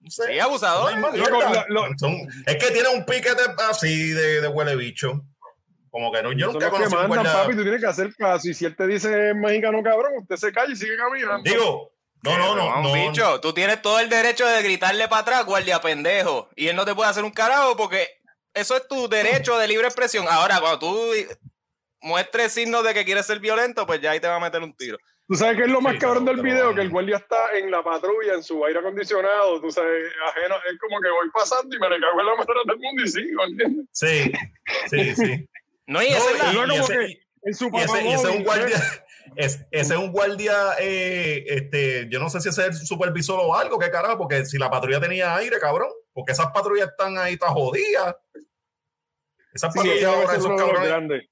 no 0.00 0.10
sé, 0.10 0.24
Sí, 0.32 0.38
abusador. 0.40 0.90
son 0.90 1.00
la 1.02 1.08
misma 1.10 1.24
Loco, 1.28 1.36
mierda. 1.46 1.64
lo- 1.68 1.86
lo- 1.88 1.98
Son- 1.98 2.16
es 2.46 2.56
que 2.56 2.70
tiene 2.72 2.88
un 2.88 3.04
piquete 3.04 3.42
así 3.70 4.10
de, 4.10 4.40
de 4.40 4.48
huele 4.48 4.74
bicho. 4.76 5.22
Como 5.90 6.12
que 6.12 6.22
no, 6.22 6.32
yo 6.32 6.48
nunca 6.52 6.66
que 6.66 6.70
conocí 6.72 6.92
un 6.94 7.00
mandan, 7.02 7.08
guardia. 7.22 7.32
papi, 7.32 7.56
tú 7.56 7.62
tienes 7.62 7.80
que 7.80 7.86
hacer 7.86 8.14
caso. 8.16 8.48
Y 8.48 8.54
si 8.54 8.64
él 8.66 8.76
te 8.76 8.86
dice 8.86 9.32
mexicano 9.34 9.82
cabrón, 9.82 10.12
usted 10.20 10.36
se 10.36 10.52
calla 10.52 10.72
y 10.72 10.76
sigue 10.76 10.96
caminando. 10.96 11.42
Digo, 11.50 11.92
no, 12.22 12.36
no, 12.38 12.54
no, 12.56 12.82
no. 12.82 12.92
bicho, 12.92 13.40
tú 13.40 13.54
tienes 13.54 13.80
todo 13.80 14.00
el 14.00 14.08
derecho 14.10 14.44
de 14.46 14.62
gritarle 14.62 15.08
para 15.08 15.22
atrás, 15.22 15.44
guardia 15.46 15.80
pendejo. 15.80 16.50
Y 16.56 16.66
él 16.68 16.76
no 16.76 16.84
te 16.84 16.94
puede 16.94 17.08
hacer 17.08 17.24
un 17.24 17.30
carajo 17.30 17.76
porque 17.76 18.08
eso 18.52 18.76
es 18.76 18.86
tu 18.88 19.08
derecho 19.08 19.56
de 19.56 19.68
libre 19.68 19.86
expresión. 19.86 20.26
Ahora, 20.28 20.58
cuando 20.60 20.78
tú 20.80 21.12
muestres 22.06 22.52
signos 22.52 22.84
de 22.84 22.94
que 22.94 23.04
quieres 23.04 23.26
ser 23.26 23.40
violento, 23.40 23.84
pues 23.86 24.00
ya 24.00 24.12
ahí 24.12 24.20
te 24.20 24.28
va 24.28 24.36
a 24.36 24.40
meter 24.40 24.62
un 24.62 24.74
tiro. 24.74 24.96
Tú 25.28 25.34
sabes 25.34 25.56
que 25.56 25.64
es 25.64 25.68
lo 25.70 25.80
más 25.80 25.94
Sí, 25.94 25.98
cabrón 25.98 26.24
del 26.24 26.40
video, 26.40 26.72
que 26.72 26.82
el 26.82 26.88
guardia 26.90 27.16
está 27.16 27.50
en 27.58 27.68
la 27.70 27.82
patrulla, 27.82 28.34
en 28.34 28.44
su 28.44 28.64
aire 28.64 28.78
acondicionado, 28.78 29.60
tú 29.60 29.70
sabes, 29.72 30.04
ajeno, 30.28 30.54
es 30.70 30.78
como 30.78 31.00
que 31.00 31.08
voy 31.10 31.28
pasando 31.34 31.74
y 31.76 31.80
me 31.80 31.90
le 31.90 32.00
cago 32.00 32.20
en 32.20 32.26
la 32.26 32.34
madre 32.36 32.54
del 32.64 32.78
mundo 32.78 33.02
y 33.02 33.08
sigo, 33.08 33.44
¿entiendes? 33.44 33.86
Sí, 33.92 34.32
sí, 34.88 35.14
sí. 35.16 35.48
No, 35.88 36.02
y 36.02 36.10
No, 36.10 36.16
ese- 36.74 36.96
que 36.98 37.22
en 37.42 37.54
su 37.54 37.66
Y 37.72 37.76
ese, 37.76 37.86
papá 37.86 38.00
y 38.02 38.08
ese 38.12 38.28
es 38.28 38.36
un 38.36 38.42
guardia, 38.44 38.76
ese 39.36 39.66
es 39.70 39.90
un 39.92 40.10
guardia, 40.12 40.54
eh, 40.80 41.44
este, 41.46 42.08
yo 42.10 42.18
no 42.18 42.28
sé 42.28 42.40
si 42.40 42.48
ese 42.48 42.62
es 42.68 42.80
el 42.80 42.86
supervisor 42.86 43.38
o 43.40 43.54
algo, 43.54 43.78
qué 43.78 43.88
carajo, 43.90 44.18
porque 44.18 44.44
si 44.46 44.58
la 44.58 44.68
patrulla 44.68 45.00
tenía 45.00 45.36
aire, 45.36 45.58
cabrón, 45.60 45.88
porque 46.12 46.32
esas 46.32 46.48
patrullas 46.52 46.88
están 46.88 47.16
ahí, 47.18 47.34
están 47.34 47.50
jodidas. 47.54 48.16
Esas 49.52 49.74
patrullas 49.74 50.04
ahora, 50.04 50.34
esos 50.34 50.56
cabrones. 50.56 51.28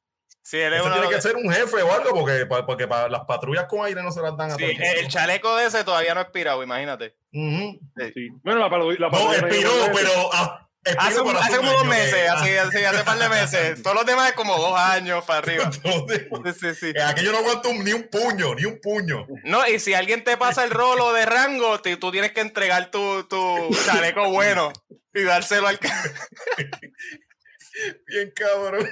Sí, 0.46 0.58
él 0.58 0.74
es 0.74 0.80
ese 0.80 0.86
uno 0.86 0.94
tiene 0.96 1.08
de 1.08 1.14
que 1.16 1.22
ser 1.22 1.36
un 1.36 1.50
jefe 1.50 1.80
o 1.82 1.90
algo, 1.90 2.10
porque, 2.10 2.44
porque 2.66 2.86
para 2.86 3.08
las 3.08 3.22
patrullas 3.24 3.64
con 3.64 3.82
aire 3.86 4.02
no 4.02 4.12
se 4.12 4.20
las 4.20 4.36
dan 4.36 4.50
a 4.52 4.56
Sí, 4.56 4.76
el 4.78 5.08
chaleco 5.08 5.56
de 5.56 5.64
ese 5.66 5.84
todavía 5.84 6.12
no 6.12 6.20
ha 6.20 6.24
expirado, 6.24 6.62
imagínate. 6.62 7.16
Ujú. 7.32 7.80
Sí. 8.14 8.28
Bueno, 8.42 8.60
la, 8.60 8.68
la 8.68 9.08
No, 9.08 9.32
expiró, 9.32 9.70
pero 9.94 10.10
ah, 10.34 10.68
expiró 10.84 11.00
Hace, 11.02 11.20
un- 11.22 11.36
hace 11.38 11.56
como 11.56 11.72
dos 11.72 11.82
que- 11.84 11.88
meses, 11.88 12.28
así, 12.30 12.56
así, 12.58 12.84
hace 12.84 12.98
un 12.98 13.04
par 13.06 13.18
de 13.18 13.28
meses. 13.30 13.82
Todos 13.82 13.96
los 13.96 14.04
demás 14.04 14.28
es 14.28 14.34
como 14.34 14.54
dos 14.58 14.78
años 14.78 15.24
para 15.24 15.38
arriba. 15.38 15.70
Sí, 15.72 16.74
sí. 16.74 16.92
Eh, 16.94 17.02
Aquello 17.02 17.32
no 17.32 17.38
aguanta 17.38 17.70
un- 17.70 17.82
ni 17.82 17.94
un 17.94 18.06
puño, 18.10 18.54
ni 18.54 18.66
un 18.66 18.78
puño. 18.82 19.26
No, 19.44 19.66
y 19.66 19.78
si 19.80 19.94
alguien 19.94 20.24
te 20.24 20.36
pasa 20.36 20.62
el 20.64 20.70
rolo 20.72 21.14
de 21.14 21.24
rango, 21.24 21.80
te- 21.80 21.96
tú 21.96 22.12
tienes 22.12 22.32
que 22.32 22.42
entregar 22.42 22.90
tu, 22.90 23.24
tu 23.24 23.74
chaleco 23.86 24.28
bueno 24.30 24.74
y 25.14 25.22
dárselo 25.22 25.68
al 25.68 25.78
Bien 28.06 28.30
cabrón. 28.36 28.86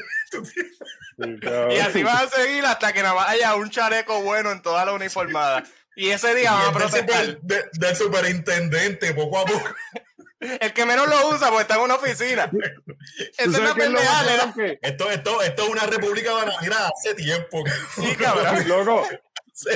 Y 1.70 1.78
así 1.78 2.02
vas 2.02 2.22
a 2.24 2.28
seguir 2.42 2.64
hasta 2.64 2.92
que 2.92 3.02
nada 3.02 3.14
más 3.14 3.28
haya 3.28 3.54
un 3.54 3.70
chaleco 3.70 4.22
bueno 4.22 4.50
en 4.50 4.62
toda 4.62 4.84
la 4.84 4.92
uniformada. 4.92 5.62
Y 5.94 6.08
ese 6.08 6.34
día 6.34 6.52
van 6.52 6.62
a 6.62 6.64
del, 6.64 6.72
protestar. 6.72 7.70
del 7.72 7.96
superintendente, 7.96 9.12
poco 9.14 9.38
a 9.40 9.44
poco. 9.44 9.68
El 10.40 10.72
que 10.72 10.84
menos 10.86 11.06
lo 11.08 11.28
usa 11.28 11.48
porque 11.48 11.62
está 11.62 11.74
en 11.76 11.82
una 11.82 11.94
oficina. 11.94 12.50
¿Tú 12.50 12.58
Esa 13.38 13.44
es 13.44 13.60
más 13.60 13.74
pendeja, 13.74 14.54
que- 14.56 14.78
Esto, 14.82 15.10
esto, 15.10 15.42
esto 15.42 15.62
es 15.64 15.68
una 15.68 15.86
república 15.86 16.32
bananera 16.32 16.88
hace 16.88 17.14
tiempo. 17.14 17.62
Sí, 17.94 18.16
cabrón. 18.16 18.56
Loco, 18.68 19.06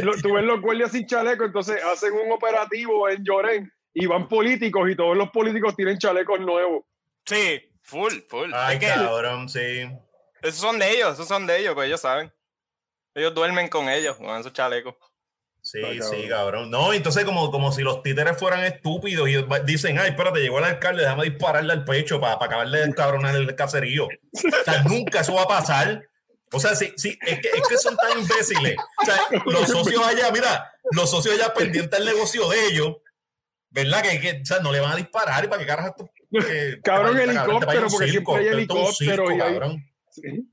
lo- 0.02 0.16
tú 0.16 0.32
ves 0.34 0.44
los 0.44 0.60
guardias 0.60 0.90
sin 0.90 1.06
chaleco, 1.06 1.44
entonces 1.44 1.80
hacen 1.84 2.12
un 2.14 2.32
operativo 2.32 3.08
en 3.08 3.22
Llorén 3.24 3.72
y 3.94 4.06
van 4.06 4.28
políticos 4.28 4.88
y 4.90 4.96
todos 4.96 5.16
los 5.16 5.30
políticos 5.30 5.76
tienen 5.76 5.98
chalecos 5.98 6.40
nuevos. 6.40 6.84
Sí, 7.26 7.62
full, 7.82 8.12
full. 8.28 8.50
Ay, 8.54 8.76
es 8.76 8.80
que 8.80 8.86
cabrón, 8.88 9.48
sí. 9.48 9.88
Esos 10.48 10.60
son 10.60 10.78
de 10.78 10.90
ellos, 10.90 11.14
esos 11.14 11.28
son 11.28 11.46
de 11.46 11.58
ellos, 11.58 11.74
pues 11.74 11.86
ellos 11.88 12.00
saben. 12.00 12.32
Ellos 13.14 13.34
duermen 13.34 13.68
con 13.68 13.88
ellos, 13.88 14.16
con 14.16 14.38
esos 14.38 14.52
chalecos. 14.52 14.94
Sí, 15.62 15.78
Ay, 15.84 15.98
cabrón. 15.98 16.20
sí, 16.22 16.28
cabrón. 16.28 16.70
No, 16.70 16.92
entonces 16.92 17.24
como, 17.24 17.50
como 17.50 17.72
si 17.72 17.82
los 17.82 18.02
títeres 18.02 18.38
fueran 18.38 18.62
estúpidos 18.64 19.28
y 19.28 19.44
dicen, 19.64 19.98
ay, 19.98 20.10
espérate, 20.10 20.38
llegó 20.40 20.58
el 20.58 20.64
alcalde, 20.64 21.02
déjame 21.02 21.24
dispararle 21.24 21.72
al 21.72 21.84
pecho 21.84 22.20
para 22.20 22.34
acabarle 22.34 22.86
de 22.86 22.94
cabronar 22.94 23.34
el 23.34 23.52
caserío. 23.56 24.04
O 24.06 24.64
sea, 24.64 24.82
nunca 24.84 25.20
eso 25.20 25.34
va 25.34 25.42
a 25.42 25.48
pasar. 25.48 26.08
O 26.52 26.60
sea, 26.60 26.76
sí, 26.76 26.92
sí, 26.96 27.18
es 27.26 27.40
que, 27.40 27.48
es 27.48 27.66
que 27.68 27.76
son 27.78 27.96
tan 27.96 28.16
imbéciles. 28.20 28.76
O 29.02 29.04
sea, 29.04 29.18
los 29.46 29.68
socios 29.68 30.06
allá, 30.06 30.30
mira, 30.30 30.72
los 30.92 31.10
socios 31.10 31.34
allá 31.34 31.52
pendientes 31.52 31.90
del 31.98 32.06
negocio 32.06 32.48
de 32.48 32.66
ellos, 32.66 32.96
¿verdad? 33.70 34.02
Que, 34.02 34.20
que, 34.20 34.40
o 34.42 34.44
sea, 34.46 34.60
no 34.60 34.70
le 34.70 34.78
van 34.78 34.92
a 34.92 34.96
disparar 34.96 35.44
y 35.44 35.48
para 35.48 35.60
qué 35.60 35.66
carajo 35.66 35.88
esto. 35.88 36.10
que- 36.30 36.80
Cabrón, 36.84 37.14
para- 37.16 37.26
para- 37.26 37.40
helicóptero, 37.42 37.66
para 37.66 37.80
porque 37.88 38.06
circo. 38.10 38.32
siempre 38.34 38.38
hay 38.38 38.54
helicóptero 38.54 38.92
circo, 38.94 39.30
y 39.30 39.34
hay- 39.34 39.38
cabrón. 39.40 39.84
Sí. 40.22 40.48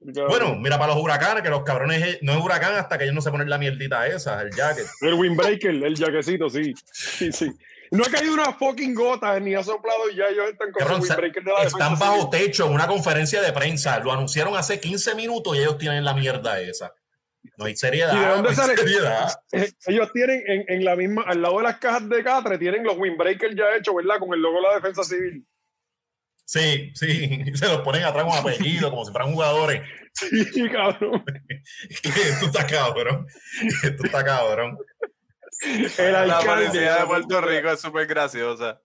Bueno, 0.00 0.56
mira 0.56 0.78
para 0.78 0.94
los 0.94 1.02
huracanes, 1.02 1.44
que 1.44 1.48
los 1.48 1.62
cabrones 1.62 2.02
eh, 2.04 2.18
no 2.22 2.32
es 2.32 2.38
huracán 2.38 2.74
hasta 2.74 2.98
que 2.98 3.04
ellos 3.04 3.14
no 3.14 3.22
se 3.22 3.30
ponen 3.30 3.48
la 3.48 3.56
mierdita 3.58 4.04
esa, 4.08 4.42
el 4.42 4.50
jacket. 4.50 4.86
El 5.00 5.14
windbreaker, 5.14 5.70
el 5.70 5.96
jaquecito, 5.96 6.50
sí. 6.50 6.74
Sí, 6.92 7.30
sí. 7.30 7.52
No 7.92 8.02
ha 8.04 8.08
caído 8.10 8.32
una 8.34 8.52
fucking 8.54 8.94
gota 8.94 9.38
ni 9.38 9.54
ha 9.54 9.62
soplado 9.62 10.10
y 10.10 10.16
ya 10.16 10.24
ellos 10.26 10.46
están 10.50 10.72
con 10.72 10.80
Cabrón, 10.80 10.96
el 11.02 11.08
windbreaker 11.08 11.44
de 11.44 11.52
la 11.52 11.62
están 11.62 11.92
defensa 11.92 12.04
bajo 12.04 12.30
civil. 12.32 12.46
techo 12.46 12.66
en 12.66 12.72
una 12.72 12.86
conferencia 12.88 13.40
de 13.42 13.52
prensa. 13.52 14.00
Lo 14.00 14.12
anunciaron 14.12 14.56
hace 14.56 14.80
15 14.80 15.14
minutos 15.14 15.54
y 15.56 15.60
ellos 15.60 15.78
tienen 15.78 16.04
la 16.04 16.14
mierda 16.14 16.58
esa. 16.60 16.92
No 17.58 17.66
hay 17.66 17.76
seriedad. 17.76 18.14
¿Y 18.14 18.18
de 18.18 18.26
dónde 18.26 18.48
no 18.50 18.54
sale? 18.56 18.76
seriedad. 18.76 19.30
Eh, 19.52 19.70
Ellos 19.86 20.10
tienen 20.12 20.42
en, 20.46 20.64
en 20.68 20.84
la 20.84 20.96
misma, 20.96 21.22
al 21.26 21.42
lado 21.42 21.58
de 21.58 21.64
las 21.64 21.76
cajas 21.78 22.08
de 22.08 22.24
Catre, 22.24 22.56
tienen 22.58 22.82
los 22.82 22.96
windbreakers 22.96 23.54
ya 23.54 23.76
hechos, 23.76 23.94
¿verdad? 23.94 24.18
Con 24.18 24.32
el 24.32 24.40
logo 24.40 24.56
de 24.56 24.62
la 24.68 24.74
defensa 24.76 25.04
civil. 25.04 25.44
Sí, 26.44 26.92
sí. 26.94 27.44
Se 27.54 27.66
los 27.68 27.80
ponen 27.82 28.04
atrás 28.04 28.24
con 28.24 28.36
apellido, 28.36 28.90
como 28.90 29.04
si 29.04 29.12
fueran 29.12 29.32
jugadores. 29.32 29.82
Sí, 30.14 30.68
cabrón. 30.70 31.24
Esto 31.90 32.44
está 32.46 32.66
cabrón. 32.66 33.26
Esto 33.82 34.04
está 34.04 34.22
cabrón. 34.22 34.76
El 35.96 36.12
La 36.28 36.40
policía 36.40 36.96
de 36.96 37.06
Puerto 37.06 37.40
Rico 37.40 37.70
es 37.70 37.80
súper 37.80 38.06
graciosa. 38.06 38.82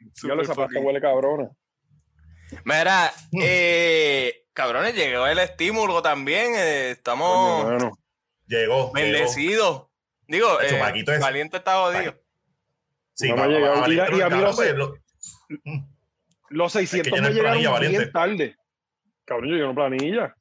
Ya 0.00 0.08
Súper 0.14 0.36
lo 0.38 0.44
zapato 0.46 0.68
fucking- 0.70 0.82
huele 0.84 1.00
cabrona. 1.02 1.50
Mira, 2.64 3.12
eh, 3.42 4.46
cabrones, 4.54 4.94
llegó 4.94 5.26
el 5.26 5.40
estímulo 5.40 6.00
también. 6.00 6.54
eh, 6.56 6.90
estamos 6.92 7.64
mano. 7.66 7.92
Llegó. 8.46 8.74
llegó. 8.74 8.92
bendecidos. 8.92 9.86
Digo, 10.26 10.58
eh, 10.62 10.78
Paquito 10.78 11.12
es- 11.12 11.20
Valiente 11.20 11.58
está 11.58 11.76
jodido. 11.82 12.18
Sí, 13.12 13.28
No 13.28 13.36
va- 13.36 13.46
va- 13.46 13.80
va- 13.80 13.88
Y- 13.88 13.92
y 14.18 14.20
a 14.22 14.28
mí 14.30 14.52
sé. 14.54 14.72
lo- 14.72 14.94
Los 16.52 16.72
600 16.72 17.12
llenar 17.12 17.32
me 17.32 17.34
llegaron 17.36 17.58
bien 17.58 17.72
valiente. 17.72 18.06
tarde. 18.12 18.56
Cabrón, 19.24 19.50
yo 19.50 19.56
lleno 19.56 19.74
planilla. 19.74 20.34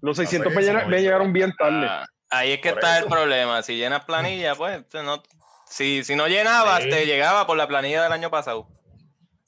Los 0.00 0.16
sé 0.16 0.22
600 0.24 0.52
que 0.52 0.56
me, 0.58 0.62
llegaron- 0.64 0.82
no 0.90 0.96
me 0.96 1.02
llegaron 1.02 1.32
bien 1.32 1.52
tarde. 1.58 1.86
Ah, 1.88 2.06
ahí 2.30 2.52
es 2.52 2.60
que 2.60 2.70
Por 2.70 2.78
está 2.78 2.96
eso. 2.98 3.06
el 3.06 3.10
problema. 3.12 3.62
Si 3.62 3.76
llenas 3.76 4.04
planilla, 4.04 4.54
pues 4.54 4.82
no, 4.94 5.22
si, 5.66 6.04
si 6.04 6.16
no 6.16 6.26
llenabas, 6.28 6.82
Sí. 6.84 6.90
te 6.90 7.06
llegaba 7.06 7.46
por 7.46 7.56
la 7.56 7.68
planilla 7.68 8.02
del 8.02 8.12
año 8.12 8.30
pasado. 8.30 8.68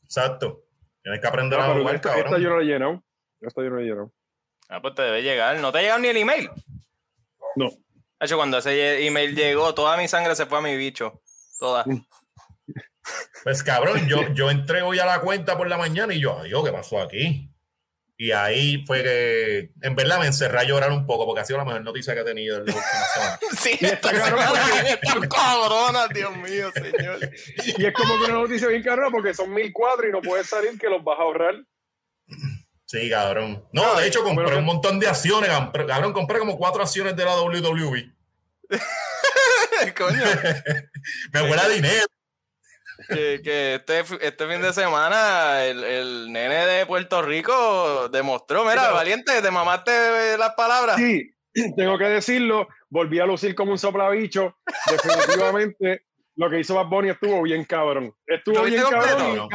Exacto. 0.04 0.64
Tienes 1.02 1.20
que 1.20 1.26
aprender 1.26 1.58
No, 1.58 1.64
a 1.64 1.74
jugar, 1.74 1.94
esta, 1.96 2.10
esta 2.10 2.22
cabrón. 2.24 2.42
yo 2.42 2.50
no 2.50 2.56
la 2.58 2.62
he 2.62 2.66
llenado. 2.66 3.02
Esta 3.40 3.62
yo 3.62 3.70
no 3.70 3.76
la 3.76 3.82
he 3.82 3.84
llenado. 3.86 4.12
Ah, 4.68 4.80
pues 4.80 4.94
te 4.94 5.02
debe 5.02 5.22
llegar. 5.22 5.58
No 5.58 5.72
te 5.72 5.78
ha 5.78 5.82
llegado 5.82 6.00
ni 6.00 6.08
el 6.08 6.16
email. 6.16 6.50
No. 7.56 7.68
De 7.70 8.26
hecho, 8.26 8.36
cuando 8.36 8.58
ese 8.58 9.04
email 9.06 9.34
llegó, 9.34 9.74
toda 9.74 9.96
mi 9.96 10.06
sangre 10.08 10.34
se 10.36 10.46
fue 10.46 10.58
a 10.58 10.60
mi 10.60 10.76
bicho. 10.76 11.20
Toda. 11.58 11.84
Pues 13.42 13.62
cabrón, 13.62 14.06
yo, 14.08 14.28
yo 14.34 14.50
entré 14.50 14.82
hoy 14.82 14.98
a 14.98 15.06
la 15.06 15.20
cuenta 15.20 15.56
por 15.56 15.68
la 15.68 15.76
mañana 15.78 16.14
y 16.14 16.20
yo, 16.20 16.38
adiós, 16.38 16.64
¿qué 16.64 16.72
pasó 16.72 17.00
aquí? 17.00 17.48
Y 18.16 18.30
ahí 18.30 18.84
fue 18.86 19.02
que, 19.02 19.72
en 19.80 19.96
verdad, 19.96 20.20
me 20.20 20.26
encerré 20.26 20.60
a 20.60 20.62
llorar 20.64 20.92
un 20.92 21.06
poco 21.06 21.26
porque 21.26 21.40
ha 21.40 21.44
sido 21.44 21.58
la 21.58 21.64
mejor 21.64 21.82
noticia 21.82 22.14
que 22.14 22.20
he 22.20 22.24
tenido 22.24 22.58
en 22.58 22.66
la 22.66 22.72
última 22.74 23.04
semana. 23.14 23.38
Sí, 23.58 23.70
esta 23.80 23.86
está 23.94 24.12
cabrón 24.12 24.40
semana 24.40 24.88
están 24.90 25.28
cabronas, 25.28 26.08
Dios 26.10 26.36
mío, 26.36 26.70
señor. 26.72 27.18
Y 27.78 27.84
es 27.84 27.92
como 27.92 28.18
que 28.18 28.24
una 28.26 28.34
noticia 28.34 28.68
bien 28.68 28.82
cargada 28.82 29.10
porque 29.10 29.34
son 29.34 29.52
1004 29.52 30.08
y 30.08 30.12
no 30.12 30.20
puedes 30.20 30.46
salir 30.48 30.78
que 30.78 30.88
los 30.88 31.02
vas 31.02 31.18
a 31.18 31.22
ahorrar. 31.22 31.54
Sí, 32.84 33.10
cabrón. 33.10 33.66
No, 33.72 33.98
de 33.98 34.06
hecho, 34.06 34.22
compré 34.22 34.44
Pero- 34.44 34.58
un 34.58 34.66
montón 34.66 35.00
de 35.00 35.08
acciones, 35.08 35.48
cabrón, 35.50 35.86
cabrón, 35.88 36.12
compré 36.12 36.38
como 36.38 36.56
cuatro 36.56 36.82
acciones 36.82 37.16
de 37.16 37.24
la 37.24 37.40
WWE. 37.40 38.12
Coño, 39.96 40.22
Me 41.32 41.42
huele 41.42 41.60
a 41.62 41.68
dinero. 41.68 42.06
Que, 43.08 43.40
que 43.42 43.74
este, 43.76 44.00
este 44.20 44.46
fin 44.46 44.60
de 44.62 44.72
semana 44.72 45.64
el, 45.64 45.82
el 45.84 46.32
nene 46.32 46.66
de 46.66 46.86
Puerto 46.86 47.22
Rico 47.22 48.08
demostró, 48.08 48.64
mira, 48.64 48.82
pero- 48.82 48.94
valiente, 48.94 49.40
te 49.42 49.50
mamaste 49.50 50.36
las 50.38 50.54
palabras. 50.54 50.96
Sí, 50.96 51.30
tengo 51.76 51.98
que 51.98 52.04
decirlo. 52.04 52.68
Volví 52.88 53.20
a 53.20 53.26
lucir 53.26 53.54
como 53.54 53.72
un 53.72 53.78
soplabicho. 53.78 54.56
Definitivamente, 54.90 56.04
lo 56.36 56.50
que 56.50 56.60
hizo 56.60 56.74
Bad 56.74 56.86
Bunny 56.86 57.10
estuvo 57.10 57.42
bien 57.42 57.64
cabrón. 57.64 58.14
Estuvo 58.26 58.56
¿Lo 58.56 58.64
bien 58.64 58.82
cabrón. 58.82 59.48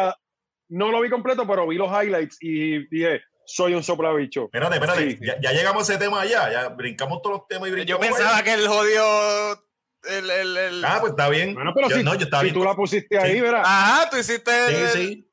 no? 0.69 0.91
lo 0.91 1.01
vi 1.01 1.09
completo, 1.09 1.45
pero 1.47 1.67
vi 1.67 1.77
los 1.77 1.89
highlights 1.91 2.37
y 2.41 2.87
dije, 2.87 3.21
soy 3.45 3.73
un 3.73 3.83
soplabicho. 3.83 4.45
Espérate, 4.45 4.75
espérate. 4.75 5.11
Sí. 5.11 5.17
Ya, 5.21 5.39
ya 5.41 5.51
llegamos 5.51 5.87
a 5.89 5.93
ese 5.93 6.03
tema 6.03 6.21
allá. 6.21 6.51
Ya 6.51 6.69
brincamos 6.69 7.21
todos 7.21 7.37
los 7.37 7.47
temas 7.47 7.67
y 7.69 7.71
Yo 7.71 7.75
brincamos. 7.75 8.07
pensaba 8.07 8.35
allá. 8.37 8.43
que 8.43 8.53
el 8.53 8.67
jodió 8.67 9.66
el, 10.03 10.29
el, 10.29 10.57
el- 10.57 10.85
Ah, 10.85 10.97
pues 11.01 11.11
está 11.11 11.29
bien. 11.29 11.53
Bueno, 11.53 11.71
pero 11.75 11.89
Yo- 11.89 11.97
si, 11.97 12.03
no, 12.03 12.13
yo 12.15 12.25
estaba 12.25 12.41
si 12.41 12.45
bien. 12.45 12.53
tú 12.55 12.63
la 12.63 12.75
pusiste 12.75 13.17
ahí, 13.17 13.33
Sí. 13.35 13.41
verás. 13.41 13.63
Ajá, 13.67 14.09
tú 14.09 14.17
hiciste 14.17 14.51
Sí, 14.69 14.75
el- 14.75 14.89
sí. 14.89 15.31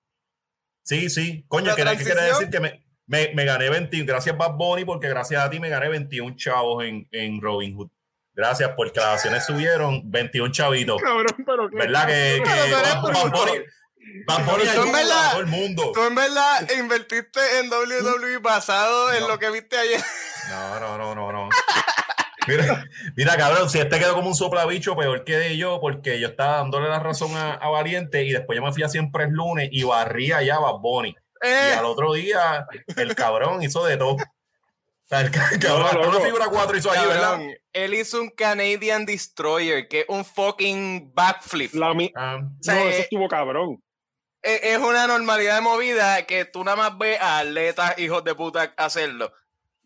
Sí, 0.82 1.10
sí. 1.10 1.44
Coño, 1.48 1.74
¿qué, 1.74 1.82
qué 1.84 1.96
quiere 1.96 2.12
transición. 2.12 2.26
decir? 2.28 2.50
Que 2.50 2.60
me, 2.60 2.84
me, 3.06 3.32
me 3.34 3.44
gané 3.44 3.70
20. 3.70 4.02
Gracias, 4.04 4.36
Bad 4.36 4.52
Bunny, 4.52 4.84
porque 4.84 5.08
gracias 5.08 5.42
a 5.42 5.48
ti 5.50 5.58
me 5.60 5.68
gané 5.68 5.88
21 5.88 6.36
chavos 6.36 6.84
en, 6.84 7.08
en 7.10 7.40
Robin 7.40 7.74
Hood. 7.76 7.90
Gracias, 8.34 8.70
porque 8.76 8.98
las 9.00 9.14
acciones 9.14 9.46
subieron 9.46 10.02
21 10.10 10.50
chavitos. 10.52 11.00
Cabrón, 11.00 11.26
pero 11.46 11.70
que. 11.70 11.76
¿Verdad? 11.76 12.06
Que, 12.06 12.42
que 12.42 12.50
Bad. 14.26 14.44
Bunny, 14.44 14.64
tú 14.74 14.82
en 14.82 14.92
verdad- 14.92 15.30
todo 15.32 15.40
el 15.40 15.46
mundo. 15.46 15.92
Tú 15.94 16.02
en 16.04 16.14
verdad 16.14 16.68
invertiste 16.78 17.40
en 17.60 17.70
WWE 17.70 18.38
basado 18.38 19.12
en 19.12 19.26
lo 19.26 19.38
que 19.38 19.50
viste 19.50 19.76
ayer. 19.78 20.00
No, 20.50 20.78
no, 20.80 20.98
no, 20.98 21.14
no, 21.14 21.32
no. 21.32 21.48
Mira, 22.46 22.84
mira, 23.16 23.36
cabrón, 23.36 23.70
si 23.70 23.78
este 23.78 23.98
quedó 23.98 24.14
como 24.14 24.28
un 24.28 24.34
soplabicho, 24.34 24.96
peor 24.96 25.24
que 25.24 25.56
yo, 25.56 25.80
porque 25.80 26.20
yo 26.20 26.28
estaba 26.28 26.58
dándole 26.58 26.88
la 26.88 27.00
razón 27.00 27.34
a, 27.36 27.54
a 27.54 27.68
Valiente 27.70 28.24
y 28.24 28.32
después 28.32 28.56
yo 28.56 28.62
me 28.62 28.72
fui 28.72 28.82
a 28.82 28.88
siempre 28.88 29.24
el 29.24 29.30
lunes 29.30 29.68
y 29.72 29.82
barría 29.84 30.42
ya 30.42 30.56
a 30.56 30.60
Bad 30.60 30.78
Bunny. 30.80 31.10
Y 31.42 31.46
Eh, 31.46 31.74
al 31.78 31.84
otro 31.86 32.12
día, 32.14 32.66
el 32.96 33.14
cabrón 33.14 33.62
hizo 33.62 33.84
de 33.84 33.96
todo. 33.96 34.14
O 34.14 34.18
sea, 35.06 35.20
el 35.20 35.30
ca- 35.30 35.50
cabrón, 35.60 35.88
No, 35.92 35.98
loco. 36.04 36.16
una 36.16 36.20
figura 36.26 36.46
4 36.50 36.76
hizo 36.78 36.90
ahí, 36.90 37.06
¿verdad? 37.06 37.30
cabrón, 37.32 37.54
él 37.72 37.94
hizo 37.94 38.20
un 38.22 38.30
Canadian 38.30 39.04
Destroyer, 39.04 39.86
que 39.88 40.00
es 40.00 40.06
un 40.08 40.24
fucking 40.24 41.12
backflip. 41.14 41.74
La 41.74 41.92
mi- 41.92 42.10
Ah, 42.16 42.38
no, 42.40 42.50
sea, 42.60 42.80
eso 42.80 42.88
eh, 42.88 43.00
estuvo 43.02 43.28
cabrón. 43.28 43.82
Es 44.42 44.60
es 44.62 44.78
una 44.78 45.06
normalidad 45.06 45.54
de 45.56 45.60
movida 45.62 46.22
que 46.26 46.44
tú 46.44 46.64
nada 46.64 46.76
más 46.76 46.98
ves 46.98 47.18
a 47.20 47.38
atletas 47.40 47.98
hijos 47.98 48.22
de 48.24 48.34
puta 48.34 48.72
hacerlo. 48.76 49.32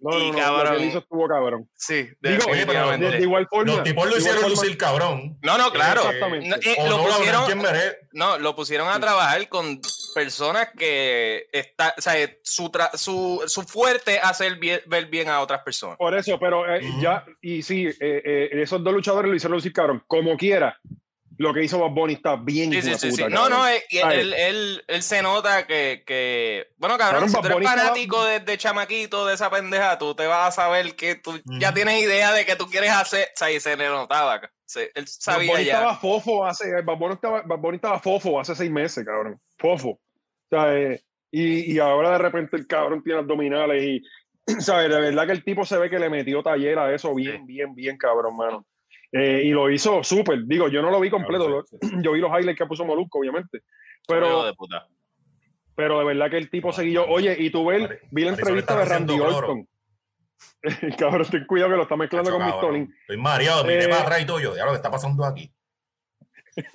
No, 0.01 0.17
y 0.19 0.31
no, 0.31 0.33
no, 0.33 0.33
lo 0.33 0.39
cabrón. 0.39 0.77
que 0.79 0.87
hizo 0.87 0.99
estuvo 0.99 1.29
cabrón. 1.29 1.69
Sí, 1.75 2.09
Digo, 2.21 2.45
oye, 2.51 2.65
pero 2.67 2.91
de, 2.97 3.11
de 3.11 3.21
igual 3.21 3.47
forma. 3.49 3.73
los 3.75 3.83
tipos 3.83 4.09
lo 4.09 4.17
hicieron 4.17 4.41
forma- 4.43 4.55
lucir 4.57 4.79
cabrón. 4.79 5.39
No, 5.43 5.59
no, 5.59 5.73
claro. 5.73 6.03
Exactamente. 6.03 6.49
No, 6.49 6.57
eh, 6.57 6.89
lo 6.89 7.03
pusieron, 7.05 7.45
no, 8.13 8.39
lo 8.39 8.55
pusieron 8.57 8.89
a 8.89 9.01
trabajar 9.01 9.49
con 9.49 9.81
personas 10.15 10.69
que 10.77 11.47
está, 11.53 11.95
o 11.99 12.01
sea, 12.01 12.15
su, 12.43 12.71
tra- 12.71 12.97
su, 12.97 13.43
su 13.47 13.63
fuerte 13.63 14.19
hacer 14.21 14.57
bien- 14.59 14.81
ver 14.87 15.07
bien 15.07 15.29
a 15.29 15.41
otras 15.41 15.63
personas. 15.63 15.97
Por 15.97 16.17
eso, 16.17 16.39
pero 16.39 16.65
eh, 16.73 16.81
Ujú. 16.89 17.01
ya, 17.01 17.25
y 17.41 17.63
sí, 17.63 17.87
eh, 17.87 17.95
eh, 18.01 18.49
esos 18.53 18.83
dos 18.85 18.93
luchadores 18.93 19.29
lo 19.31 19.37
hicieron 19.37 19.57
lucir 19.57 19.73
cabrón. 19.73 20.03
Como 20.07 20.37
quiera, 20.37 20.79
lo 21.39 21.55
que 21.55 21.63
hizo 21.65 21.79
Bad 21.79 21.91
Bunny 21.93 22.15
está 22.15 22.37
bien. 22.37 22.71
Sí, 22.73 22.83
sí, 22.83 22.95
sí, 22.99 23.11
puta, 23.11 23.29
No, 23.29 23.49
no, 23.49 23.67
eh, 23.69 23.83
y 23.91 23.99
Ay. 23.99 24.21
él, 24.21 24.35
él, 24.35 24.85
él 24.89 25.03
se 25.03 25.23
nota 25.23 25.67
que, 25.67 26.03
que 26.07 26.67
bueno, 26.77 26.99
cabrón, 26.99 27.23
Cabrón, 27.23 27.29
si 27.31 27.35
tú 27.35 27.41
eres 27.47 27.55
Bunny 27.55 27.67
estaba- 27.67 27.83
fanático 27.83 28.25
desde 28.25 28.59
chamaquito 28.59 29.27
de 29.27 29.35
esa 29.35 29.49
pendeja, 29.51 29.99
tú 29.99 30.15
te 30.15 30.27
vas 30.27 30.49
a 30.49 30.63
saber 30.63 30.95
que 30.97 31.15
tú 31.15 31.41
ya 31.59 31.69
Ujú. 31.69 31.75
tienes 31.77 32.03
idea 32.03 32.33
de 32.33 32.45
que 32.45 32.57
tú 32.57 32.67
quieres 32.69 32.91
hacer, 32.91 33.29
o 33.33 33.37
sea, 33.39 33.51
y 33.51 33.61
se 33.61 33.77
le 33.77 33.89
notaba, 33.89 34.41
se- 34.67 34.91
él 34.95 35.05
Bad 35.05 35.07
sabía 35.07 35.53
Bunny 35.53 35.65
ya. 35.65 35.73
estaba 35.75 35.97
fofo 35.97 36.45
hace, 36.45 36.83
Bad 36.83 36.97
Bunny 36.99 37.15
estaba, 37.15 37.43
Bad 37.43 37.59
Bunny 37.59 37.77
estaba 37.77 38.01
fofo 38.01 38.41
hace 38.41 38.55
seis 38.55 38.71
meses, 38.71 39.05
cabrón. 39.07 39.41
Fofo. 39.59 39.91
O 39.91 40.01
sea, 40.51 40.75
eh, 40.77 41.03
y, 41.31 41.73
y 41.75 41.79
ahora 41.79 42.11
de 42.13 42.19
repente 42.19 42.57
el 42.57 42.67
cabrón 42.67 43.03
tiene 43.05 43.21
abdominales 43.21 43.83
y, 43.85 44.03
¿sabes? 44.61 44.89
De 44.91 45.01
verdad 45.01 45.27
que 45.27 45.33
el 45.33 45.45
tipo 45.45 45.65
se 45.65 45.79
ve 45.79 45.89
que 45.89 45.99
le 45.99 46.11
metió 46.11 46.43
taller 46.43 46.79
a 46.79 46.93
eso 46.95 47.15
bien, 47.15 47.47
bien, 47.47 47.75
bien, 47.75 47.97
cabrón, 47.97 48.37
mano. 48.37 48.67
Eh, 49.13 49.43
y 49.45 49.51
lo 49.51 49.71
hizo 49.71 50.03
súper. 50.05 50.45
Digo, 50.45 50.69
yo 50.69 50.83
no 50.83 50.91
lo 50.91 51.01
vi 51.01 51.09
completo. 51.11 51.47
Claro, 51.47 51.65
lo- 51.93 52.03
yo 52.03 52.13
vi 52.13 52.21
los 52.21 52.31
highlights 52.31 52.59
que 52.59 52.67
puso 52.67 52.85
Molusco, 52.85 53.19
obviamente. 53.19 53.63
Pero, 54.07 54.45
de 54.45 54.55
puta. 54.55 54.87
pero 55.75 55.99
de 56.01 56.05
verdad 56.05 56.31
que 56.31 56.39
el 56.39 56.51
tipo 56.51 56.73
seguía. 56.73 57.03
Oye, 57.03 57.37
y 57.39 57.51
tú 57.51 57.67
ves, 57.67 57.89
vi 58.11 58.25
la 58.25 58.31
entrevista 58.31 58.79
de 58.79 58.85
Randy. 58.85 59.19
Orton. 59.21 59.69
cabrón, 60.99 61.27
ten 61.31 61.47
cuidado 61.47 61.71
que 61.71 61.77
lo 61.77 61.83
está 61.83 61.97
mezclando 61.97 62.31
con 62.31 62.41
Cabrón. 62.41 62.95
Estoy 63.01 63.17
mareado, 63.17 63.65
miré 63.65 63.85
Eh, 63.85 63.89
para 63.89 64.03
atrás 64.03 64.23
y 64.23 64.27
todo. 64.27 64.41
Yo, 64.41 64.55
ya 64.57 64.65
lo 64.65 64.71
que 64.71 64.77
está 64.77 64.91
pasando 64.91 65.25
aquí. 65.25 65.53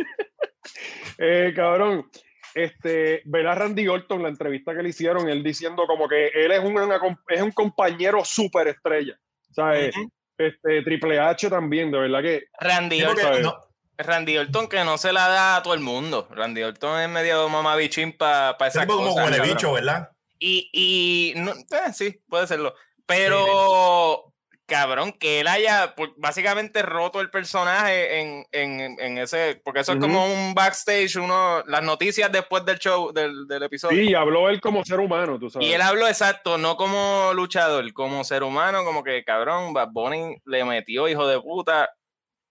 Eh, 1.17 1.53
cabrón, 1.55 2.09
este, 2.55 3.21
ver 3.25 3.47
a 3.47 3.55
Randy 3.55 3.87
Orton, 3.87 4.23
la 4.23 4.29
entrevista 4.29 4.75
que 4.75 4.81
le 4.81 4.89
hicieron, 4.89 5.29
él 5.29 5.43
diciendo 5.43 5.85
como 5.85 6.07
que 6.07 6.27
él 6.27 6.51
es 6.51 6.59
un, 6.59 6.77
una 6.77 6.99
es 7.27 7.41
un 7.41 7.51
compañero 7.51 8.23
súper 8.25 8.67
estrella. 8.69 9.17
¿Sabes? 9.51 9.95
Ujú. 9.95 10.09
Este, 10.47 10.81
Triple 10.83 11.19
H 11.19 11.49
también, 11.49 11.91
de 11.91 11.99
verdad 11.99 12.21
que. 12.21 12.45
Randy 12.59 13.03
Orton, 13.03 13.53
Randy 13.97 14.37
Orton 14.37 14.67
que 14.67 14.83
no 14.83 14.97
se 14.97 15.13
la 15.13 15.27
da 15.27 15.55
a 15.57 15.63
todo 15.63 15.73
el 15.73 15.79
mundo. 15.79 16.27
Randy 16.31 16.63
Orton 16.63 17.01
es 17.01 17.09
medio 17.09 17.47
mamabichín 17.49 18.13
para 18.13 18.57
pa 18.57 18.67
esas 18.67 18.83
tipo 18.83 18.97
como 18.97 19.13
huele 19.13 19.39
bicho, 19.41 19.73
¿verdad? 19.73 20.09
Y, 20.39 20.69
y 20.73 21.33
no, 21.39 21.51
eh, 21.51 21.93
sí, 21.93 22.19
puede 22.27 22.47
serlo. 22.47 22.75
Pero, 23.05 24.32
cabrón, 24.73 25.13
que 25.13 25.39
él 25.39 25.47
haya 25.47 25.93
pues, 25.95 26.09
básicamente 26.17 26.81
roto 26.81 27.21
el 27.21 27.29
personaje 27.29 28.21
en, 28.21 28.43
en, 28.51 28.99
en 28.99 29.17
ese, 29.19 29.61
porque 29.63 29.81
eso 29.81 29.93
es 29.93 29.99
como 29.99 30.25
un 30.25 30.55
backstage, 30.55 31.15
uno, 31.17 31.61
las 31.67 31.83
noticias 31.83 32.31
después 32.31 32.65
del 32.65 32.79
show, 32.79 33.13
del, 33.13 33.45
del 33.45 33.61
episodio. 33.61 34.03
Sí, 34.03 34.15
habló 34.15 34.49
él 34.49 34.59
como 34.59 34.83
ser 34.83 34.99
humano, 34.99 35.37
tú 35.37 35.51
sabes. 35.51 35.67
Y 35.67 35.73
él 35.73 35.81
habló 35.81 36.07
exacto, 36.07 36.57
no 36.57 36.75
como 36.75 37.33
luchador, 37.35 37.93
como 37.93 38.23
ser 38.23 38.41
humano, 38.41 38.83
como 38.83 39.03
que 39.03 39.23
cabrón, 39.23 39.73
Bad 39.73 39.89
Bunny 39.91 40.37
le 40.45 40.65
metió 40.65 41.07
hijo 41.07 41.27
de 41.27 41.39
puta 41.39 41.91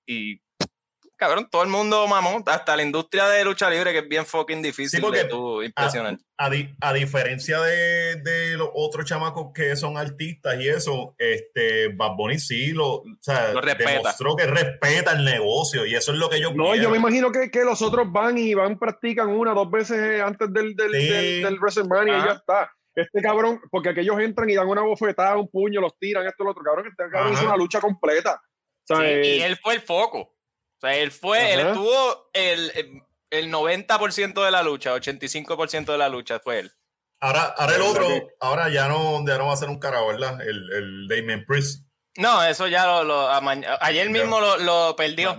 y 0.06 0.40
cabrón, 1.22 1.48
todo 1.50 1.62
el 1.62 1.68
mundo 1.68 2.06
mamó, 2.06 2.42
hasta 2.46 2.76
la 2.76 2.82
industria 2.82 3.26
de 3.28 3.44
lucha 3.44 3.70
libre 3.70 3.92
que 3.92 3.98
es 3.98 4.08
bien 4.08 4.26
fucking 4.26 4.60
difícil 4.62 5.00
porque 5.00 5.24
de 5.24 5.24
tú 5.26 5.62
impresionar. 5.62 6.18
A, 6.36 6.50
di- 6.50 6.74
a 6.80 6.92
diferencia 6.92 7.60
de, 7.60 8.16
de 8.16 8.56
los 8.56 8.68
otros 8.74 9.04
chamacos 9.06 9.52
que 9.54 9.76
son 9.76 9.96
artistas 9.96 10.56
y 10.60 10.68
eso, 10.68 11.14
este 11.18 11.88
Bad 11.94 12.16
Bunny 12.16 12.38
sí 12.38 12.72
lo, 12.72 12.94
o 12.96 13.04
sea, 13.20 13.52
Lo 13.52 13.60
respeta. 13.60 13.90
demostró 13.90 14.34
que 14.36 14.46
respeta 14.46 15.12
el 15.12 15.24
negocio 15.24 15.86
y 15.86 15.94
eso 15.94 16.12
es 16.12 16.18
lo 16.18 16.28
que 16.28 16.40
yo 16.40 16.52
No, 16.52 16.70
quiero. 16.72 16.82
yo 16.82 16.90
me 16.90 16.96
imagino 16.98 17.30
que, 17.30 17.50
que 17.50 17.64
los 17.64 17.80
otros 17.82 18.10
van 18.10 18.36
y 18.38 18.54
van, 18.54 18.78
practican 18.78 19.28
una, 19.28 19.54
dos 19.54 19.70
veces 19.70 20.20
antes 20.20 20.52
del, 20.52 20.74
del, 20.74 20.92
Sí. 20.92 21.08
del, 21.08 21.42
del 21.44 21.58
WrestleMania 21.60 22.14
y 22.14 22.16
Ajá. 22.18 22.26
ya 22.28 22.32
está. 22.34 22.70
Este 22.94 23.22
cabrón, 23.22 23.58
porque 23.70 23.88
aquellos 23.88 24.18
entran 24.20 24.50
y 24.50 24.54
dan 24.54 24.68
una 24.68 24.82
bofetada, 24.82 25.36
un 25.38 25.48
puño, 25.48 25.80
los 25.80 25.96
tiran, 25.98 26.26
esto, 26.26 26.44
lo 26.44 26.50
otro. 26.50 26.62
Cabrón, 26.62 26.88
este 26.88 27.04
cabrón 27.10 27.32
Ajá. 27.32 27.40
hizo 27.40 27.46
una 27.48 27.56
lucha 27.56 27.80
completa. 27.80 28.38
O 28.90 28.96
sea, 28.96 28.98
Sí, 29.22 29.28
y 29.30 29.40
él 29.42 29.56
fue 29.62 29.74
el 29.74 29.80
foco. 29.80 30.34
O 30.82 30.86
sea, 30.88 30.96
él 30.96 31.12
fue, 31.12 31.52
él 31.54 31.60
estuvo 31.60 32.28
el, 32.32 33.02
el 33.30 33.52
90% 33.52 34.44
de 34.44 34.50
la 34.50 34.64
lucha, 34.64 34.92
85% 34.96 35.92
de 35.92 35.98
la 35.98 36.08
lucha 36.08 36.40
fue 36.40 36.58
él. 36.58 36.72
Ahora, 37.20 37.44
ahora 37.56 37.76
el 37.76 37.82
¿Verdad 37.82 38.02
otro, 38.02 38.28
ahora 38.40 38.68
ya 38.68 38.88
no, 38.88 39.24
ya 39.24 39.38
no 39.38 39.46
va 39.46 39.52
a 39.52 39.56
ser 39.56 39.68
un 39.68 39.78
carajo, 39.78 40.08
¿verdad? 40.08 40.40
El, 40.42 40.72
el 40.72 41.06
Damien 41.08 41.44
Priest. 41.46 41.86
No, 42.16 42.42
eso 42.42 42.66
ya 42.66 42.84
lo, 42.84 43.04
lo- 43.04 43.30
ayer 43.80 44.10
mismo 44.10 44.40
lo, 44.40 44.56
lo 44.58 44.96
perdió. 44.96 45.30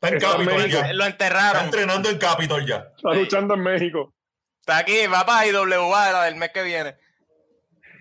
Está 0.00 0.08
en 0.08 0.14
Está 0.14 0.30
en 0.30 0.46
Capitol 0.46 0.70
ya. 0.70 0.92
Lo 0.92 1.04
Está 1.04 1.06
enterraron. 1.08 1.64
entrenando 1.64 2.08
en 2.08 2.18
Capitol 2.18 2.64
ya. 2.66 2.92
está 2.96 3.14
luchando 3.14 3.54
en 3.54 3.60
México. 3.62 4.14
Está 4.60 4.78
aquí, 4.78 5.06
va 5.08 5.26
para 5.26 5.46
IWA 5.48 6.24
del 6.24 6.36
mes 6.36 6.50
que 6.52 6.62
viene. 6.62 6.96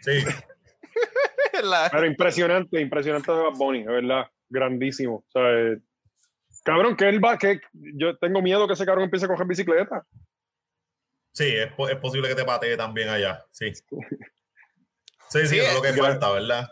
Sí. 0.01 0.23
La- 1.63 1.89
Pero 1.91 2.05
impresionante, 2.05 2.79
impresionante 2.79 3.31
de 3.31 3.37
Bad 3.39 3.53
Bunny, 3.55 3.83
de 3.83 3.91
verdad. 3.91 4.27
Grandísimo. 4.47 5.23
O 5.27 5.31
sea, 5.31 5.41
eh, 5.51 5.77
cabrón, 6.65 6.97
que 6.97 7.07
él 7.07 7.23
va, 7.23 7.37
que 7.37 7.61
yo 7.71 8.17
tengo 8.17 8.41
miedo 8.41 8.67
que 8.67 8.73
ese 8.73 8.85
cabrón 8.85 9.05
empiece 9.05 9.25
a 9.25 9.29
coger 9.29 9.45
bicicleta. 9.47 10.05
Sí, 11.33 11.55
es, 11.55 11.69
es 11.89 11.97
posible 11.99 12.27
que 12.27 12.35
te 12.35 12.43
patee 12.45 12.75
también 12.75 13.07
allá. 13.09 13.45
Sí. 13.51 13.71
Sí, 15.27 15.47
sí, 15.47 15.59
es 15.59 15.73
lo 15.73 15.81
que 15.81 15.91
ya. 15.93 16.03
falta, 16.03 16.29
¿verdad? 16.31 16.69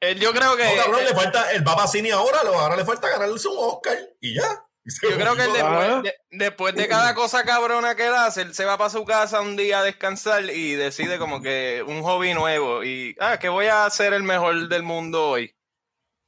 él- 0.00 0.18
yo 0.18 0.32
creo 0.32 0.56
que. 0.56 0.64
No, 0.64 0.82
cabrón, 0.82 1.04
le 1.04 1.14
falta 1.14 1.52
el 1.52 1.62
Baba 1.62 1.86
Cine 1.86 2.10
ahora, 2.10 2.42
lo- 2.42 2.58
ahora 2.58 2.76
le 2.76 2.84
falta 2.84 3.08
ganarse 3.08 3.46
un 3.48 3.54
Oscar 3.56 3.96
y 4.20 4.34
ya. 4.34 4.64
Yo 5.02 5.16
creo 5.16 5.36
que 5.36 5.42
él 5.44 5.52
después, 5.52 6.02
de, 6.02 6.14
después 6.30 6.74
de 6.74 6.88
cada 6.88 7.14
cosa 7.14 7.44
cabrona 7.44 7.94
que 7.94 8.06
él 8.08 8.14
hace, 8.14 8.42
él 8.42 8.52
se 8.54 8.64
va 8.64 8.76
para 8.76 8.90
su 8.90 9.04
casa 9.04 9.40
un 9.40 9.54
día 9.56 9.78
a 9.78 9.82
descansar 9.84 10.44
y 10.50 10.74
decide 10.74 11.18
como 11.18 11.40
que 11.40 11.84
un 11.86 12.02
hobby 12.02 12.34
nuevo. 12.34 12.82
Y, 12.82 13.14
ah, 13.20 13.38
que 13.38 13.48
voy 13.48 13.66
a 13.66 13.88
ser 13.90 14.12
el 14.12 14.22
mejor 14.24 14.68
del 14.68 14.82
mundo 14.82 15.28
hoy. 15.30 15.54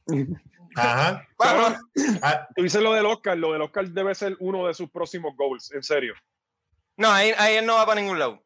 Ajá. 0.76 1.26
Vamos. 1.38 1.74
Ah, 2.22 2.46
Tú 2.54 2.62
dices 2.62 2.80
lo 2.82 2.92
del 2.92 3.06
Oscar, 3.06 3.36
lo 3.36 3.52
del 3.52 3.62
Oscar 3.62 3.88
debe 3.88 4.14
ser 4.14 4.36
uno 4.40 4.66
de 4.66 4.74
sus 4.74 4.90
próximos 4.90 5.34
goals, 5.36 5.70
en 5.72 5.82
serio. 5.82 6.14
No, 6.96 7.10
ahí, 7.10 7.32
ahí 7.38 7.56
él 7.56 7.66
no 7.66 7.74
va 7.76 7.86
para 7.86 8.00
ningún 8.00 8.18
lado. 8.18 8.42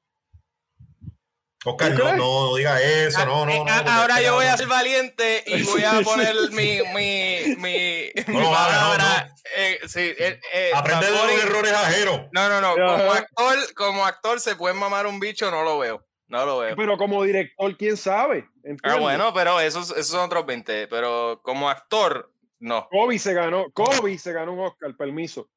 Oscar, 1.66 1.94
¿Tú 1.96 2.04
no, 2.04 2.12
no, 2.12 2.50
no 2.50 2.56
diga 2.56 2.80
eso, 2.82 3.24
no, 3.24 3.46
no, 3.46 3.64
no. 3.64 3.72
ahora 3.90 4.20
yo 4.20 4.34
voy 4.34 4.44
a 4.44 4.56
ser 4.56 4.66
valiente 4.66 5.42
y 5.46 5.62
voy 5.62 5.82
a 5.82 6.02
poner 6.02 6.34
mi, 6.50 6.80
mi, 6.92 7.56
mi, 7.56 8.10
mi 8.26 8.34
No, 8.34 8.40
no, 8.42 8.50
palabra. 8.52 9.34
eh, 9.56 9.80
sí, 9.88 10.00
eh, 10.18 10.38
eh, 10.52 10.70
Aprende 10.74 11.06
de 11.06 11.12
los 11.12 11.42
errores 11.42 11.72
ajenos. 11.72 12.20
No, 12.32 12.48
no, 12.50 12.60
no. 12.60 12.74
Como 12.74 13.12
actor, 13.12 13.74
como 13.74 14.04
actor 14.04 14.40
se 14.40 14.56
puede 14.56 14.74
mamar 14.74 15.06
un 15.06 15.18
bicho, 15.18 15.50
no 15.50 15.62
lo 15.62 15.78
veo. 15.78 16.04
No 16.28 16.46
lo 16.46 16.58
veo. 16.58 16.74
Pero 16.76 16.96
como 16.96 17.22
director, 17.22 17.76
quién 17.76 17.96
sabe. 17.96 18.48
Ah, 18.82 18.96
bueno, 18.96 19.32
pero 19.34 19.60
esos, 19.60 19.90
esos 19.90 20.06
son 20.08 20.24
otros 20.24 20.46
20. 20.46 20.88
Pero 20.88 21.40
como 21.42 21.68
actor, 21.68 22.32
no. 22.58 22.88
Kobe 22.90 23.18
se 23.18 23.34
ganó, 23.34 23.66
Kobe 23.72 24.16
se 24.18 24.32
ganó 24.32 24.52
un 24.54 24.60
Oscar, 24.60 24.96
permiso. 24.96 25.48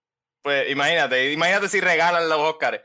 Pues 0.41 0.70
imagínate, 0.70 1.32
imagínate 1.32 1.68
si 1.70 1.80
regalan 1.80 2.28
los 2.30 2.38
Oscars. 2.39 2.82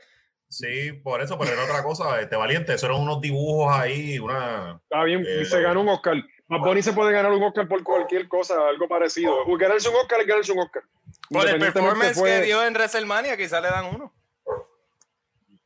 Sí, 0.49 0.93
por 1.03 1.21
eso, 1.21 1.37
pero 1.37 1.51
era 1.53 1.63
otra 1.63 1.83
cosa, 1.83 2.21
este 2.21 2.35
valiente, 2.35 2.73
eso 2.73 2.85
eran 2.85 2.99
unos 3.01 3.19
dibujos 3.21 3.73
ahí, 3.75 4.19
una. 4.19 4.79
Está 4.83 5.03
bien, 5.03 5.25
Eh, 5.27 5.39
y 5.41 5.45
se 5.45 5.61
ganó 5.61 5.81
un 5.81 5.89
Oscar. 5.89 6.15
Bad 6.47 6.59
Bunny 6.59 6.83
se 6.83 6.93
puede 6.93 7.11
ganar 7.11 7.31
un 7.31 7.41
Oscar 7.41 7.67
por 7.67 7.83
cualquier 7.83 8.27
cosa, 8.27 8.55
algo 8.67 8.87
parecido. 8.87 9.33
O 9.47 9.57
Ganarse 9.57 9.89
un 9.89 9.95
Oscar 9.95 10.21
es 10.21 10.27
ganarse 10.27 10.51
un 10.51 10.59
Oscar. 10.59 10.83
Por 11.29 11.47
el 11.49 11.57
performance 11.59 12.13
fue- 12.19 12.29
que 12.29 12.41
dio 12.43 12.63
en 12.65 12.73
WrestleMania, 12.73 13.35
quizá 13.37 13.59
le 13.61 13.69
dan 13.69 13.85
uno. 13.93 14.13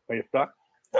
Ahí 0.09 0.19
está. 0.19 0.53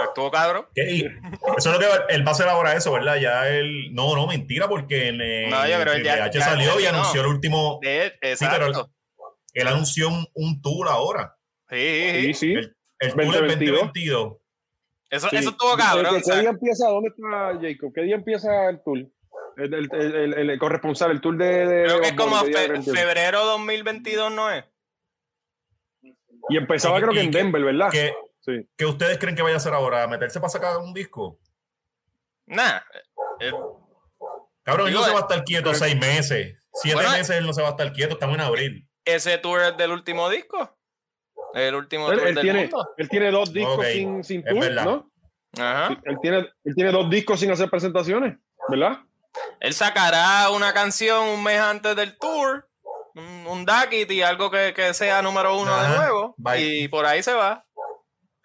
Actuó 0.04 0.32
cabrón. 0.32 0.66
Eso 0.76 1.10
es 1.58 1.66
lo 1.66 1.80
que 1.80 1.86
él 2.14 2.26
va 2.26 2.30
a 2.30 2.34
hacer 2.34 2.48
ahora 2.48 2.74
eso, 2.76 2.92
¿verdad? 2.92 3.18
Ya 3.18 3.48
él. 3.50 3.94
No, 3.94 4.16
no, 4.16 4.28
mentira, 4.28 4.68
porque 4.68 5.10
en, 5.10 5.22
en 5.22 5.50
No, 5.50 5.68
yo 5.68 5.80
creo 5.82 5.96
que 5.96 6.04
ya- 6.04 6.30
ya 6.32 6.42
salió 6.42 6.80
y 6.80 6.86
anunció 6.86 7.22
el 7.22 7.28
último. 7.28 7.80
De- 7.82 8.14
pero 8.20 8.32
exacto. 8.34 8.92
Él 9.54 9.68
anunció 9.68 10.10
un, 10.10 10.28
un 10.34 10.62
tour 10.62 10.88
ahora. 10.88 11.36
Sí, 11.70 11.78
sí, 11.78 12.12
Sí, 12.12 12.34
sí. 12.34 12.34
sí. 12.34 12.54
El, 13.00 13.10
el 13.10 13.12
tour 13.12 13.24
del 13.24 13.48
2022. 13.48 13.80
2022. 13.80 14.38
Eso, 15.10 15.30
Sí. 15.30 15.36
eso 15.38 15.50
estuvo 15.52 15.76
¿Qué- 15.76 15.82
cabrón. 15.84 16.16
¿Qué, 16.16 16.22
o 16.22 16.24
sea, 16.24 16.40
día 16.40 16.50
empieza? 16.50 16.88
¿Dónde 16.90 17.10
está 17.10 17.60
Jacob? 17.62 17.92
¿Qué 17.96 18.02
día 18.02 18.16
empieza 18.16 18.70
el 18.70 18.84
tour? 18.84 18.98
El, 19.58 19.74
el, 19.74 19.90
el, 19.94 20.34
el- 20.36 20.50
el 20.52 20.60
corresponsal, 20.60 21.12
el 21.12 21.22
tour 21.22 21.38
de. 21.38 21.66
de 21.66 21.84
creo 21.86 22.02
que 22.02 22.08
es 22.10 22.14
como 22.14 22.40
¿qué 22.44 22.50
día 22.50 22.60
fe- 22.60 22.92
febrero 22.92 23.46
2022, 23.46 24.32
¿no 24.32 24.52
es? 24.52 24.64
Y 26.50 26.58
empezaba, 26.58 26.98
Y- 27.00 27.02
creo 27.02 27.14
que 27.14 27.22
en 27.22 27.32
que- 27.32 27.38
Denver, 27.38 27.64
¿verdad? 27.64 27.90
¿Qué, 27.92 28.14
Sí. 28.48 28.68
qué 28.78 28.86
ustedes 28.86 29.18
creen 29.18 29.36
que 29.36 29.42
vaya 29.42 29.56
a 29.56 29.58
hacer 29.58 29.74
ahora? 29.74 30.08
¿Meterse 30.08 30.40
para 30.40 30.50
sacar 30.50 30.78
un 30.78 30.94
disco? 30.94 31.38
Nah. 32.46 32.80
eh, 33.42 33.52
Cabrón, 34.64 34.88
él 34.88 34.94
no 34.94 35.04
se 35.04 35.12
va 35.12 35.18
a 35.20 35.22
estar 35.22 35.44
quieto 35.44 35.66
pero- 35.72 35.78
seis 35.80 35.98
meses. 35.98 36.58
Siete 36.74 36.96
Bueno, 36.96 37.12
meses 37.12 37.36
él 37.38 37.46
no 37.46 37.54
se 37.54 37.62
va 37.62 37.70
a 37.70 37.72
estar 37.72 37.92
quieto, 37.94 38.14
estamos 38.14 38.36
en 38.36 38.42
abril. 38.42 38.88
ese 39.04 39.38
tour 39.40 39.62
es 39.62 39.76
del 39.78 39.92
último 39.92 40.30
disco. 40.30 40.78
El 41.54 41.76
último 41.76 42.12
Él, 42.12 42.18
tour 42.20 42.28
él 42.28 42.36
del 42.36 42.42
tiene, 42.44 42.62
mundo. 42.62 42.94
él 42.98 43.10
tiene 43.10 43.32
dos 43.32 43.52
discos 43.54 43.86
sin, 43.88 44.24
sin 44.24 44.44
tour. 44.44 44.72
¿no? 44.72 45.12
Ajá. 45.58 46.00
Él 46.04 46.18
tiene, 46.22 46.38
él 46.64 46.76
tiene 46.76 46.92
dos 46.92 47.10
discos 47.10 47.40
sin 47.40 47.50
hacer 47.52 47.70
presentaciones, 47.70 48.38
¿verdad? 48.70 49.00
Él 49.60 49.74
sacará 49.74 50.50
una 50.52 50.74
canción 50.74 51.28
un 51.30 51.44
mes 51.44 51.60
antes 51.60 51.96
del 51.96 52.18
tour, 52.18 52.70
un, 53.16 53.48
un 53.48 53.66
Duckity, 53.66 54.22
algo 54.22 54.52
que, 54.52 54.74
que 54.76 54.94
sea 54.94 55.22
número 55.22 55.58
uno 55.58 55.76
de 55.82 55.88
nuevo, 55.98 56.36
bye. 56.38 56.60
y 56.62 56.88
por 56.88 57.06
ahí 57.06 57.24
se 57.24 57.34
va. 57.34 57.66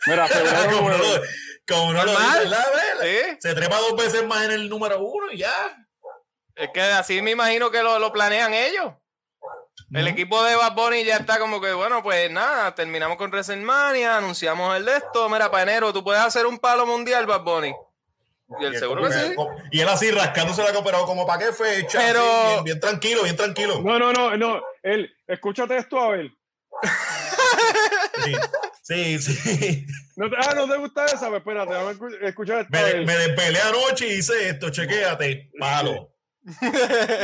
Mira, 0.07 0.27
febrero 0.29 0.77
como 0.77 0.91
no, 0.91 0.99
lo- 0.99 1.23
como 1.69 1.93
no 1.93 2.05
lo 2.05 2.11
dice, 2.13 2.49
Sí, 3.03 3.37
Se 3.41 3.55
trepa 3.55 3.79
dos 3.79 3.97
veces 3.97 4.27
más 4.27 4.45
en 4.45 4.51
el 4.53 4.69
número 4.69 5.01
uno 5.01 5.31
y 5.33 5.39
ya. 5.39 5.77
es 6.55 6.71
que 6.71 6.81
así 6.83 7.23
me 7.23 7.31
imagino 7.33 7.71
que 7.71 7.83
lo, 7.83 7.99
lo 7.99 8.13
planean 8.13 8.53
ellos. 8.55 8.93
El 9.93 10.05
Ujú. 10.05 10.13
equipo 10.13 10.43
de 10.45 10.55
Bad 10.57 10.73
Bunny 10.75 11.05
ya 11.05 11.17
está 11.17 11.39
como 11.39 11.61
que, 11.61 11.73
bueno, 11.73 12.03
pues 12.03 12.31
nada, 12.31 12.75
terminamos 12.75 13.17
con 13.19 13.31
WrestleMania, 13.31 14.17
anunciamos 14.19 14.75
el 14.77 14.85
de 14.87 14.97
esto, 14.97 15.29
mira, 15.29 15.51
para 15.51 15.65
enero, 15.65 15.93
tú 15.93 16.03
puedes 16.03 16.23
hacer 16.23 16.47
un 16.47 16.59
palo 16.59 16.87
mundial, 16.87 17.27
Bad 17.27 17.43
Bunny. 17.43 17.75
Y 18.61 18.65
él 18.67 18.79
seguro 18.79 19.03
que 19.03 19.13
sí. 19.13 19.35
Y 19.71 19.81
él 19.81 19.89
así 19.89 20.11
rascándose 20.11 20.63
la 20.63 20.83
pero 20.85 21.07
como 21.07 21.27
para 21.27 21.39
qué 21.47 21.53
fecha. 21.53 21.99
Pero- 21.99 22.21
así, 22.21 22.53
bien, 22.53 22.65
bien 22.65 22.81
tranquilo, 22.81 23.23
bien 23.23 23.37
tranquilo. 23.37 23.81
No, 23.83 23.99
no, 23.99 24.13
no, 24.13 24.37
no. 24.37 24.63
Él, 24.83 25.11
escúchate 25.27 25.77
esto, 25.79 25.99
a 25.99 26.11
ver. 26.11 26.31
Sí, 28.83 29.19
sí. 29.19 29.19
sí. 29.19 29.87
No 30.17 30.29
te, 30.29 30.37
ah, 30.39 30.55
no 30.55 30.69
te 30.69 30.77
gusta 30.79 31.07
esa, 31.07 31.29
pues 31.29 31.39
espérate, 31.41 31.73
déjame 31.73 31.93
escu- 31.93 32.19
escuchar 32.23 32.59
esto. 32.61 32.71
Me, 32.73 32.85
de- 32.85 33.07
me 33.07 33.17
despelé 33.17 33.61
anoche 33.61 34.09
y 34.09 34.19
hice 34.19 34.49
esto, 34.51 34.71
chequéate. 34.71 35.51
Palo. 35.59 36.11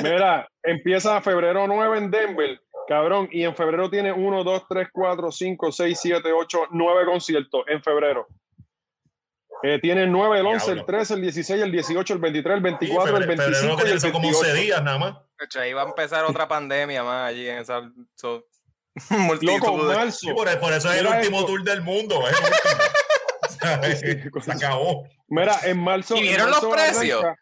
Mira, 0.02 0.48
empieza 0.62 1.20
febrero 1.20 1.66
9 1.66 1.98
en 1.98 2.10
Denver, 2.10 2.60
cabrón, 2.88 3.28
y 3.32 3.42
en 3.44 3.54
febrero 3.56 3.90
tiene 3.90 4.12
1, 4.12 4.44
2, 4.44 4.62
3, 4.68 4.88
4, 4.92 5.32
5, 5.32 5.72
6, 5.72 5.98
7, 6.00 6.32
8, 6.32 6.66
9 6.70 7.04
conciertos 7.06 7.62
en 7.66 7.82
febrero. 7.82 8.26
Eh, 9.64 9.80
tiene 9.80 10.04
el 10.04 10.12
9, 10.12 10.38
el 10.38 10.46
11, 10.46 10.66
el 10.70 10.74
Diablo. 10.76 10.86
13, 10.86 11.14
el 11.14 11.20
16, 11.22 11.62
el 11.62 11.72
18, 11.72 12.14
el 12.14 12.20
23, 12.20 12.54
el 12.54 12.58
Sí, 12.60 12.62
24, 12.62 13.16
el 13.16 13.24
febrero, 13.24 13.42
febrero 13.42 13.76
25 13.76 13.76
que 13.76 13.88
y 13.88 13.92
el 14.08 14.12
como 14.12 14.28
11 14.28 14.40
28. 14.52 14.62
días 14.64 14.82
nada 14.84 14.98
más. 14.98 15.16
Hecho, 15.40 15.60
ahí 15.60 15.72
va 15.72 15.82
a 15.82 15.86
empezar 15.88 16.24
otra 16.24 16.46
pandemia 16.46 17.02
más 17.02 17.28
allí 17.30 17.48
en 17.48 17.58
esa 17.58 17.82
so- 18.14 18.46
Loco, 19.42 19.76
marzo. 19.76 20.34
Por, 20.34 20.60
por 20.60 20.72
eso 20.72 20.90
es 20.92 21.00
el 21.00 21.06
último 21.06 21.38
esto. 21.40 21.46
tour 21.46 21.62
del 21.64 21.82
mundo. 21.82 22.18
último. 23.60 24.40
Se 24.42 24.52
acabó. 24.52 25.04
Mira, 25.28 25.56
en 25.64 25.78
marzo. 25.78 26.16
¿Y 26.16 26.22
vieron 26.22 26.50
marzo 26.50 26.66
los 26.66 26.74
precios? 26.74 27.22
arranca- 27.24 27.40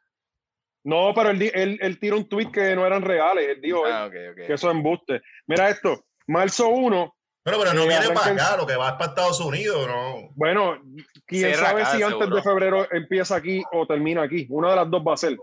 No, 0.84 1.12
pero 1.14 1.30
él, 1.30 1.42
él, 1.54 1.78
él 1.80 1.98
tira 1.98 2.16
un 2.16 2.28
tweet 2.28 2.50
que 2.50 2.74
no 2.74 2.86
eran 2.86 3.02
reales. 3.02 3.48
Él 3.48 3.60
dijo 3.60 3.84
Ah, 3.86 4.06
ok, 4.06 4.12
que 4.12 4.30
ok. 4.30 4.50
eso 4.50 4.70
es 4.70 4.76
embuste. 4.76 5.20
Mira 5.46 5.68
esto, 5.70 6.04
marzo 6.26 6.68
1. 6.68 7.12
Pero, 7.42 7.58
pero 7.60 7.74
no 7.74 7.82
Eh, 7.84 7.88
viene 7.88 8.08
para 8.10 8.32
acá, 8.32 8.56
lo 8.56 8.66
que 8.66 8.74
va 8.74 8.88
es 8.88 8.94
para 8.94 9.06
Estados 9.10 9.40
Unidos, 9.40 9.86
¿no? 9.86 10.30
Bueno, 10.34 10.80
quién 11.26 11.42
Cierra 11.52 11.68
sabe 11.68 11.82
acá, 11.82 11.90
si 11.96 12.02
antes 12.02 12.18
seguro. 12.18 12.36
de 12.36 12.42
febrero 12.42 12.88
empieza 12.92 13.36
aquí 13.36 13.62
o 13.72 13.86
termina 13.86 14.22
aquí. 14.24 14.46
Una 14.50 14.70
de 14.70 14.76
las 14.76 14.90
dos 14.90 15.02
va 15.06 15.14
a 15.14 15.16
ser. 15.16 15.36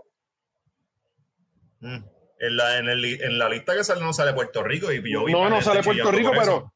Mm. 1.80 2.04
En 2.38 2.56
la, 2.56 2.78
en, 2.78 2.88
el, 2.88 3.04
en 3.04 3.38
la 3.38 3.48
lista 3.48 3.74
que 3.74 3.84
sale 3.84 4.00
no 4.02 4.12
sale 4.12 4.32
Puerto 4.34 4.62
Rico 4.62 4.90
y 4.92 5.00
yo 5.10 5.26
No, 5.28 5.48
no 5.48 5.62
sale 5.62 5.82
Puerto 5.82 6.10
Rico, 6.10 6.32
pero 6.32 6.72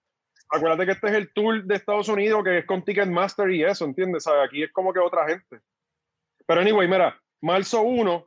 acuérdate 0.50 0.86
que 0.86 0.92
este 0.92 1.08
es 1.08 1.14
el 1.14 1.32
tour 1.32 1.64
de 1.64 1.74
Estados 1.74 2.08
Unidos 2.08 2.42
que 2.44 2.58
es 2.58 2.66
con 2.66 2.84
Ticketmaster 2.84 3.50
y 3.50 3.64
eso, 3.64 3.84
¿entiendes? 3.84 4.22
¿Sabes? 4.24 4.46
Aquí 4.46 4.62
es 4.62 4.72
como 4.72 4.92
que 4.92 5.00
otra 5.00 5.26
gente. 5.28 5.60
Pero 6.46 6.60
anyway, 6.60 6.86
mira, 6.88 7.20
marzo 7.42 7.82
1, 7.82 8.26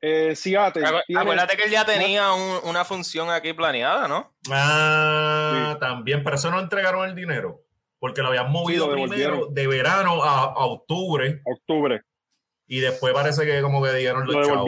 eh, 0.00 0.34
Seattle. 0.34 0.84
Acu- 0.84 1.02
tiene- 1.06 1.20
Acuérdate 1.22 1.56
que 1.56 1.64
él 1.64 1.70
ya 1.70 1.84
tenía 1.84 2.32
un- 2.32 2.68
una 2.68 2.84
función 2.84 3.30
aquí 3.30 3.52
planeada, 3.52 4.08
¿no? 4.08 4.34
Ah, 4.50 5.76
también, 5.80 6.24
pero 6.24 6.36
eso 6.36 6.50
no 6.50 6.58
entregaron 6.60 7.08
el 7.08 7.14
dinero. 7.14 7.60
Porque 7.98 8.20
lo 8.20 8.28
habían 8.28 8.50
movido 8.50 8.86
lo 8.86 8.92
primero 8.92 9.14
devolvieron. 9.16 9.54
de 9.54 9.66
verano 9.66 10.22
a, 10.24 10.42
a 10.44 10.64
octubre 10.66 11.40
octubre. 11.44 12.02
y 12.66 12.80
después 12.80 13.14
parece 13.14 13.46
que 13.46 13.62
como 13.62 13.82
que 13.82 13.92
dieron 13.94 14.26
Lo 14.26 14.32
chavos. 14.44 14.66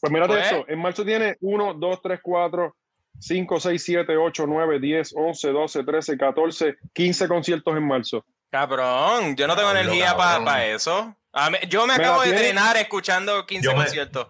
Pues 0.00 0.12
mírate 0.12 0.34
Pues- 0.34 0.46
esto, 0.52 0.64
en 0.68 0.78
marzo 0.78 1.04
tiene 1.04 1.36
1, 1.40 1.74
2, 1.74 2.02
3, 2.02 2.20
4, 2.22 2.76
5, 3.18 3.60
6, 3.60 3.82
7, 3.82 4.16
8, 4.16 4.46
9, 4.46 4.78
10, 4.78 5.12
11, 5.16 5.48
12, 5.50 5.84
13, 5.84 6.16
14, 6.16 6.76
15 6.92 7.26
conciertos 7.28 7.76
en 7.76 7.86
marzo. 7.86 8.24
Cabrón, 8.50 9.36
yo 9.36 9.46
no 9.46 9.54
tengo 9.56 9.70
Diablo, 9.72 9.90
energía 9.92 10.16
para 10.16 10.44
cabrón. 10.44 10.62
eso. 10.74 11.14
A 11.32 11.50
mí- 11.50 11.58
yo 11.68 11.86
me 11.86 11.94
Mira, 11.94 12.06
acabo 12.08 12.22
de 12.22 12.28
tiene- 12.30 12.48
entrenar 12.48 12.76
escuchando 12.76 13.44
15 13.46 13.64
Yo 13.64 13.72
me- 13.72 13.84
conciertos. 13.84 14.28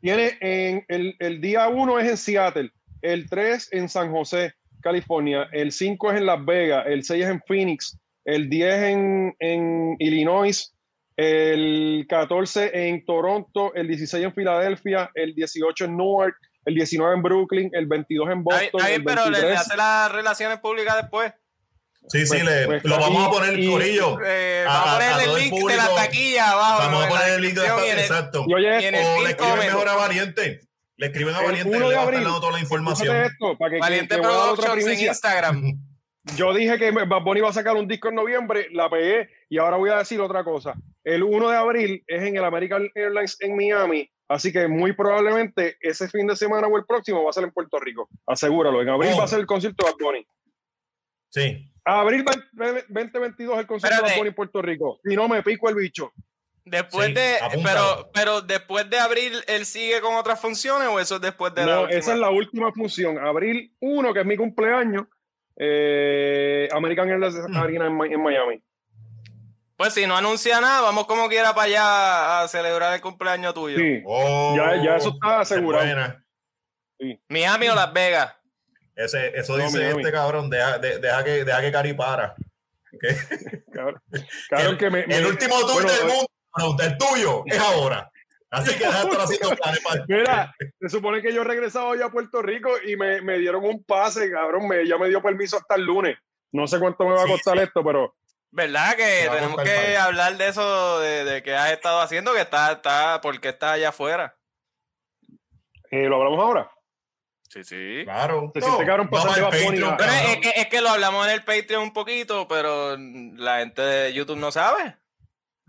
Tiene 0.00 0.38
en 0.40 0.84
el, 0.88 1.14
el 1.18 1.40
día 1.40 1.68
1 1.68 1.98
es 1.98 2.08
en 2.08 2.16
Seattle, 2.16 2.70
el 3.02 3.28
3 3.28 3.68
en 3.72 3.88
San 3.88 4.10
José, 4.10 4.54
California, 4.80 5.46
el 5.52 5.72
5 5.72 6.10
es 6.10 6.16
en 6.18 6.26
Las 6.26 6.42
Vegas, 6.44 6.86
el 6.86 7.04
6 7.04 7.24
es 7.24 7.30
en 7.30 7.42
Phoenix, 7.46 7.98
el 8.24 8.48
10 8.48 8.74
en, 8.82 9.36
en 9.40 9.96
Illinois, 9.98 10.72
el 11.24 12.06
14 12.08 12.88
en 12.88 13.04
Toronto, 13.04 13.74
el 13.74 13.86
16 13.88 14.24
en 14.24 14.34
Filadelfia, 14.34 15.10
el 15.14 15.34
18 15.34 15.84
en 15.84 15.96
Newark, 15.96 16.34
el 16.64 16.74
19 16.74 17.14
en 17.14 17.22
Brooklyn, 17.22 17.70
el 17.74 17.86
22 17.86 18.30
en 18.30 18.42
Boston, 18.44 18.64
está 18.74 18.86
bien, 18.88 19.00
el 19.00 19.04
pero 19.04 19.24
le, 19.26 19.30
le 19.30 19.46
23 19.46 19.60
hace 19.60 19.76
las 19.76 20.12
relaciones 20.12 20.58
públicas 20.60 20.96
después. 20.96 21.32
Sí, 22.08 22.22
sí, 22.22 22.28
Pues- 22.28 22.44
le- 22.44 22.66
pues 22.66 22.84
lo 22.84 22.98
vamos 22.98 23.22
y- 23.22 23.26
a 23.26 23.30
poner 23.30 23.58
y- 23.58 23.70
corillo. 23.70 24.18
Eh, 24.24 24.64
A- 24.66 24.72
vamos 24.72 24.88
a 24.88 24.94
poner 24.94 25.08
a 25.12 25.18
el 25.18 25.24
todo 25.26 25.36
el 25.36 25.42
link 25.42 25.52
de 25.54 25.76
la 25.76 25.82
público. 25.84 26.02
taquilla 26.02 26.50
abajo. 26.52 26.78
Vamos 26.78 27.00
a 27.00 27.02
la 27.04 27.08
poner 27.10 27.28
el 27.34 27.42
link 27.42 27.54
de 27.54 27.66
y 27.66 27.68
en 27.90 27.92
el- 27.92 27.98
exacto. 28.04 28.44
Y 28.48 28.54
oye, 28.54 28.66
y 28.66 28.70
O 28.70 28.90
le 28.90 28.98
escriben 29.30 29.36
comment. 29.36 29.64
mejor 29.64 29.88
a 29.88 29.94
Valiente. 29.96 30.60
Le 30.96 31.06
escriben 31.06 31.34
a 31.34 31.42
Valiente, 31.42 31.68
1 31.76 31.78
le 31.86 31.88
de 31.90 31.94
va 31.96 32.00
a 32.02 32.04
estar 32.06 32.22
dando 32.24 32.40
toda 32.40 32.52
la 32.52 32.60
información. 32.60 33.16
Esto, 33.16 33.56
para 33.58 33.70
que, 33.70 33.76
que- 33.76 33.80
Valiente 33.80 34.14
que 34.14 34.20
otra 34.26 34.54
Productions 34.66 34.98
en. 35.00 35.06
Instagram. 35.08 35.62
Yo 36.36 36.54
dije 36.54 36.78
que 36.78 36.90
Bad 36.90 37.22
Bunny 37.22 37.40
iba 37.40 37.48
a 37.50 37.52
sacar 37.52 37.76
un 37.76 37.86
disco 37.88 38.08
en 38.08 38.14
noviembre, 38.14 38.68
la 38.72 38.88
pegué 38.88 39.28
y 39.48 39.58
ahora 39.58 39.76
voy 39.76 39.90
a 39.90 39.98
decir 39.98 40.20
otra 40.20 40.42
cosa. 40.44 40.74
El 41.04 41.22
1 41.22 41.50
de 41.50 41.56
abril 41.56 42.04
es 42.06 42.22
en 42.22 42.36
el 42.36 42.44
American 42.44 42.88
Airlines 42.94 43.36
en 43.40 43.56
Miami, 43.56 44.10
así 44.28 44.52
que 44.52 44.68
muy 44.68 44.92
probablemente 44.92 45.76
ese 45.80 46.08
fin 46.08 46.26
de 46.26 46.36
semana 46.36 46.66
o 46.66 46.76
el 46.78 46.84
próximo 46.86 47.24
va 47.24 47.30
a 47.30 47.32
ser 47.32 47.44
en 47.44 47.50
Puerto 47.52 47.78
Rico. 47.78 48.08
Asegúralo, 48.26 48.80
en 48.80 48.88
abril 48.88 49.10
Oh. 49.14 49.18
va 49.18 49.24
a 49.24 49.28
ser 49.28 49.40
el 49.40 49.46
concierto 49.46 49.84
de 49.84 49.90
Bad 49.92 49.98
Bunny. 50.00 50.26
Sí. 51.30 51.70
Abril 51.84 52.24
20- 52.24 52.84
2022 52.88 53.58
el 53.58 53.66
concierto 53.66 53.96
de 54.04 54.10
Bad. 54.10 54.16
Bunny 54.16 54.28
en 54.28 54.34
Puerto 54.34 54.62
Rico. 54.62 55.00
Si 55.04 55.16
no, 55.16 55.28
me 55.28 55.42
pico 55.42 55.68
el 55.68 55.74
bicho. 55.74 56.12
Después 56.64 57.08
Sí, 57.08 57.14
de, 57.14 57.36
pero, 57.64 58.10
pero 58.14 58.40
después 58.42 58.88
de 58.88 58.98
abril, 58.98 59.32
¿él 59.48 59.64
sigue 59.64 60.00
con 60.00 60.14
otras 60.14 60.40
funciones 60.40 60.88
o 60.88 61.00
eso 61.00 61.16
es 61.16 61.20
después 61.22 61.52
de 61.54 61.66
la 61.66 61.74
No, 61.74 61.82
última? 61.82 61.98
esa 61.98 62.12
es 62.12 62.18
la 62.18 62.30
última 62.30 62.72
función. 62.72 63.18
Abril 63.18 63.74
1, 63.80 64.12
que 64.14 64.20
es 64.20 64.26
mi 64.26 64.36
cumpleaños, 64.36 65.06
eh, 65.62 66.68
American 66.72 67.08
Airlines 67.10 67.34
Mm. 67.48 67.56
Arena 67.56 67.86
en, 67.86 67.96
Mi- 67.98 68.12
en 68.14 68.22
Miami. 68.22 68.62
Pues 69.76 69.92
si 69.94 70.06
no 70.06 70.16
anuncia 70.16 70.60
nada, 70.60 70.80
vamos 70.80 71.06
como 71.06 71.28
quiera 71.28 71.54
para 71.54 71.66
allá 71.66 72.40
a 72.42 72.48
celebrar 72.48 72.94
el 72.94 73.00
cumpleaños 73.00 73.52
tuyo. 73.54 73.76
Sí. 73.78 74.02
Oh, 74.06 74.54
Ya- 74.56 74.82
ya 74.82 74.96
eso 74.96 75.10
está 75.10 75.40
asegurado. 75.40 75.84
buena. 75.84 76.24
Miami 77.28 77.68
o 77.68 77.74
Las 77.74 77.92
Vegas. 77.92 78.34
Ese, 78.96 79.38
eso 79.38 79.56
No, 79.56 79.64
dice 79.64 79.78
Miami. 79.78 80.00
este 80.00 80.12
cabrón, 80.12 80.50
deja, 80.50 80.78
de- 80.78 80.98
deja 80.98 81.24
que, 81.24 81.44
deja 81.44 81.60
que 81.60 81.72
Cari 81.72 81.92
para. 81.94 82.34
¿Qué? 83.00 83.16
Cabrón, 83.72 84.02
cabrón, 84.50 84.72
el, 84.72 84.78
que 84.78 84.90
me, 84.90 85.00
el 85.00 85.08
me- 85.08 85.26
último 85.26 85.54
tour 85.60 85.82
bueno, 85.82 85.90
del 85.92 86.06
mundo, 86.06 86.26
cabrón, 86.52 86.76
el 86.82 86.98
tuyo, 86.98 87.42
es 87.46 87.58
ahora. 87.58 88.10
Así 88.50 88.76
que 88.76 88.84
deja 88.84 88.98
de 89.04 89.08
estar 89.10 89.20
haciendo 89.20 89.56
planes 89.56 89.80
para 89.80 90.04
Mira, 90.08 90.54
se 90.80 90.88
supone 90.88 91.22
que 91.22 91.32
yo 91.32 91.44
regresaba 91.44 91.86
hoy 91.86 92.02
a 92.02 92.08
Puerto 92.10 92.42
Rico 92.42 92.70
y 92.84 92.96
me, 92.96 93.20
me 93.22 93.38
dieron 93.38 93.64
un 93.64 93.84
pase, 93.84 94.30
cabrón. 94.30 94.66
Me, 94.68 94.86
ya 94.86 94.98
me 94.98 95.08
dio 95.08 95.22
permiso 95.22 95.56
hasta 95.56 95.76
el 95.76 95.84
lunes. 95.84 96.18
No 96.52 96.66
sé 96.66 96.78
cuánto 96.80 97.04
me 97.04 97.14
va 97.14 97.22
a 97.22 97.26
Sí, 97.26 97.32
costar 97.32 97.58
esto, 97.58 97.84
pero 97.84 98.16
¿Verdad 98.52 98.96
que 98.96 99.28
tenemos 99.30 99.62
que 99.62 99.96
hablar 99.96 100.36
de 100.36 100.48
eso, 100.48 100.98
de, 100.98 101.24
de 101.24 101.42
que 101.42 101.54
has 101.54 101.70
estado 101.70 102.00
haciendo, 102.00 102.32
que 102.34 102.40
está, 102.40 102.72
está, 102.72 103.20
porque 103.20 103.50
está 103.50 103.72
allá 103.72 103.90
afuera? 103.90 104.36
eh, 105.92 106.06
lo 106.08 106.16
hablamos 106.16 106.40
ahora. 106.40 106.70
Sí, 107.48 107.64
sí. 107.64 108.02
Claro. 108.04 108.50
Se 108.54 108.60
siente 108.60 108.84
cabrón 108.86 109.08
Patreon, 109.08 109.50
cabrón. 109.50 110.08
es, 110.28 110.36
que, 110.38 110.52
es 110.60 110.66
que 110.68 110.80
lo 110.80 110.88
hablamos 110.90 111.26
en 111.26 111.32
el 111.32 111.44
Patreon 111.44 111.82
un 111.82 111.92
poquito, 111.92 112.46
pero 112.46 112.96
la 112.96 113.58
gente 113.58 113.82
de 113.82 114.12
YouTube 114.12 114.38
no 114.38 114.52
sabe. 114.52 114.96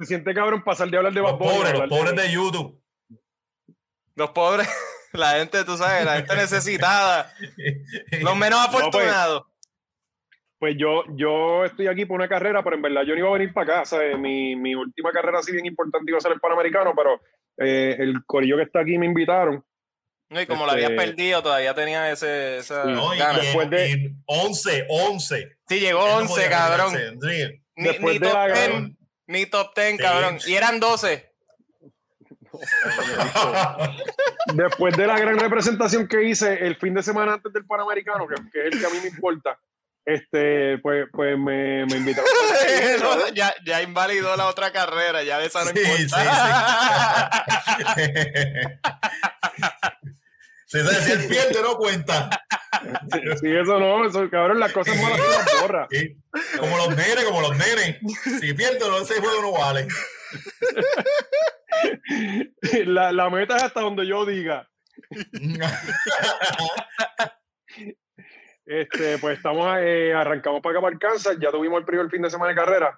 Se 0.01 0.07
siente 0.07 0.33
cabrón 0.33 0.63
pasar 0.63 0.89
de 0.89 0.97
hablar 0.97 1.13
de 1.13 1.21
Los 1.21 1.31
Bad 1.33 1.37
Bunny 1.37 1.51
a 1.51 1.57
pobres, 1.59 1.79
los 1.79 1.89
pobres 1.89 2.15
de 2.15 2.31
YouTube. 2.33 2.81
Los 4.15 4.31
pobres, 4.31 4.67
la 5.13 5.33
gente, 5.33 5.63
tú 5.63 5.77
sabes, 5.77 6.03
la 6.05 6.15
gente 6.17 6.35
necesitada, 6.35 7.31
los 8.21 8.35
menos 8.35 8.59
pues. 8.71 8.79
afortunados. 8.83 9.43
Pues 10.57 10.75
yo, 10.77 11.03
yo 11.15 11.65
estoy 11.65 11.87
aquí 11.87 12.05
por 12.05 12.15
una 12.19 12.27
carrera, 12.27 12.63
pero 12.63 12.75
en 12.75 12.81
verdad 12.83 13.01
yo 13.03 13.13
no 13.13 13.19
iba 13.19 13.29
a 13.29 13.33
venir 13.33 13.53
para 13.53 13.73
acá. 13.77 13.85
¿sabes? 13.85 14.17
Mi, 14.17 14.55
mi 14.55 14.73
última 14.75 15.11
carrera 15.11 15.39
así 15.39 15.51
bien 15.51 15.65
importante 15.65 16.09
iba 16.11 16.17
a 16.17 16.21
ser 16.21 16.31
el 16.33 16.39
Panamericano, 16.39 16.93
pero 16.95 17.19
eh, 17.57 17.95
el 17.99 18.23
corillo 18.25 18.57
que 18.57 18.63
está 18.63 18.79
aquí 18.81 18.97
me 18.97 19.05
invitaron. 19.07 19.63
No, 20.29 20.39
y 20.41 20.45
como 20.45 20.65
lo 20.65 20.71
habías 20.71 20.91
Este- 20.91 21.03
perdido, 21.05 21.43
todavía 21.43 21.73
tenía 21.73 22.09
ese, 22.11 22.57
esa 22.57 22.85
No, 22.85 23.13
y, 23.13 23.17
Después 23.19 23.69
de- 23.69 23.89
y 23.89 24.15
11, 24.25 24.85
11. 24.89 25.57
Sí, 25.67 25.79
llegó 25.79 26.03
Él 26.05 26.09
no 26.11 26.17
11, 26.19 26.33
podía 26.33 26.49
cabrón. 26.49 26.93
Ni, 27.75 27.83
Después 27.83 28.13
ni 28.13 28.19
de 28.27 28.33
la 28.33 28.45
10, 28.47 28.67
gran- 28.69 28.97
ni 29.31 29.45
top 29.47 29.73
10, 29.75 29.91
Sí. 29.91 29.97
cabrón. 29.97 30.37
Y 30.45 30.53
eran 30.55 30.79
12. 30.79 31.31
Después 34.53 34.95
de 34.97 35.07
la 35.07 35.17
gran 35.17 35.39
representación 35.39 36.07
que 36.07 36.23
hice 36.23 36.65
el 36.65 36.75
fin 36.75 36.93
de 36.93 37.01
semana 37.01 37.33
antes 37.33 37.51
del 37.53 37.65
Panamericano, 37.65 38.27
que, 38.27 38.35
que 38.51 38.67
es 38.67 38.73
el 38.73 38.79
que 38.79 38.85
a 38.85 38.89
mí 38.89 38.97
me 39.01 39.07
importa, 39.07 39.57
este, 40.05 40.77
pues, 40.79 41.07
pues 41.13 41.37
me, 41.37 41.85
me 41.85 41.97
invitaron. 41.97 42.29
No, 43.01 43.27
ya, 43.29 43.53
ya 43.65 43.81
invalidó 43.81 44.35
la 44.35 44.47
otra 44.47 44.71
carrera, 44.71 45.23
ya 45.23 45.39
de 45.39 45.45
esa 45.47 45.63
no 45.63 45.71
Sí, 45.71 45.77
sí, 45.83 46.01
importa. 46.03 47.45
Si 50.71 50.79
si 50.79 51.11
él 51.11 51.27
pierde, 51.27 51.61
no 51.61 51.75
cuenta. 51.75 52.29
Sí, 53.41 53.53
eso 53.53 53.77
no, 53.77 54.05
eso, 54.07 54.29
cabrón, 54.29 54.57
las 54.57 54.71
cosas 54.71 54.95
malas 55.01 55.19
se 55.19 55.27
las 55.27 55.61
borra. 55.61 55.87
Sí. 55.91 56.15
Como 56.57 56.77
los 56.77 56.89
nenes, 56.95 57.25
como 57.25 57.41
los 57.41 57.57
nenes. 57.57 57.99
Si 58.39 58.53
pierde, 58.53 58.79
no, 58.79 58.99
ese 58.99 59.19
juego 59.19 59.41
no 59.41 59.51
vale. 59.51 59.85
La, 62.85 63.11
la 63.11 63.29
meta 63.29 63.57
es 63.57 63.63
hasta 63.63 63.81
donde 63.81 64.07
yo 64.07 64.25
diga. 64.25 64.69
Este, 68.65 69.17
pues 69.17 69.35
estamos, 69.37 69.75
eh, 69.79 70.13
arrancamos 70.13 70.61
para 70.61 70.79
acá 70.79 70.81
para 70.81 70.97
Kansas, 70.97 71.37
ya 71.41 71.51
tuvimos 71.51 71.79
el 71.79 71.85
primer 71.85 72.09
fin 72.09 72.21
de 72.21 72.29
semana 72.29 72.51
de 72.51 72.55
carrera. 72.55 72.95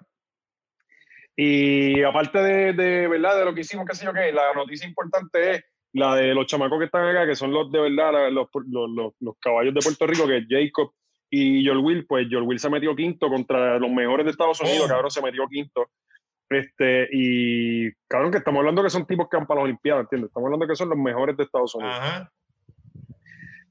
Y 1.34 2.04
aparte 2.04 2.38
de, 2.38 2.72
de 2.72 3.08
verdad, 3.08 3.36
de 3.36 3.44
lo 3.44 3.52
que 3.52 3.62
hicimos, 3.62 3.84
qué 3.84 3.96
sé 3.96 4.04
yo 4.04 4.12
qué, 4.12 4.30
la 4.30 4.52
noticia 4.54 4.86
importante 4.86 5.54
es 5.56 5.64
la 5.94 6.14
de 6.16 6.34
los 6.34 6.46
chamacos 6.46 6.78
que 6.78 6.84
están 6.86 7.08
acá, 7.08 7.26
que 7.26 7.34
son 7.34 7.52
los 7.52 7.70
de 7.72 7.80
verdad, 7.80 8.30
los, 8.30 8.48
los, 8.66 8.90
los, 8.90 9.12
los 9.18 9.34
caballos 9.40 9.72
de 9.72 9.80
Puerto 9.80 10.06
Rico, 10.06 10.26
que 10.26 10.38
es 10.38 10.44
Jacob 10.48 10.92
y 11.30 11.64
Joel 11.66 11.78
Will, 11.78 12.06
pues 12.06 12.26
Joel 12.30 12.44
Will 12.44 12.58
se 12.58 12.68
metió 12.70 12.94
quinto 12.94 13.28
contra 13.28 13.78
los 13.78 13.90
mejores 13.90 14.24
de 14.26 14.32
Estados 14.32 14.60
Unidos, 14.60 14.84
Oh. 14.84 14.88
cabrón, 14.88 15.10
se 15.10 15.22
metió 15.22 15.46
quinto. 15.48 15.88
Este, 16.50 17.08
y 17.10 17.90
cabrón, 18.06 18.30
que 18.30 18.38
estamos 18.38 18.58
hablando 18.60 18.82
que 18.82 18.90
son 18.90 19.06
tipos 19.06 19.28
que 19.28 19.36
van 19.36 19.46
para 19.46 19.60
las 19.60 19.64
Olimpiadas, 19.64 20.02
¿entiendes? 20.02 20.28
Estamos 20.28 20.46
hablando 20.46 20.66
que 20.68 20.76
son 20.76 20.88
los 20.90 20.98
mejores 20.98 21.36
de 21.36 21.42
Estados 21.44 21.74
Unidos. 21.74 21.94
Ajá. 21.98 22.30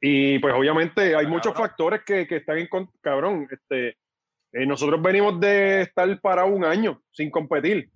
Y 0.02 0.40
pues 0.40 0.54
obviamente 0.54 1.16
hay 1.16 1.28
muchos 1.28 1.54
cabrón. 1.54 1.70
factores 1.70 2.02
que, 2.04 2.28
que 2.28 2.38
están 2.38 2.58
en 2.58 2.68
cabrón. 3.02 3.48
Este, 3.50 3.98
eh, 4.52 4.66
nosotros 4.66 5.02
venimos 5.02 5.40
de 5.40 5.82
estar 5.82 6.20
para 6.20 6.44
un 6.46 6.66
año 6.66 7.02
sin 7.12 7.32
competir. 7.32 7.90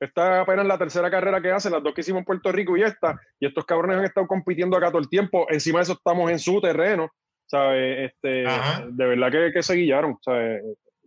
Esta 0.00 0.36
es 0.36 0.42
apenas 0.42 0.66
la 0.66 0.78
tercera 0.78 1.10
carrera 1.10 1.40
que 1.40 1.50
hacen, 1.50 1.72
las 1.72 1.82
dos 1.82 1.94
que 1.94 2.00
hicimos 2.02 2.20
en 2.20 2.24
Puerto 2.24 2.52
Rico 2.52 2.76
y 2.76 2.82
esta. 2.82 3.18
Y 3.40 3.46
estos 3.46 3.64
cabrones 3.64 3.98
han 3.98 4.04
estado 4.04 4.26
compitiendo 4.26 4.76
acá 4.76 4.88
todo 4.88 4.98
el 5.00 5.08
tiempo. 5.08 5.46
Encima 5.50 5.78
de 5.78 5.84
eso 5.84 5.92
estamos 5.94 6.30
en 6.30 6.38
su 6.38 6.60
terreno. 6.60 7.10
¿sabes? 7.46 8.10
Este, 8.10 8.46
Ajá. 8.46 8.84
de 8.88 9.06
verdad 9.06 9.30
que, 9.30 9.52
que 9.52 9.62
se 9.62 9.74
guillaron. 9.74 10.18
¿sabes? 10.22 10.62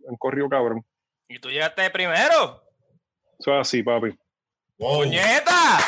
Han 0.08 0.16
corrido 0.16 0.48
cabrón. 0.48 0.84
y 1.28 1.38
tú 1.38 1.50
llegaste 1.50 1.82
de 1.82 1.90
primero. 1.90 2.62
Eso 3.38 3.52
es 3.54 3.60
así, 3.60 3.82
papi. 3.82 4.16
Wow. 4.78 5.02
¡Puñeta! 5.04 5.78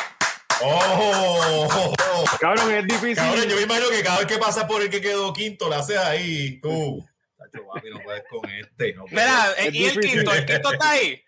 Oh. 0.63 1.93
Cabrón, 2.39 2.71
es 2.75 2.85
difícil. 2.87 3.15
Cabrón, 3.15 3.45
yo 3.49 3.55
me 3.55 3.63
imagino 3.63 3.89
que 3.89 4.03
cada 4.03 4.19
vez 4.19 4.27
que 4.27 4.37
pasa 4.37 4.67
por 4.67 4.81
el 4.81 4.89
que 4.89 5.01
quedó 5.01 5.33
quinto, 5.33 5.67
le 5.69 5.75
haces 5.75 5.97
ahí. 5.97 6.59
Tú. 6.61 7.03
Tacho, 7.37 7.65
papi, 7.73 7.89
no 7.89 7.99
puedes 8.01 8.23
con 8.29 8.49
este. 8.49 8.93
no 8.93 9.05
puedes. 9.05 9.17
Mira, 9.17 9.51
Es 9.57 9.73
y 9.73 9.85
el 9.85 9.99
quinto, 9.99 10.33
el 10.33 10.45
quinto 10.45 10.71
está 10.71 10.89
ahí. 10.91 11.21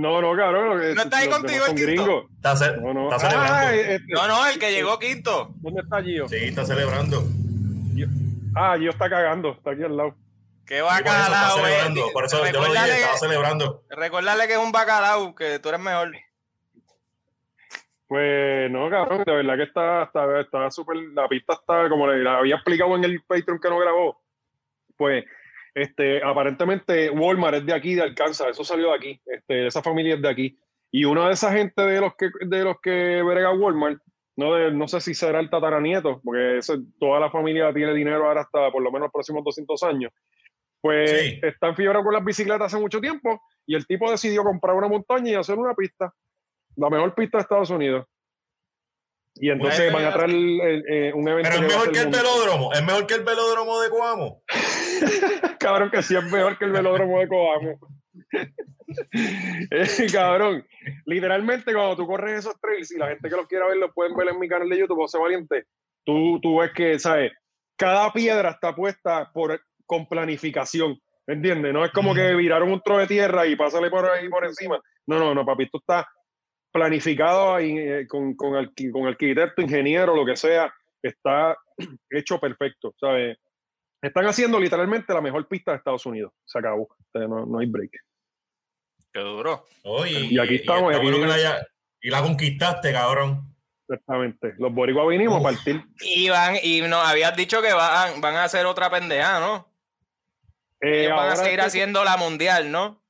No, 0.00 0.20
no, 0.22 0.36
cabrón. 0.36 0.78
¿No 0.94 1.02
está 1.02 1.18
ahí 1.18 1.28
los 1.28 1.38
contigo 1.38 1.66
el 1.66 1.74
quinto? 1.74 2.28
Está, 2.36 2.56
ce- 2.56 2.76
No, 2.78 2.94
no. 2.94 3.12
está 3.12 3.16
Ah, 3.16 3.30
celebrando. 3.30 3.70
este, 3.70 4.12
No, 4.14 4.26
no, 4.28 4.46
el 4.46 4.58
que 4.58 4.72
llegó 4.72 4.98
quinto. 4.98 5.50
¿Dónde 5.56 5.80
está 5.82 6.02
Gio? 6.02 6.28
Sí, 6.28 6.36
está 6.36 6.64
celebrando. 6.64 7.22
Ah, 8.56 8.76
Gio 8.78 8.90
está 8.90 9.08
cagando, 9.10 9.52
está 9.52 9.70
aquí 9.72 9.82
al 9.82 9.96
lado. 9.96 10.14
Qué 10.66 10.76
Sí, 10.76 10.82
por 10.82 10.92
eso 10.92 10.98
está 11.00 11.12
bacalao, 11.12 11.58
eh. 11.58 11.62
celebrando. 11.62 12.06
Por 12.12 12.24
eso 12.24 12.46
yo 12.46 12.52
lo 12.60 12.72
dije, 12.72 12.94
estaba 13.00 13.16
celebrando. 13.18 13.82
Recordarle 13.90 14.46
que 14.46 14.52
es 14.54 14.58
un 14.58 14.72
bacalao, 14.72 15.34
que 15.34 15.58
tú 15.58 15.68
eres 15.68 15.80
mejor. 15.80 16.12
Pues 18.06 18.70
no, 18.70 18.90
cabrón, 18.90 19.22
de 19.24 19.32
verdad 19.32 19.56
que 19.56 19.62
está 19.64 20.02
está 20.04 20.40
está 20.40 20.70
súper, 20.70 20.96
la 21.14 21.28
pista 21.28 21.52
está, 21.52 21.88
como 21.88 22.08
le, 22.08 22.18
la 22.24 22.38
había 22.38 22.56
explicado 22.56 22.96
en 22.96 23.04
el 23.04 23.22
Patreon 23.22 23.60
que 23.60 23.68
no 23.68 23.78
grabó, 23.78 24.20
pues 24.96 25.24
este, 25.74 26.22
aparentemente 26.22 27.10
Walmart 27.10 27.58
es 27.58 27.66
de 27.66 27.72
aquí, 27.74 27.94
de 27.94 28.02
Alcanza, 28.02 28.48
eso 28.48 28.64
salió 28.64 28.88
de 28.88 28.94
aquí, 28.96 29.20
este, 29.26 29.66
esa 29.66 29.82
familia 29.82 30.14
es 30.14 30.22
de 30.22 30.28
aquí, 30.28 30.58
y 30.90 31.04
una 31.04 31.26
de 31.28 31.34
esa 31.34 31.52
gente 31.52 31.82
de 31.82 32.00
los 32.00 32.14
que, 32.16 32.30
de 32.46 32.64
los 32.64 32.80
que 32.80 33.22
brega 33.22 33.52
Walmart, 33.54 33.98
no, 34.36 34.54
de- 34.54 34.72
no 34.72 34.88
sé 34.88 35.00
si 35.00 35.14
será 35.14 35.40
el 35.40 35.50
tataranieto, 35.50 36.20
porque 36.24 36.58
ese- 36.58 36.78
toda 36.98 37.20
la 37.20 37.30
familia 37.30 37.72
tiene 37.72 37.92
dinero 37.94 38.26
ahora 38.26 38.42
hasta 38.42 38.70
por 38.72 38.82
lo 38.82 38.90
menos 38.90 39.06
los 39.06 39.12
próximos 39.12 39.44
200 39.44 39.82
años, 39.82 40.12
pues 40.80 41.10
Sí. 41.10 41.40
está 41.42 41.68
enfiebrado 41.68 42.04
con 42.04 42.14
las 42.14 42.24
bicicletas 42.24 42.66
hace 42.72 42.80
mucho 42.82 43.00
tiempo, 43.00 43.40
y 43.66 43.74
el 43.74 43.86
tipo 43.86 44.10
decidió 44.10 44.42
comprar 44.42 44.74
una 44.76 44.88
montaña 44.88 45.30
y 45.30 45.34
hacer 45.34 45.58
una 45.58 45.74
pista 45.74 46.12
la 46.76 46.88
mejor 46.88 47.14
pista 47.14 47.38
de 47.38 47.42
Estados 47.42 47.70
Unidos. 47.70 48.06
Y 49.34 49.50
entonces 49.50 49.92
van 49.92 50.04
a 50.04 50.12
traer 50.12 50.30
el- 50.30 50.84
eh, 50.88 51.12
un 51.14 51.28
evento. 51.28 51.50
Pero 51.52 51.66
es 51.66 51.72
mejor 51.74 51.92
que 51.92 52.00
el 52.00 52.08
velódromo. 52.08 52.72
Es 52.72 52.84
mejor 52.84 53.06
que 53.06 53.14
el 53.14 53.24
velódromo 53.24 53.80
de 53.80 53.90
Coamo. 53.90 54.42
Cabrón, 55.58 55.90
que 55.90 56.02
sí 56.02 56.16
es 56.16 56.24
mejor 56.30 56.58
que 56.58 56.64
el 56.64 56.72
velódromo 56.72 57.20
de 57.20 57.28
Coamo. 57.28 57.78
Eh, 59.70 60.06
cabrón, 60.12 60.66
literalmente 61.06 61.72
cuando 61.72 61.94
tú 61.94 62.08
corres 62.08 62.40
esos 62.40 62.60
trails 62.60 62.90
y 62.90 62.98
la 62.98 63.06
gente 63.06 63.28
que 63.28 63.36
los 63.36 63.46
quiera 63.46 63.68
ver 63.68 63.76
lo 63.76 63.92
pueden 63.92 64.16
ver 64.16 64.28
en 64.28 64.40
mi 64.40 64.48
canal 64.48 64.68
de 64.68 64.78
YouTube, 64.78 65.02
José 65.02 65.16
Valiente, 65.16 65.66
tú, 66.04 66.40
tú 66.40 66.58
ves 66.58 66.72
que, 66.72 66.98
¿sabes? 66.98 67.30
Cada 67.76 68.12
piedra 68.12 68.50
está 68.50 68.74
puesta 68.74 69.30
por, 69.32 69.60
con 69.86 70.08
planificación, 70.08 70.98
¿me 71.24 71.34
entiendes? 71.34 71.72
No 71.72 71.84
es 71.84 71.92
como 71.92 72.14
que 72.14 72.34
viraron 72.34 72.72
un 72.72 72.80
tro 72.82 72.98
de 72.98 73.06
tierra 73.06 73.46
y 73.46 73.54
pásale 73.54 73.90
por 73.90 74.06
ahí 74.06 74.28
por 74.28 74.44
encima. 74.44 74.80
No, 75.06 75.20
no, 75.20 75.34
no, 75.36 75.46
papi, 75.46 75.64
esto 75.64 75.78
está 75.78 76.08
planificado 76.72 77.54
ahí, 77.54 77.78
eh, 77.78 78.06
con, 78.08 78.34
con, 78.34 78.52
con 78.92 79.06
arquitecto, 79.06 79.62
ingeniero, 79.62 80.16
lo 80.16 80.26
que 80.26 80.36
sea, 80.36 80.72
está 81.02 81.56
hecho 82.10 82.38
perfecto, 82.38 82.94
¿sabes? 82.98 83.38
Están 84.02 84.26
haciendo 84.26 84.58
literalmente 84.58 85.12
la 85.12 85.20
mejor 85.20 85.46
pista 85.46 85.72
de 85.72 85.78
Estados 85.78 86.06
Unidos. 86.06 86.32
Se 86.44 86.58
acabó. 86.58 86.88
No, 87.14 87.44
no 87.46 87.58
hay 87.58 87.66
break. 87.66 87.90
Qué 89.12 89.20
duro. 89.20 89.64
Oh, 89.82 90.06
Y 90.06 90.38
aquí 90.38 90.56
estamos, 90.56 90.92
y 90.92 90.96
aquí- 90.96 91.04
bueno 91.04 91.18
que 91.18 91.26
la 91.26 91.34
haya- 91.34 91.66
y 92.00 92.10
la 92.10 92.22
conquistaste, 92.22 92.92
cabrón. 92.92 93.54
Exactamente. 93.88 94.54
Los 94.58 94.72
boricuas 94.72 95.08
vinimos 95.08 95.40
Uf. 95.40 95.46
a 95.46 95.50
partir. 95.50 95.82
Y 96.00 96.28
van, 96.30 96.56
y 96.62 96.80
nos 96.82 97.04
habías 97.06 97.36
dicho 97.36 97.60
que 97.60 97.72
van, 97.72 98.20
van 98.20 98.36
a 98.36 98.44
hacer 98.44 98.64
otra 98.66 98.88
pendeja, 98.88 99.40
¿no? 99.40 99.68
Eh, 100.80 101.06
Ellos 101.06 101.16
van 101.16 101.28
a 101.30 101.36
seguir 101.36 101.58
este- 101.58 101.62
haciendo 101.66 102.04
la 102.04 102.16
mundial, 102.16 102.70
¿no? 102.70 103.02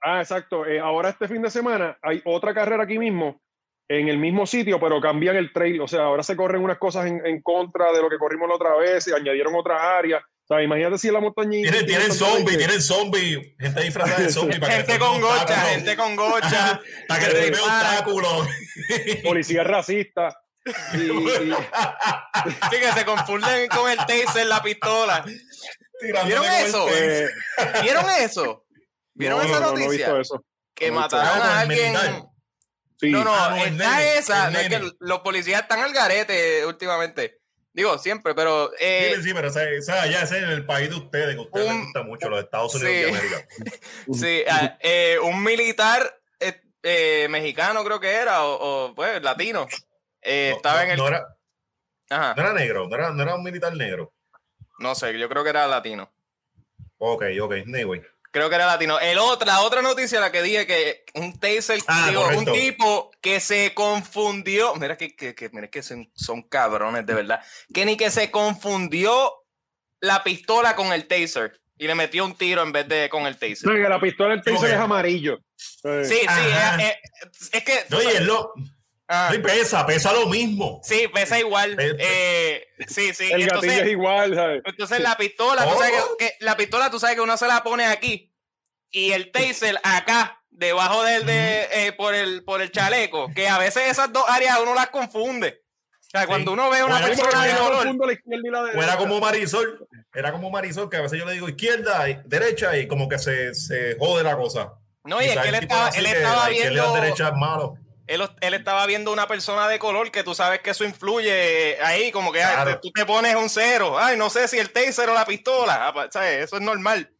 Ah, 0.00 0.20
exacto. 0.20 0.64
Eh, 0.64 0.78
ahora 0.78 1.08
este 1.10 1.26
fin 1.28 1.42
de 1.42 1.50
semana 1.50 1.98
hay 2.00 2.22
otra 2.24 2.54
carrera 2.54 2.84
aquí 2.84 2.98
mismo, 2.98 3.42
en 3.88 4.08
el 4.08 4.16
mismo 4.16 4.46
sitio, 4.46 4.78
pero 4.78 5.00
cambian 5.00 5.34
el 5.36 5.52
trail. 5.52 5.80
O 5.80 5.88
sea, 5.88 6.02
ahora 6.04 6.22
se 6.22 6.36
corren 6.36 6.62
unas 6.62 6.78
cosas 6.78 7.06
en, 7.06 7.26
en 7.26 7.42
contra 7.42 7.92
de 7.92 8.00
lo 8.00 8.08
que 8.08 8.16
corrimos 8.18 8.48
la 8.48 8.54
otra 8.54 8.76
vez 8.76 9.08
y 9.08 9.12
añadieron 9.12 9.54
otras 9.56 9.82
áreas. 9.82 10.22
O 10.50 10.54
sea, 10.54 10.62
imagínate 10.62 10.96
si 10.96 11.10
la 11.10 11.20
montaña... 11.20 11.50
Tienen, 11.50 11.84
tienen 11.86 12.10
zombie, 12.12 12.56
tienen 12.56 12.80
zombie. 12.80 13.54
Gente 13.58 13.82
disfrazada 13.82 14.20
de 14.22 14.32
zombie. 14.32 14.58
para 14.58 14.68
que 14.72 14.76
Gente 14.78 14.92
te 14.94 14.98
con 14.98 15.20
gocha, 15.20 15.56
gente 15.66 15.96
con 15.96 16.16
gocha. 16.16 16.80
Para 17.08 17.20
que 17.26 17.34
te 17.34 17.60
obstáculos. 17.60 18.48
Policía 19.24 19.62
racista. 19.64 20.34
Y, 20.94 20.96
y- 20.98 21.54
Sí, 22.70 22.76
que 22.80 22.92
se 22.94 23.04
confunden 23.04 23.68
con 23.68 23.90
el 23.90 23.98
taser, 23.98 24.46
la 24.46 24.62
pistola. 24.62 25.24
¿Vieron 26.24 26.44
eso? 26.46 26.86
eh, 26.94 27.28
¿Vieron 27.82 28.06
eso? 28.20 28.64
¿Vieron 29.14 29.38
no, 29.40 29.44
esa 29.44 29.60
no, 29.60 29.66
no, 29.66 29.72
no 29.72 29.78
he 29.78 29.84
noticia? 29.84 30.18
eso. 30.20 30.44
que 30.74 30.90
mataron 30.92 31.42
a 31.42 31.58
Ah, 31.58 31.60
alguien. 31.60 31.94
Sí. 33.00 33.10
No, 33.10 33.24
no, 33.24 33.34
Ah, 33.34 33.58
está 33.64 33.70
nene, 33.98 34.18
esa. 34.18 34.60
es 34.62 34.68
que 34.68 34.90
los 35.00 35.20
policías 35.20 35.62
están 35.62 35.80
al 35.80 35.92
garete 35.92 36.64
últimamente. 36.66 37.37
Digo, 37.78 37.96
siempre, 37.96 38.34
pero. 38.34 38.72
eh, 38.80 39.12
Sí, 39.14 39.22
sí, 39.22 39.32
pero 39.32 39.46
ese 39.46 39.92
allá 39.92 40.22
ese 40.24 40.38
es 40.38 40.42
en 40.42 40.50
el 40.50 40.66
país 40.66 40.90
de 40.90 40.96
ustedes, 40.96 41.36
que 41.36 41.40
a 41.40 41.44
ustedes 41.44 41.66
Un- 41.68 41.74
les 41.76 41.84
gusta 41.84 42.02
mucho, 42.02 42.28
los 42.28 42.42
Estados 42.42 42.74
Unidos 42.74 42.92
Sí. 42.92 43.00
de 43.02 43.08
América. 43.08 43.48
sí, 44.12 44.42
ah, 44.50 44.76
eh, 44.80 45.18
un 45.22 45.44
militar 45.44 46.20
eh, 46.40 46.60
eh, 46.82 47.28
mexicano, 47.30 47.84
creo 47.84 48.00
que 48.00 48.10
era, 48.10 48.42
o, 48.44 48.86
o, 48.88 48.94
pues 48.96 49.22
latino. 49.22 49.60
No, 49.60 49.68
estaba 50.20 50.78
no, 50.78 50.82
en 50.82 50.90
el. 50.90 50.96
no 50.98 51.06
era, 51.06 51.36
Ajá, 52.10 52.34
no 52.36 52.42
era 52.42 52.52
negro, 52.52 52.88
no 52.88 52.96
era, 52.96 53.10
no 53.12 53.22
era 53.22 53.36
un 53.36 53.44
militar 53.44 53.72
negro. 53.76 54.12
no 54.80 54.96
sé, 54.96 55.16
yo 55.16 55.28
creo 55.28 55.44
que 55.44 55.50
era 55.50 55.68
latino. 55.68 56.10
Ok, 56.98 57.26
ok, 57.40 57.52
anyway. 57.64 58.02
Creo 58.30 58.48
que 58.50 58.54
era 58.56 58.66
latino. 58.66 59.00
El 59.00 59.18
otra, 59.18 59.46
la 59.46 59.60
otra 59.62 59.80
noticia, 59.82 60.20
la 60.20 60.30
que 60.30 60.42
dije 60.42 60.66
que 60.66 61.04
un 61.14 61.38
taser, 61.38 61.80
Ah, 61.86 62.06
digo, 62.10 62.26
un 62.36 62.44
tipo 62.44 63.10
que 63.22 63.40
se 63.40 63.72
confundió. 63.74 64.74
Mira 64.76 64.96
que, 64.96 65.16
que, 65.16 65.34
que- 65.34 65.48
mira 65.50 65.68
que 65.68 65.82
son, 65.82 66.10
son 66.14 66.42
cabrones, 66.42 67.06
de 67.06 67.14
verdad. 67.14 67.40
Que 67.72 67.84
ni 67.86 67.96
que 67.96 68.10
se 68.10 68.30
confundió 68.30 69.32
la 70.00 70.22
pistola 70.22 70.76
con 70.76 70.92
el 70.92 71.06
taser 71.06 71.58
y 71.78 71.86
le 71.86 71.94
metió 71.94 72.24
un 72.24 72.36
tiro 72.36 72.62
en 72.62 72.72
vez 72.72 72.86
de 72.88 73.08
con 73.08 73.26
el 73.26 73.32
No, 73.34 73.38
taser. 73.38 73.72
que 73.72 73.88
la 73.88 74.00
pistola 74.00 74.34
del 74.34 74.42
taser 74.44 74.70
es 74.74 74.76
amarillo. 74.78 75.38
Sí, 75.56 76.04
sí, 76.04 76.20
Ajá. 76.26 76.82
eh, 76.82 76.88
eh, 76.90 77.28
es 77.52 77.64
que. 77.64 77.84
No, 77.88 78.02
y 78.02 78.06
es 78.06 78.20
lo, 78.22 78.52
Ah, 79.10 79.32
y 79.34 79.38
pesa, 79.38 79.86
pesa 79.86 80.12
lo 80.12 80.26
mismo. 80.26 80.80
sí, 80.84 81.08
pesa 81.08 81.38
igual. 81.38 81.74
Pe- 81.76 81.96
Eh, 81.98 82.66
sí, 82.88 83.14
sí. 83.14 83.24
el 83.32 83.46
gatillo 83.46 83.54
Entonces, 83.54 83.78
es 83.80 83.88
igual, 83.88 84.34
¿sabes? 84.34 84.62
Entonces 84.66 85.00
la 85.00 85.16
pistola, 85.16 85.64
tú 85.64 85.78
sabes 85.78 85.92
que, 86.18 86.26
que 86.26 86.34
la 86.44 86.56
pistola, 86.58 86.90
tú 86.90 87.00
sabes 87.00 87.16
que 87.16 87.22
uno 87.22 87.36
se 87.38 87.46
la 87.46 87.62
pone 87.62 87.86
aquí 87.86 88.34
y 88.90 89.12
el 89.12 89.30
taser 89.32 89.80
acá, 89.82 90.42
debajo 90.50 91.02
del 91.04 91.24
de, 91.24 91.68
eh, 91.72 91.92
por 91.92 92.14
el 92.14 92.44
por 92.44 92.60
el 92.60 92.70
chaleco, 92.70 93.28
que 93.34 93.48
a 93.48 93.56
veces 93.58 93.84
esas 93.90 94.12
dos 94.12 94.24
áreas 94.28 94.58
uno 94.62 94.74
las 94.74 94.90
confunde. 94.90 95.62
O 96.00 96.10
sea, 96.10 96.26
cuando 96.26 96.52
uno 96.52 96.68
ve 96.70 96.78
a 96.80 96.86
una 96.86 96.98
Sí, 96.98 97.04
persona 97.04 97.44
de 97.44 97.54
color, 97.54 97.76
confundo 97.76 98.06
la 98.06 98.12
izquierda 98.14 98.42
y 98.46 98.50
la 98.50 98.60
O 98.78 98.82
era 98.82 98.96
como 98.96 99.20
Marisol, 99.20 99.88
era 100.14 100.32
como 100.32 100.50
Marisol, 100.50 100.88
que 100.90 100.96
a 100.96 101.02
veces 101.02 101.18
yo 101.18 101.24
le 101.26 101.32
digo 101.34 101.48
izquierda, 101.50 102.08
y 102.08 102.18
derecha, 102.24 102.76
y 102.78 102.86
como 102.88 103.08
que 103.08 103.18
se, 103.18 103.54
se 103.54 103.96
jode 103.98 104.22
la 104.24 104.36
cosa. 104.36 104.72
no, 105.04 105.20
y 105.20 105.26
es 105.26 105.30
Quizás 105.32 105.42
que 105.44 105.48
él 105.50 105.54
estaba, 105.56 105.88
él 105.90 106.04
que 106.04 106.10
estaba 106.12 106.50
y 106.50 106.54
viendo, 106.54 106.82
la 106.94 107.00
derecha 107.00 107.28
es 107.28 107.34
malo. 107.34 107.74
Él, 108.08 108.22
él 108.40 108.54
estaba 108.54 108.84
viendo 108.86 109.12
una 109.12 109.28
persona 109.28 109.68
de 109.68 109.78
color 109.78 110.10
que 110.10 110.24
tú 110.24 110.34
sabes 110.34 110.60
que 110.60 110.70
eso 110.70 110.84
influye 110.84 111.80
ahí, 111.82 112.10
como 112.10 112.32
que 112.32 112.40
Claro. 112.40 112.80
tú 112.80 112.90
te 112.90 113.04
pones 113.06 113.36
un 113.36 113.48
cero, 113.48 113.96
ay, 113.98 114.16
no 114.16 114.28
sé 114.30 114.48
si 114.48 114.58
el 114.58 114.70
taser 114.70 115.08
o 115.10 115.14
la 115.14 115.24
pistola, 115.26 115.88
Ah, 115.88 115.94
pa- 115.94 116.10
¿sabes? 116.10 116.44
Eso 116.44 116.56
es 116.56 116.62
normal. 116.62 117.12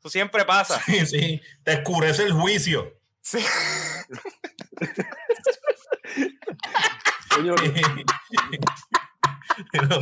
Eso 0.00 0.08
siempre 0.10 0.44
pasa. 0.44 0.80
Sí, 0.84 1.06
sí, 1.06 1.40
te 1.62 1.74
escurece 1.74 2.24
el 2.24 2.32
juicio. 2.32 2.98
Sí. 3.20 3.38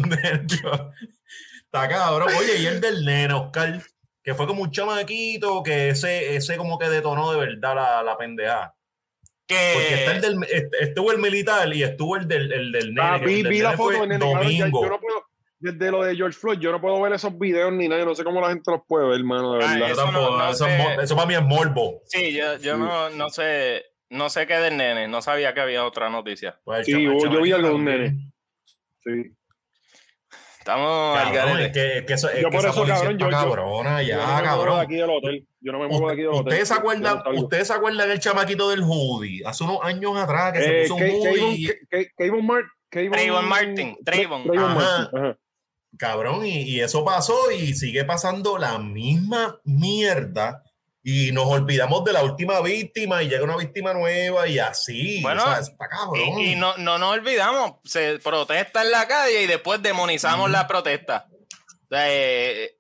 Nervios. 0.09 0.81
Está 1.64 1.89
cabrón. 1.89 2.28
Oye, 2.37 2.59
y 2.59 2.66
el 2.66 2.81
del 2.81 3.05
nene, 3.05 3.33
Oscar, 3.35 3.81
que 4.22 4.35
fue 4.35 4.47
como 4.47 4.62
un 4.62 4.70
chamaquito, 4.72 5.62
que 5.62 5.91
ese, 5.91 6.35
ese 6.37 6.57
como 6.57 6.78
que 6.78 6.89
detonó 6.89 7.31
de 7.33 7.39
verdad 7.39 7.74
la, 7.76 8.03
la 8.03 8.16
Porque 9.55 9.94
está 9.94 10.12
el 10.12 10.20
del, 10.20 10.68
estuvo 10.80 11.12
el 11.12 11.18
militar 11.18 11.74
y 11.74 11.82
estuvo 11.82 12.16
el 12.16 12.26
del, 12.28 12.53
el 12.53 12.72
del 12.72 12.94
nene. 12.94 13.09
Ah, 13.09 13.18
vi, 13.18 13.34
el 13.36 13.42
del 13.44 13.53
vi 13.53 13.59
la 13.61 13.72
foto 13.72 13.96
fue 13.98 14.01
de 14.07 14.18
nene. 14.18 14.18
Domingo. 14.34 14.82
yo 14.84 14.90
no 14.90 15.01
puedo, 15.01 15.24
desde 15.59 15.90
lo 15.90 16.03
de 16.05 16.16
George 16.16 16.38
Floyd, 16.38 16.59
yo 16.59 16.72
no 16.72 16.80
puedo 16.80 17.01
ver 17.03 17.12
esos 17.12 17.38
videos 17.38 17.72
ni 17.72 17.86
nada. 17.88 18.01
yo 18.01 18.07
No 18.07 18.14
sé 18.14 18.24
cómo 18.24 18.40
la 18.40 18.48
gente 18.48 18.70
los 18.70 18.80
puede 18.86 19.07
ver, 19.09 19.18
hermano, 19.20 19.55
de 19.55 19.64
Ah, 19.64 19.72
verdad. 19.74 19.90
Eso 19.90 20.05
tampoco, 20.05 20.30
no- 20.30 20.38
no 20.38 20.51
eso, 20.51 20.66
es 20.66 20.72
sé. 20.72 20.78
mo- 20.82 21.01
eso 21.03 21.14
para 21.16 21.26
mí 21.28 21.34
es 21.34 21.42
morbo. 21.42 22.01
sí, 22.07 22.32
yo, 22.32 22.57
yo 22.59 22.74
Sí. 22.74 22.80
no, 22.80 23.11
no 23.11 23.28
sé, 23.30 23.84
no 24.09 24.30
sé 24.30 24.46
qué 24.46 24.55
del 24.55 24.76
nene, 24.76 25.07
no 25.09 25.20
sabía 25.22 25.53
que 25.55 25.61
había 25.61 25.84
otra 25.84 26.09
noticia. 26.11 26.59
Pues 26.64 26.86
Sí, 26.86 26.92
yo- 27.05 27.18
yo 27.30 27.42
vi 27.42 27.53
algo 27.53 27.68
de 27.68 27.74
un 27.74 27.84
también. 27.84 28.01
nene. 28.03 28.32
Sí. 29.05 29.36
Estamos 30.61 31.19
al 31.19 31.33
Cabrón, 31.33 31.55
garete. 31.57 31.65
es 31.67 31.73
que, 31.73 31.99
es 31.99 32.05
que 32.05 32.13
eso, 32.13 32.29
es 32.31 32.43
Yo 32.43 32.51
que 32.51 32.57
por 32.57 32.61
esa 32.61 32.69
eso, 32.69 32.87
cabrón, 32.87 33.19
yo- 33.19 33.27
yo- 33.27 33.31
cabrona, 33.31 34.03
yo 34.03 34.09
ya, 34.09 34.17
no 34.17 34.21
me 34.21 34.27
muevo 34.27 34.41
de 34.43 34.45
cabrón. 34.47 34.81
aquí 34.81 34.95
del 34.95 35.11
hotel. 35.11 35.47
Yo 35.63 35.73
no 35.73 35.79
me 35.79 35.89
muevo 35.89 36.07
de 36.07 36.13
aquí 36.13 36.21
del 36.23 36.31
hotel. 36.31 36.41
¿Ustedes 36.43 36.69
se 36.69 36.75
Yo 36.75 36.81
acuerdan, 36.81 37.23
ustedes 37.37 37.67
se 37.67 37.73
acuerdan 37.73 38.09
del 38.09 38.21
chamaquito 38.21 38.69
del 38.71 38.83
hoodie? 38.83 39.43
Hace 39.47 39.65
unos 39.65 39.79
años 39.83 40.17
atrás 40.17 40.53
que 40.53 40.59
Eh, 40.59 40.83
se 40.87 40.89
puso 40.89 40.95
un 40.97 41.01
Ke- 41.01 41.11
hoodie. 41.13 41.33
Kayvon- 41.33 41.57
y- 41.57 41.67
Ke- 41.67 41.79
Ke- 41.91 42.11
Kayvon 42.17 42.47
Mart- 42.47 42.67
Kayvon- 42.91 43.11
Trayvon 43.13 43.49
Martin, 43.49 43.97
Trayvon. 44.05 44.43
Trayvon 44.45 44.65
Ajá. 44.71 44.75
Martin, 44.75 45.19
ajá. 45.19 45.39
Cabrón, 45.99 46.45
y, 46.47 46.63
y 46.63 46.81
eso 46.81 47.05
pasó 47.05 47.51
y 47.51 47.73
sigue 47.75 48.05
pasando 48.05 48.59
la 48.59 48.79
misma 48.79 49.59
mierda. 49.65 50.63
Y 51.03 51.32
nos 51.32 51.46
olvidamos 51.46 52.05
de 52.05 52.12
la 52.12 52.22
última 52.22 52.61
víctima 52.61 53.22
y 53.22 53.28
llega 53.28 53.44
una 53.44 53.57
víctima 53.57 53.94
nueva 53.94 54.46
y 54.46 54.59
así. 54.59 55.22
Bueno, 55.22 55.42
o 55.42 55.46
sea, 55.46 55.59
está 55.61 55.88
cabrón. 55.88 56.38
Y, 56.38 56.53
y 56.53 56.55
no, 56.57 56.76
no 56.76 56.98
nos 56.98 57.14
olvidamos, 57.14 57.76
se 57.84 58.18
protesta 58.18 58.82
en 58.82 58.90
la 58.90 59.09
calle 59.09 59.42
y 59.42 59.46
después 59.46 59.82
demonizamos 59.82 60.51
la 60.51 60.66
protesta. 60.66 61.26
O 61.30 61.88
sea, 61.88 62.05
eh, 62.07 62.76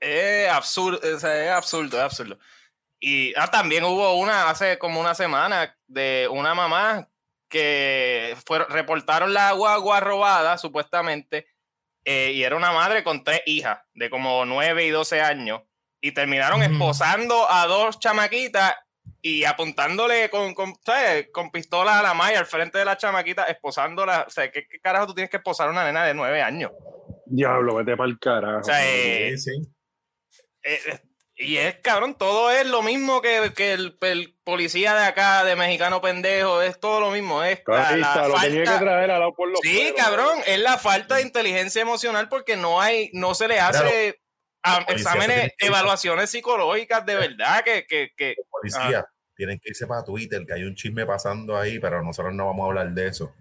es 0.00 0.48
absurdo, 0.48 1.00
o 1.02 1.18
sea, 1.18 1.44
es 1.44 1.50
absurdo, 1.50 1.98
es 1.98 2.02
absurdo. 2.02 2.38
Y 3.00 3.32
ah, 3.36 3.50
también 3.50 3.84
hubo 3.84 4.14
una 4.14 4.50
hace 4.50 4.78
como 4.78 5.00
una 5.00 5.14
semana 5.14 5.76
de 5.86 6.28
una 6.30 6.54
mamá 6.54 7.08
que 7.48 8.36
fueron, 8.44 8.68
reportaron 8.70 9.32
la 9.32 9.52
guagua 9.52 10.00
robada, 10.00 10.58
supuestamente, 10.58 11.46
eh, 12.04 12.32
y 12.32 12.42
era 12.42 12.56
una 12.56 12.72
madre 12.72 13.04
con 13.04 13.24
tres 13.24 13.42
hijas 13.46 13.80
de 13.94 14.10
como 14.10 14.44
9 14.44 14.86
y 14.86 14.90
12 14.90 15.20
años, 15.20 15.62
y 16.00 16.12
terminaron 16.12 16.62
esposando 16.62 17.50
a 17.50 17.66
dos 17.66 17.98
chamaquitas 17.98 18.74
y 19.20 19.44
apuntándole 19.44 20.30
con, 20.30 20.54
con, 20.54 20.74
¿sabes? 20.84 21.28
con 21.32 21.50
pistola 21.50 21.98
a 21.98 22.02
la 22.02 22.14
malla 22.14 22.38
al 22.38 22.46
frente 22.46 22.78
de 22.78 22.84
la 22.84 22.96
chamaquita, 22.96 23.44
esposándola. 23.44 24.24
O 24.28 24.30
sea, 24.30 24.50
¿qué, 24.50 24.66
qué 24.68 24.78
carajo 24.80 25.06
tú 25.08 25.14
tienes 25.14 25.30
que 25.30 25.38
esposar 25.38 25.68
a 25.68 25.72
una 25.72 25.84
nena 25.84 26.04
de 26.04 26.14
9 26.14 26.40
años? 26.42 26.70
Diablo, 27.26 27.74
vete 27.76 27.96
para 27.96 28.08
el 28.10 28.18
carajo. 28.18 28.60
O 28.60 28.64
sea, 28.64 28.78
eh, 28.86 29.36
Sí, 29.36 29.50
sí. 29.52 29.68
eh, 30.62 30.80
eh, 30.86 31.00
y 31.40 31.56
es 31.56 31.76
cabrón, 31.76 32.14
todo 32.16 32.50
es 32.50 32.66
lo 32.66 32.82
mismo 32.82 33.20
que, 33.22 33.52
que 33.56 33.72
el, 33.72 33.96
el 34.00 34.36
policía 34.44 34.94
de 34.94 35.04
acá, 35.06 35.44
de 35.44 35.54
mexicano 35.56 36.00
pendejo, 36.00 36.62
es 36.62 36.78
todo 36.80 37.00
lo 37.00 37.10
mismo. 37.10 37.42
Es 37.44 37.60
la- 37.66 37.74
la 37.74 38.14
Racista, 38.14 38.28
lo 38.28 38.34
tenía 38.40 38.62
que 38.64 38.84
traer 38.84 39.10
al 39.12 39.20
lado 39.20 39.34
por 39.34 39.48
los 39.48 39.60
Sí, 39.62 39.78
pelos. 39.78 39.92
cabrón, 39.96 40.38
es 40.46 40.58
la 40.58 40.78
falta 40.78 41.16
de 41.16 41.22
inteligencia 41.22 41.80
emocional 41.82 42.28
porque 42.28 42.56
no 42.56 42.80
hay, 42.80 43.10
no 43.14 43.34
se 43.34 43.46
le 43.48 43.60
hace 43.60 44.20
a- 44.62 44.84
policía 44.84 45.10
se 45.12 45.18
exámenes, 45.18 45.52
evaluaciones 45.58 46.30
psicológicas 46.30 47.04
de 47.06 47.14
verdad 47.14 47.62
que, 47.64 47.86
que, 47.86 48.10
que 48.16 48.36
Policía, 48.50 49.06
tienen 49.34 49.58
que 49.60 49.70
irse 49.70 49.86
para 49.86 50.04
Twitter, 50.04 50.44
que 50.46 50.52
hay 50.54 50.64
un 50.64 50.74
chisme 50.74 51.06
pasando 51.06 51.56
ahí, 51.56 51.78
pero 51.78 52.02
nosotros 52.02 52.34
no 52.34 52.46
vamos 52.46 52.64
a 52.64 52.66
hablar 52.68 52.90
de 52.92 53.06
eso. 53.08 53.32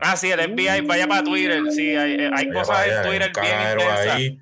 ah 0.00 0.16
sí, 0.16 0.30
el 0.30 0.40
FBI 0.40 0.80
vaya 0.86 1.06
para 1.06 1.22
Twitter, 1.24 1.62
sí, 1.70 1.94
hay, 1.94 2.28
hay 2.34 2.50
cosas 2.52 2.86
en 2.86 3.02
Twitter 3.02 3.30
bien 3.30 3.32
cagadero 3.32 3.80
intensas. 3.82 4.08
ahí. 4.08 4.40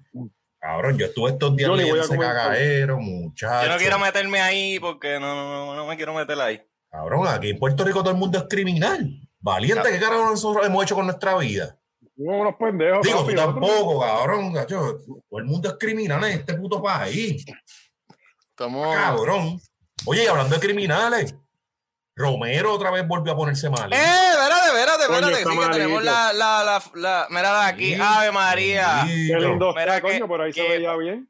Cabrón, 0.59 0.99
yo 0.99 1.07
estuve 1.07 1.31
estos 1.31 1.55
días 1.55 1.71
leyendo 1.71 2.03
ese 2.03 2.19
cagadero, 2.19 2.99
muchacho. 2.99 3.67
Yo 3.67 3.73
no 3.73 3.79
quiero 3.79 3.99
meterme 4.01 4.41
ahí 4.41 4.81
porque 4.81 5.21
no, 5.21 5.35
no, 5.35 5.67
no, 5.67 5.75
no 5.77 5.87
me 5.87 5.97
quiero 5.97 6.12
meter 6.12 6.41
ahí. 6.41 6.61
Cabrón, 6.91 7.29
aquí 7.29 7.51
en 7.51 7.59
Puerto 7.59 7.85
Rico 7.85 8.01
todo 8.01 8.11
el 8.11 8.17
mundo 8.17 8.39
es 8.39 8.45
criminal. 8.49 9.21
Valiente, 9.39 9.91
¿qué 9.93 10.01
carajo 10.01 10.25
nosotros 10.25 10.67
hemos 10.67 10.83
hecho 10.83 10.97
con 10.97 11.07
nuestra 11.07 11.37
vida? 11.37 11.79
Somos 12.17 12.41
unos 12.41 12.55
pendejos. 12.57 13.03
Digo, 13.03 13.21
papi, 13.21 13.35
tú 13.35 13.41
tampoco, 13.41 14.01
cabrón, 14.01 14.53
gacho. 14.53 14.99
Todo 15.29 15.39
el 15.39 15.45
mundo 15.45 15.69
es 15.69 15.75
criminal 15.79 16.25
en 16.25 16.39
este 16.41 16.55
puto 16.55 16.83
país. 16.83 17.45
Estamos... 18.51 18.95
Cabrón. 18.95 19.61
Oye, 20.07 20.25
y 20.25 20.27
hablando 20.27 20.55
de 20.55 20.61
criminales, 20.61 21.35
Romero 22.14 22.73
otra 22.73 22.91
vez 22.91 23.07
volvió 23.07 23.33
a 23.35 23.37
ponerse 23.37 23.69
mal. 23.69 23.93
Eh, 23.93 23.97
espérate, 23.97 24.67
espérate, 24.69 25.03
espérate, 25.03 25.33
está 25.39 25.51
sí 25.51 25.59
que 25.59 25.69
tenemos 25.69 26.03
la, 26.05 26.33
la, 26.33 26.64
la, 26.64 26.83
la, 26.95 27.27
mira 27.29 27.61
de 27.61 27.67
aquí, 27.67 27.95
Sí. 27.95 28.01
Ave 28.01 28.33
María. 28.33 29.05
Sí, 29.07 29.29
Qué 29.29 29.37
lindo 29.39 29.75
Mira 29.75 29.97
está, 29.97 30.09
que- 30.09 30.14
coño, 30.14 30.29
por 30.29 30.41
ahí 30.41 30.53
se 30.53 30.62
veía 30.62 30.97
bien. 30.97 31.29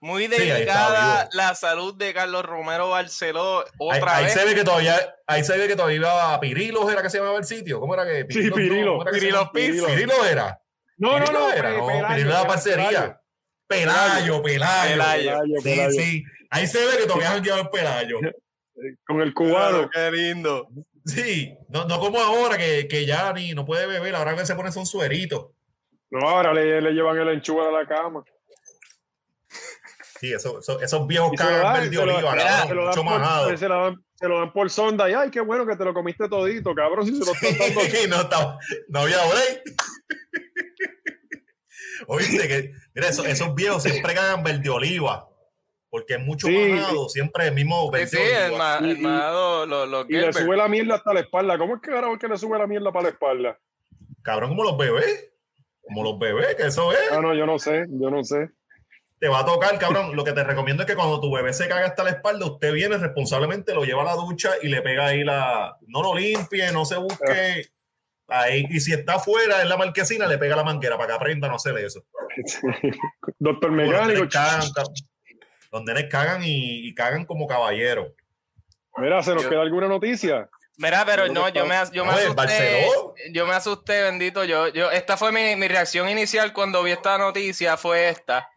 Muy 0.00 0.24
ahí 0.24 0.28
delicada 0.28 1.28
la 1.32 1.54
salud 1.54 1.94
de 1.94 2.12
Carlos 2.12 2.44
Romero 2.44 2.90
Barceló 2.90 3.60
Ahí, 3.60 3.66
otra 3.78 4.16
ahí 4.16 4.24
vez. 4.24 4.34
se 4.34 4.44
ve 4.44 4.54
que 4.54 4.62
todavía, 4.64 4.94
ahí 5.26 5.42
se 5.42 5.56
ve 5.56 5.66
que 5.68 5.74
todavía 5.76 5.96
iba 5.96 6.34
a 6.34 6.40
Pirilos, 6.40 6.92
era 6.92 7.02
que 7.02 7.08
se 7.10 7.18
llamaba 7.18 7.38
el 7.38 7.44
sitio. 7.44 7.80
¿Cómo 7.80 7.94
era 7.94 8.04
que? 8.04 8.26
Sí, 8.28 8.50
Pirilo. 8.50 8.98
¿cómo 8.98 9.02
era 9.02 9.10
que 9.12 9.18
se 9.18 9.20
Pirilos 9.26 9.40
llamaba? 9.40 9.52
Pizza. 9.52 9.86
Pirilo 9.86 10.24
era. 10.26 10.60
No, 10.98 11.18
no, 11.18 11.24
Pirilo 11.24 11.40
no. 11.40 11.52
era, 11.52 11.70
Pe- 11.70 11.76
no, 11.78 11.86
Pelayo, 11.86 12.08
Pirilo 12.08 12.30
era 12.30 12.46
parcería. 12.46 13.20
Pelayo, 13.66 14.42
Pelayo. 14.42 14.90
Pelayo. 14.90 15.22
Pelayo, 15.32 15.56
Sí, 15.58 15.62
Pelayo. 15.64 15.90
sí. 15.92 16.24
Ahí 16.50 16.66
se 16.66 16.78
ve 16.84 16.96
que 16.98 17.06
todavía 17.06 17.32
han 17.32 17.42
llevado 17.42 17.62
el 17.62 17.70
Pelayo. 17.70 18.18
Con 19.06 19.20
el 19.22 19.32
cubano. 19.32 19.88
Qué 19.90 20.10
lindo. 20.10 20.68
Sí, 21.06 21.56
no, 21.68 21.84
no 21.86 21.98
como 22.00 22.20
ahora 22.20 22.58
que, 22.58 22.86
que 22.86 23.06
ya 23.06 23.32
ni 23.32 23.52
no 23.54 23.64
puede 23.64 23.86
beber, 23.86 24.14
ahora 24.14 24.36
que 24.36 24.44
se 24.44 24.54
pone 24.54 24.70
son 24.72 24.84
sueritos. 24.84 25.46
No, 26.10 26.28
ahora 26.28 26.52
le, 26.52 26.80
le 26.82 26.90
llevan 26.92 27.16
el 27.18 27.28
enchufe 27.28 27.60
a 27.66 27.70
la 27.70 27.86
cama. 27.86 28.22
Sí, 30.20 30.32
eso, 30.34 30.58
eso- 30.58 30.80
esos 30.82 31.06
viejos 31.06 31.30
lo 31.30 31.36
cagan 31.36 31.88
se 31.88 31.94
lo- 31.94 32.02
oliva, 32.02 32.36
cabrón, 32.36 32.76
lo 32.76 32.86
mucho 32.88 33.04
majado. 33.04 33.56
se, 33.56 33.68
lo 33.68 33.82
dan, 33.84 34.04
se 34.14 34.28
lo 34.28 34.38
dan 34.38 34.52
por 34.52 34.68
sonda 34.70 35.08
y 35.08 35.14
ay, 35.14 35.30
qué 35.30 35.40
bueno 35.40 35.66
que 35.66 35.76
te 35.76 35.84
lo 35.84 35.94
comiste 35.94 36.28
todito, 36.28 36.74
cabrón. 36.74 37.06
Si 37.06 37.16
se 37.16 37.24
lo 37.24 37.32
están 37.32 37.56
dando 37.58 37.80
Sí, 37.80 38.06
no, 38.08 38.20
estaba- 38.20 38.58
no 38.88 39.00
había 39.00 39.16
break. 39.16 39.62
Oíste 42.06 42.48
que, 42.48 42.72
mira, 42.94 43.08
esos, 43.08 43.26
esos 43.26 43.54
viejos 43.54 43.82
siempre 43.82 44.14
cagan 44.14 44.42
verde 44.42 44.68
oliva. 44.70 45.26
Porque 45.92 46.14
es 46.14 46.20
mucho 46.20 46.46
Sí, 46.46 46.56
majado, 46.56 47.08
siempre 47.08 47.48
el 47.48 47.54
mismo 47.54 47.90
verde 47.90 48.06
sí, 48.06 48.16
el, 48.18 48.52
oliva. 48.52 48.58
ma- 48.58 48.78
el 48.88 48.98
y- 48.98 49.00
manado, 49.00 49.66
los 49.66 49.88
los 49.88 50.08
y 50.08 50.12
le 50.12 50.32
sube 50.32 50.56
la 50.56 50.68
mierda 50.68 50.94
hasta 50.94 51.12
la 51.12 51.20
espalda. 51.20 51.58
¿Cómo 51.58 51.76
es 51.76 51.82
que 51.82 51.90
carajo 51.90 52.16
que 52.16 52.28
le 52.28 52.38
sube 52.38 52.56
la 52.58 52.66
mierda 52.68 52.92
para 52.92 53.04
la 53.04 53.08
espalda? 53.08 53.58
Cabrón, 54.22 54.50
como 54.50 54.62
los 54.64 54.78
bebés. 54.78 55.32
Como 55.82 56.04
los 56.04 56.18
bebés, 56.20 56.54
que 56.54 56.66
eso 56.66 56.92
es. 56.92 56.98
Ah, 57.10 57.20
no, 57.20 57.34
yo 57.34 57.44
no 57.44 57.58
sé, 57.58 57.86
yo 57.88 58.08
no 58.10 58.22
sé. 58.22 58.50
Te 59.20 59.28
va 59.28 59.40
a 59.40 59.44
tocar, 59.44 59.78
cabrón. 59.78 60.16
Lo 60.16 60.24
que 60.24 60.32
te 60.32 60.42
recomiendo 60.42 60.82
es 60.82 60.86
que 60.88 60.96
cuando 60.96 61.20
tu 61.20 61.30
bebé 61.30 61.52
se 61.52 61.68
caga 61.68 61.86
hasta 61.86 62.02
la 62.02 62.10
espalda, 62.10 62.46
usted 62.46 62.72
viene 62.72 62.96
responsablemente, 62.96 63.74
lo 63.74 63.84
lleva 63.84 64.00
a 64.02 64.06
la 64.06 64.14
ducha 64.14 64.52
y 64.62 64.68
le 64.68 64.80
pega 64.80 65.06
ahí 65.08 65.22
la. 65.24 65.76
No 65.86 66.02
lo 66.02 66.14
limpie, 66.14 66.72
no 66.72 66.86
se 66.86 66.96
busque. 66.96 67.66
Ahí. 68.28 68.64
Y 68.70 68.80
si 68.80 68.94
está 68.94 69.16
afuera 69.16 69.60
en 69.60 69.68
la 69.68 69.76
marquesina, 69.76 70.26
le 70.26 70.38
pega 70.38 70.56
la 70.56 70.64
manguera 70.64 70.96
para 70.96 71.08
que 71.08 71.12
aprenda 71.14 71.48
a 71.48 71.50
no 71.50 71.56
hacer 71.56 71.76
eso. 71.78 72.02
Doctor 73.38 73.70
mecánico. 73.72 74.26
Los 75.72 75.84
nenes 75.84 76.06
cagan 76.10 76.42
y, 76.42 76.88
y 76.88 76.94
cagan 76.94 77.24
como 77.26 77.46
caballeros. 77.46 78.08
Mira, 78.96 79.22
¿se 79.22 79.34
nos 79.34 79.44
Yo- 79.44 79.50
queda 79.50 79.60
alguna 79.62 79.86
noticia? 79.86 80.48
Mira, 80.78 81.04
pero 81.04 81.26
Yo 81.26 81.34
no, 81.34 81.48
yo 81.50 81.66
me, 81.66 81.74
yo 81.92 82.04
me 82.06 82.12
asusté. 82.12 82.34
Barceló. 82.34 83.14
Yo 83.32 83.46
me 83.46 83.52
asusté, 83.52 84.02
bendito. 84.02 84.44
Yo, 84.44 84.68
yo, 84.68 84.90
esta 84.90 85.18
fue 85.18 85.30
mi, 85.30 85.54
mi 85.56 85.68
reacción 85.68 86.08
inicial 86.08 86.54
cuando 86.54 86.82
vi 86.82 86.92
esta 86.92 87.18
noticia, 87.18 87.76
fue 87.76 88.08
esta. 88.08 88.48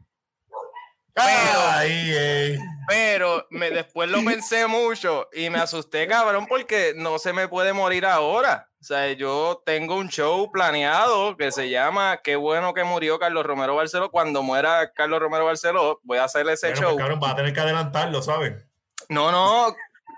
Ay, 1.15 2.11
ey. 2.11 2.59
Pero 2.87 3.45
me, 3.49 3.69
después 3.69 4.09
lo 4.09 4.23
pensé 4.25 4.67
mucho 4.67 5.29
y 5.33 5.49
me 5.49 5.59
asusté, 5.59 6.07
cabrón, 6.07 6.47
porque 6.47 6.93
no 6.95 7.17
se 7.19 7.31
me 7.33 7.47
puede 7.47 7.71
morir 7.71 8.05
ahora. 8.05 8.67
O 8.81 8.83
sea, 8.83 9.09
yo 9.13 9.61
tengo 9.65 9.95
un 9.95 10.09
show 10.09 10.51
planeado 10.51 11.37
que 11.37 11.51
se 11.51 11.69
llama 11.69 12.19
Qué 12.21 12.35
bueno 12.35 12.73
que 12.73 12.83
murió 12.83 13.17
Carlos 13.19 13.45
Romero 13.45 13.75
Barceló. 13.75 14.11
Cuando 14.11 14.43
muera 14.43 14.91
Carlos 14.93 15.21
Romero 15.21 15.45
Barceló, 15.45 15.99
voy 16.03 16.17
a 16.17 16.25
hacer 16.25 16.47
ese 16.49 16.71
Bueno, 16.71 16.81
show. 16.81 16.89
pues, 16.95 17.01
cabrón, 17.03 17.19
va 17.23 17.29
a 17.31 17.35
tener 17.35 17.53
que 17.53 17.59
adelantarlo, 17.61 18.21
¿sabes? 18.21 18.61
No, 19.07 19.31
no, 19.31 19.73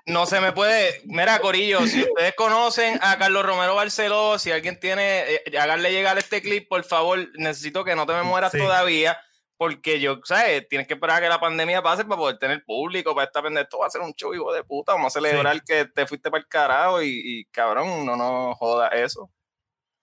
no 0.07 0.25
se 0.25 0.39
me 0.39 0.51
puede. 0.51 1.01
Mira, 1.05 1.37
Corillo, 1.39 1.85
si 1.85 2.01
ustedes 2.03 2.33
conocen 2.35 2.97
a 3.03 3.17
Carlos 3.19 3.45
Romero 3.45 3.75
Barceló, 3.75 4.39
si 4.39 4.51
alguien 4.51 4.79
tiene, 4.79 5.19
eh, 5.35 5.43
háganle 5.59 5.91
llegar 5.91 6.17
este 6.17 6.41
clip, 6.41 6.67
por 6.67 6.83
favor. 6.83 7.19
Necesito 7.35 7.83
que 7.85 7.95
no 7.95 8.07
te 8.07 8.13
me 8.13 8.23
mueras 8.23 8.51
Sí. 8.51 8.57
todavía, 8.57 9.19
porque 9.57 9.99
yo, 9.99 10.19
¿sabes? 10.23 10.67
Tienes 10.67 10.87
que 10.87 10.95
esperar 10.95 11.17
a 11.17 11.21
que 11.21 11.29
la 11.29 11.39
pandemia 11.39 11.81
pase 11.81 12.03
para 12.03 12.17
poder 12.17 12.37
tener 12.37 12.63
público, 12.65 13.15
para 13.15 13.25
esta 13.25 13.41
pendeja. 13.41 13.63
Esto 13.63 13.79
va 13.79 13.87
a 13.87 13.89
ser 13.89 14.01
un 14.01 14.13
show, 14.13 14.33
hijo 14.33 14.53
de 14.53 14.63
puta. 14.63 14.93
Vamos 14.93 15.15
a 15.15 15.19
celebrar 15.19 15.63
que 15.63 15.85
te 15.85 16.05
fuiste 16.05 16.29
para 16.29 16.41
el 16.41 16.47
carajo 16.47 17.01
y, 17.01 17.21
y, 17.23 17.45
cabrón, 17.45 18.05
no 18.05 18.15
nos 18.17 18.57
joda 18.57 18.89
eso. 18.89 19.31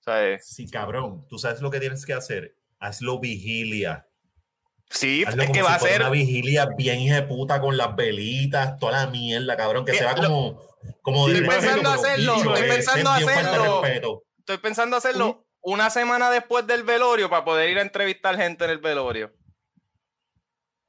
¿Sabes? 0.01 0.47
Sí, 0.47 0.69
cabrón. 0.69 1.27
Tú 1.29 1.39
sabes 1.39 1.61
lo 1.61 1.71
que 1.71 1.81
tienes 1.81 2.05
que 2.07 2.15
hacer. 2.15 2.57
Hazlo 2.79 3.21
vigilia. 3.21 4.09
Sí, 4.91 5.25
Hazlo 5.27 5.43
es 5.43 5.51
que 5.51 5.61
si 5.61 5.65
va 5.65 5.75
a 5.75 5.79
ser. 5.79 6.01
una 6.01 6.11
vigilia 6.11 6.67
bien 6.77 7.01
hija 7.01 7.17
de 7.17 7.23
puta 7.23 7.61
con 7.61 7.77
las 7.77 7.95
velitas, 7.95 8.79
toda 8.79 9.05
la 9.05 9.07
mierda, 9.11 9.57
cabrón, 9.57 9.85
que 9.85 9.93
Eh, 9.93 9.97
se 9.97 10.05
va 10.05 10.15
como, 10.15 10.61
como 11.03 11.29
Estoy 11.29 11.47
pensando 11.47 11.91
hacerlo, 11.91 12.37
bicho, 12.37 12.55
estoy 12.55 12.69
pensando 12.69 13.11
hacerlo. 13.11 14.23
Estoy 14.39 14.59
pensando 14.59 14.97
hacerlo 14.97 15.47
una 15.63 15.89
semana 15.91 16.31
después 16.31 16.67
del 16.67 16.83
velorio 16.83 17.31
para 17.31 17.45
poder 17.45 17.71
ir 17.71 17.79
a 17.79 17.83
entrevistar 17.83 18.37
gente 18.37 18.65
en 18.65 18.71
el 18.71 18.79
velorio. 18.79 19.33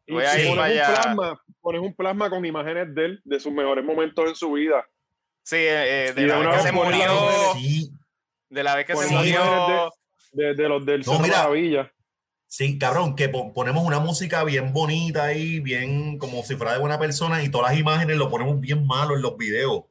Y 0.05 0.13
Voy 0.13 0.23
a 0.25 0.31
si 0.31 0.41
ir 0.41 0.47
pones, 0.55 0.79
un 0.87 0.93
plasma, 0.93 1.41
pones 1.61 1.81
un 1.81 1.95
plasma 1.95 2.29
con 2.29 2.45
imágenes 2.45 2.93
de 2.93 3.05
él, 3.05 3.21
de 3.23 3.39
sus 3.39 3.53
mejores 3.53 3.85
momentos 3.85 4.27
en 4.27 4.35
su 4.35 4.51
vida. 4.51 4.85
Sí, 5.43 5.55
eh, 5.57 6.07
eh, 6.07 6.13
de 6.13 6.21
Y 6.21 6.25
la 6.25 6.37
de 6.39 6.45
vez 6.47 6.55
que 6.57 6.63
se 6.63 6.71
murió. 6.71 7.53
Sí, 7.55 7.91
de 8.49 8.63
la 8.63 8.75
vez 8.75 8.85
que 8.85 8.95
se 8.95 9.07
murió. 9.13 9.89
De, 10.33 10.53
de 10.55 10.69
los 10.69 10.85
del 10.85 11.01
No, 11.05 11.19
mira. 11.19 11.37
Maravilla. 11.37 11.91
sí, 12.47 12.77
cabrón, 12.79 13.15
que 13.15 13.29
po- 13.29 13.53
ponemos 13.53 13.83
una 13.83 13.99
música 13.99 14.43
bien 14.43 14.73
bonita 14.73 15.25
ahí, 15.25 15.59
bien 15.59 16.17
como 16.17 16.43
si 16.43 16.55
fuera 16.55 16.73
de 16.73 16.79
buena 16.79 16.97
persona 16.99 17.43
y 17.43 17.49
todas 17.49 17.71
las 17.71 17.79
imágenes 17.79 18.17
lo 18.17 18.29
ponemos 18.29 18.59
bien 18.59 18.85
malo 18.87 19.15
en 19.15 19.21
los 19.21 19.37
videos. 19.37 19.83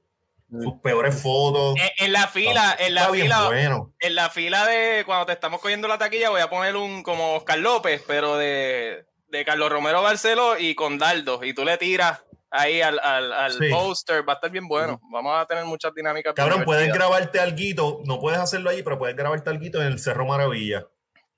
Mm. 0.49 0.63
Sus 0.63 0.75
peores 0.83 1.15
fotos. 1.23 1.77
En, 1.81 2.07
en 2.07 2.13
la 2.13 2.27
fila, 2.29 2.77
en 2.79 2.95
la 2.95 3.09
fila, 3.09 3.47
bueno. 3.47 3.95
en 4.01 4.15
la 4.15 4.29
fila 4.31 4.67
de 4.67 5.05
cuando 5.07 5.27
te 5.27 5.33
estamos 5.33 5.61
cogiendo 5.61 5.89
la 5.89 5.97
taquilla, 5.99 6.29
voy 6.31 6.41
a 6.43 6.51
poner 6.51 6.77
un 6.77 7.03
como 7.03 7.35
Oscar 7.37 7.59
López, 7.59 8.03
pero 8.07 8.37
de, 8.37 9.05
de 9.33 9.45
Carlos 9.47 9.71
Romero 9.71 10.03
Barceló 10.03 10.59
y 10.59 10.75
con 10.75 10.99
Daldo. 10.99 11.43
Y 11.43 11.55
tú 11.55 11.65
le 11.65 11.79
tiras 11.79 12.23
ahí 12.51 12.83
al, 12.83 13.01
al, 13.01 13.33
al 13.33 13.53
Sí. 13.53 13.69
póster, 13.71 14.29
va 14.29 14.35
a 14.35 14.37
estar 14.37 14.51
bien 14.51 14.69
bueno. 14.69 15.01
Vamos 15.11 15.35
a 15.41 15.47
tener 15.47 15.65
muchas 15.65 15.93
dinámicas. 15.95 16.35
Cabrón, 16.35 16.65
puedes 16.65 16.93
grabarte 16.93 17.41
alguito, 17.41 18.01
no 18.05 18.21
puedes 18.21 18.39
hacerlo 18.39 18.69
allí, 18.71 18.83
pero 18.83 18.99
puedes 18.99 19.17
grabarte 19.17 19.49
alguito 19.51 19.81
en 19.81 19.87
el 19.89 19.99
Cerro 19.99 20.27
Maravilla. 20.27 20.87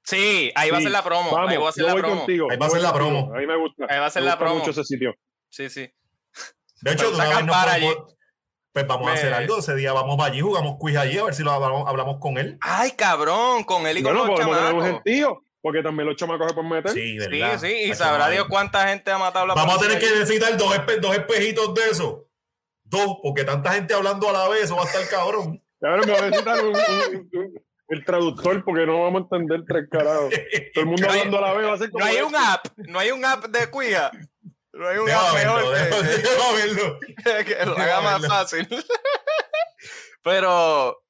Sí, 0.03 0.53
ahí 0.55 0.71
va 0.71 0.79
a 0.79 0.81
ser 0.83 0.91
la 0.91 1.03
promo. 1.05 1.31
Vamos, 1.31 1.51
ahí 1.51 1.57
va 1.57 1.69
a 1.69 1.73
ser 1.73 1.85
la 1.85 1.95
promo. 1.95 2.17
contigo. 2.19 2.49
Ahí 2.51 2.57
va 2.59 2.67
a 2.67 2.71
ser 2.71 2.81
la 2.83 2.93
promo. 2.93 3.33
A 3.35 3.39
mí 3.39 3.47
me 3.47 3.57
gusta. 3.57 3.87
Ahí 3.89 3.99
va 4.01 4.07
a 4.07 4.11
ser 4.11 4.23
Me 4.23 4.27
la 4.27 4.33
gusta 4.35 4.45
promo. 4.45 4.59
mucho 4.59 4.71
ese 4.73 4.85
sitio. 4.85 5.15
Sí, 5.49 5.71
sí. 5.71 5.91
De 6.83 6.93
hecho, 6.93 7.09
de 7.11 7.15
una 7.17 7.29
vez 7.29 7.45
nos 7.45 7.57
podemos- 7.65 8.15
pues 8.73 8.87
vamos 8.89 9.09
a 9.09 9.13
hacer 9.15 9.33
algo. 9.33 9.59
Ese 9.61 9.77
día 9.77 9.93
vamos 9.93 10.19
allí, 10.21 10.41
jugamos 10.41 10.77
quiz 10.81 10.97
allí, 10.97 11.17
a 11.17 11.25
ver 11.25 11.35
si 11.35 11.45
lo 11.45 11.53
hablamos, 11.53 11.89
hablamos 11.89 12.17
con 12.21 12.37
él. 12.39 12.59
Ay, 12.61 12.91
cabrón, 12.91 13.63
con 13.63 13.87
él 13.87 13.99
y 13.99 14.03
con 14.03 14.13
Bueno, 14.15 14.27
los 14.27 14.35
podemos 14.41 14.57
tener 14.59 14.75
un 14.75 14.81
chamacos. 14.83 15.03
Porque 15.65 15.83
también 15.83 16.07
los 16.07 16.15
chamacos 16.17 16.47
se 16.49 16.53
pueden 16.55 16.71
meter. 16.71 16.91
Sí, 16.93 17.19
Sí, 17.19 17.27
¿verdad? 17.39 17.59
sí, 17.59 17.73
y 17.87 17.91
Hacho, 17.91 18.05
sabrá. 18.05 18.29
Dios 18.29 18.45
cuánta 18.51 18.87
gente 18.87 19.11
ha 19.11 19.17
matado 19.17 19.47
la 19.47 19.55
Vamos 19.55 19.77
a 19.77 19.81
tener 19.81 19.99
que 19.99 20.11
necesitar 20.11 20.55
dos, 20.59 20.77
espe- 20.77 21.01
dos 21.01 21.17
espejitos 21.17 21.75
de 21.75 21.83
eso. 21.91 22.29
Dos, 22.85 23.17
porque 23.23 23.45
tanta 23.45 23.73
gente 23.73 23.95
hablando 23.95 24.29
a 24.29 24.33
la 24.35 24.49
vez, 24.51 24.65
eso 24.65 24.77
va 24.77 24.83
a 24.83 24.87
estar 24.87 25.09
cabrón. 25.09 25.59
Cabrón, 25.81 26.07
me 26.07 26.13
va 26.13 26.19
a 26.19 26.23
necesitar 26.29 26.61
un- 26.65 26.77
un- 26.77 27.31
un- 27.33 27.65
el 27.89 28.05
traductor 28.05 28.63
porque 28.65 28.85
no 28.87 29.03
vamos 29.05 29.23
a 29.23 29.37
entender 29.37 29.63
tres 29.67 29.87
carajos. 29.91 30.31
Todo 30.75 30.83
el 30.83 30.87
mundo 30.87 31.03
No 31.07 31.13
hay- 31.13 31.19
hablando 31.21 31.39
a 31.39 31.41
la 31.41 31.53
vez 31.55 31.67
va 31.67 31.73
a 31.73 31.79
ser 31.79 31.91
como 31.91 32.05
No 32.05 32.11
hay 32.11 32.17
esto. 32.17 32.29
un 32.29 32.37
app, 32.37 32.67
no 32.77 32.99
hay 32.99 33.11
un 33.11 33.25
app 33.25 33.45
de 33.47 33.71
cuida. 33.71 34.11
No 34.75 34.89
hay 34.89 34.99
un 34.99 35.11
app 35.11 35.33
verlo, 35.35 35.55
mejor 35.55 35.75
que, 36.03 36.09
déjame 36.09 36.57
verlo. 36.57 36.99
que 37.47 37.67
lo 37.67 37.79
haga 37.79 38.01
más 38.03 38.21
verlo. 38.21 38.29
fácil. 38.37 38.69
Pero, 40.23 41.04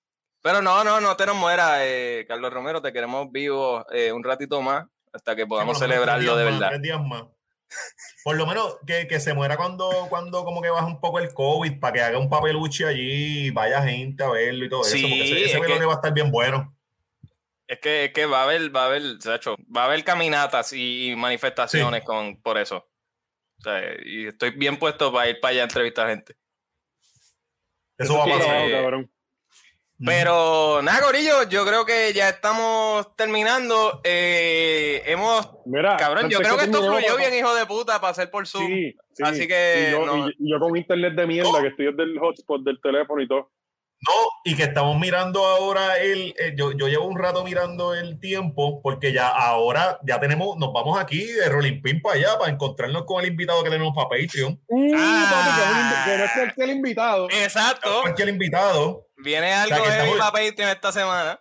pero 0.45 0.61
no, 0.61 0.85
no, 0.85 1.01
no 1.01 1.17
te 1.17 1.25
nos 1.25 1.37
mueras, 1.37 1.79
eh, 1.81 2.27
Carlos 2.29 2.53
Romero, 2.53 2.83
te 2.83 2.93
queremos 2.93 3.33
vivos 3.33 3.83
eh, 3.91 4.13
un 4.13 4.23
ratito 4.23 4.61
más 4.61 4.85
hasta 5.11 5.35
que 5.35 5.47
podamos 5.47 5.79
celebrarlo 5.79 6.37
de 6.37 6.45
más, 6.45 6.53
verdad. 6.55 6.69
tres 6.69 6.83
días 6.83 7.01
más. 7.03 7.25
Por 8.23 8.37
lo 8.37 8.47
menos 8.47 8.77
que, 8.87 9.09
que 9.09 9.19
se 9.21 9.33
muera 9.33 9.57
cuando, 9.57 9.89
cuando 10.11 10.45
como 10.45 10.61
que 10.61 10.69
baja 10.69 10.85
un 10.87 11.01
poco 11.01 11.19
el 11.19 11.33
COVID 11.33 11.81
para 11.81 11.93
que 11.95 12.03
haga 12.03 12.19
un 12.19 12.29
papeluche 12.29 12.85
allí 12.85 13.47
y 13.47 13.51
vaya 13.51 13.83
gente 13.83 14.23
a 14.23 14.29
verlo 14.29 14.67
y 14.67 14.69
todo 14.69 14.85
Sí, 14.85 14.99
eso. 14.99 15.09
Porque 15.09 15.23
ese, 15.23 15.33
es 15.47 15.79
que- 15.79 15.87
va 15.87 15.93
a 15.93 15.97
estar 15.97 16.13
bien 16.13 16.31
bueno. 16.31 16.77
Es 17.67 17.79
que, 17.81 18.05
es 18.05 18.13
que 18.13 18.27
va 18.27 18.41
a 18.41 18.45
haber, 18.45 18.77
va 18.77 18.83
a 18.83 18.87
haber, 18.87 19.03
Sacho, 19.23 19.57
va 19.75 19.83
a 19.83 19.87
haber 19.87 20.05
caminatas 20.05 20.75
y 20.75 21.15
manifestaciones 21.17 22.05
con, 22.05 22.37
por 22.43 22.59
eso. 22.59 22.87
O 23.59 23.63
sea, 23.63 23.81
y 24.05 24.27
estoy 24.27 24.51
bien 24.51 24.79
puesto 24.79 25.11
para 25.11 25.31
ir 25.31 25.41
para 25.41 25.53
allá 25.53 25.61
a 25.63 25.65
entrevistar 25.65 26.09
gente. 26.11 26.37
Eso 27.97 28.19
va 28.19 28.25
a 28.25 28.39
pasar. 28.39 28.71
cabrón. 28.71 29.11
Pero 30.05 30.81
nada, 30.83 31.01
Gorillo, 31.07 31.49
yo 31.49 31.65
creo 31.65 31.85
que 31.87 32.13
ya 32.13 32.29
estamos 32.29 33.15
terminando. 33.17 34.01
Eh, 34.05 35.03
hemos, 35.07 35.49
Mira, 35.67 35.97
cabrón, 35.97 36.29
yo 36.29 36.39
creo 36.41 36.57
que 36.57 36.65
esto 36.65 36.81
terminemos, 36.81 37.01
fluyó 37.11 37.17
bien, 37.19 37.35
hijo 37.35 37.55
de 37.55 37.65
puta, 37.67 38.01
para 38.01 38.11
hacer 38.11 38.31
por 38.31 38.47
Zoom. 38.47 38.67
Sí, 38.67 38.97
sí. 39.13 39.23
Así 39.23 39.47
que 39.49 39.87
Y 39.89 39.93
yo, 39.93 40.05
no. 40.05 40.29
y- 40.29 40.35
y 40.39 40.51
yo 40.51 40.59
con 40.59 40.77
internet 40.77 41.15
de 41.15 41.27
mierda, 41.27 41.61
que 41.63 41.69
estoy 41.69 41.87
desde 41.87 42.03
el 42.03 42.19
hotspot 42.19 42.63
del 42.65 42.81
teléfono 42.83 43.23
y 43.23 43.29
todo. 43.29 43.51
No, 44.07 44.13
y 44.45 44.55
que 44.55 44.65
estamos 44.65 44.99
mirando 44.99 45.47
ahora 45.47 45.97
el, 45.99 46.35
eh, 46.39 46.53
yo, 46.55 46.73
yo 46.73 46.89
llevo 46.89 47.07
un 47.07 47.19
rato 47.19 47.43
mirando 47.43 47.95
el 47.95 48.21
tiempo, 48.21 48.83
porque 48.83 49.13
ya 49.15 49.29
ahora 49.29 49.99
ya 50.07 50.21
tenemos, 50.21 50.59
nos 50.59 50.73
vamos 50.75 50.99
aquí 51.01 51.25
de 51.25 51.49
Rolling 51.49 51.81
Pin 51.81 52.03
para 52.03 52.17
allá 52.17 52.39
para 52.39 52.53
encontrarnos 52.53 53.05
con 53.07 53.23
el 53.23 53.31
invitado 53.31 53.63
que 53.65 53.71
tenemos 53.71 53.95
para 53.95 54.09
Patreon. 54.11 54.61
Uh, 54.67 54.93
Ah. 54.95 55.31
papi, 55.31 55.57
que 55.57 55.95
es 55.95 56.05
que 56.05 56.19
no 56.19 56.25
es 56.25 56.31
cualquier 56.33 56.69
invitado. 56.77 57.29
Exacto. 57.31 58.01
Cualquier 58.03 58.29
invitado. 58.29 59.07
Viene 59.25 59.53
algo 59.55 59.77
de 59.85 59.91
estamos- 59.91 60.19
para 60.19 60.33
Patreon 60.33 60.71
esta 60.71 60.93
semana. 60.93 61.41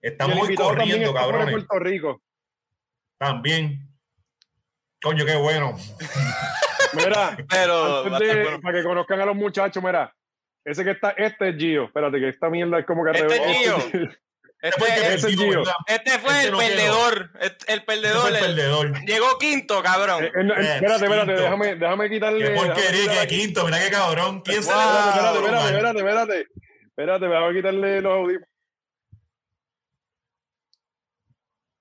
Estamos 0.00 0.38
también 0.38 0.56
corriendo, 0.56 1.12
cabrones. 1.12 1.50
Puerto 1.50 1.78
Rico. 1.80 2.22
También. 3.18 3.88
Coño, 5.02 5.24
qué 5.26 5.34
bueno. 5.36 5.76
Mira, 6.94 7.36
Pero 7.48 8.04
de- 8.04 8.42
bueno. 8.42 8.60
para 8.60 8.78
que 8.78 8.84
conozcan 8.84 9.20
a 9.20 9.26
los 9.26 9.36
muchachos, 9.36 9.82
mira. 9.82 10.14
Ese 10.64 10.84
que 10.84 10.92
está, 10.92 11.10
este 11.10 11.48
es 11.50 11.56
Gio. 11.56 11.84
Espérate, 11.86 12.20
que 12.20 12.28
esta 12.28 12.48
mierda 12.48 12.78
es 12.78 12.86
como 12.86 13.04
que 13.04 13.10
Este 13.10 13.26
es 13.26 13.38
revés. 13.40 13.58
Gio. 13.58 13.76
Después 14.62 14.90
que 14.94 14.94
Este, 15.00 15.14
ese 15.14 15.14
es 15.16 15.36
perdió, 15.36 15.64
Gio. 15.64 15.72
este 15.88 16.18
fue 16.20 16.30
Este 16.30 16.44
el 16.46 16.52
no 16.52 16.58
quedó. 16.58 16.68
perdedor. 16.68 17.30
El, 17.66 17.84
perdedor. 17.84 18.20
fue 18.20 18.30
el 18.30 18.38
perdedor. 18.44 19.00
llegó 19.04 19.38
quinto, 19.40 19.82
cabrón. 19.82 20.22
Eh, 20.22 20.28
eh, 20.28 20.44
no, 20.44 20.54
Eh, 20.54 20.74
espérate, 20.76 21.04
espérate, 21.04 21.26
quinto. 21.26 21.42
déjame, 21.42 21.74
déjame 21.74 22.10
quitarle. 22.10 22.44
Qué 22.44 22.50
porquería, 22.54 23.26
quinto. 23.26 23.64
Mira 23.64 23.80
qué 23.80 23.90
cabrón. 23.90 24.40
¿Quién 24.42 24.62
se 24.62 24.70
le 24.70 24.76
Wow. 24.76 24.84
Espérate, 24.84 25.38
espérate, 25.38 25.66
espérate, 25.66 25.98
a 25.98 25.98
espérate, 25.98 26.48
espérate. 26.96 27.26
Me 27.28 27.38
voy 27.40 27.50
a 27.50 27.54
quitarle 27.54 28.00
los 28.00 28.12
audífonos. 28.12 28.48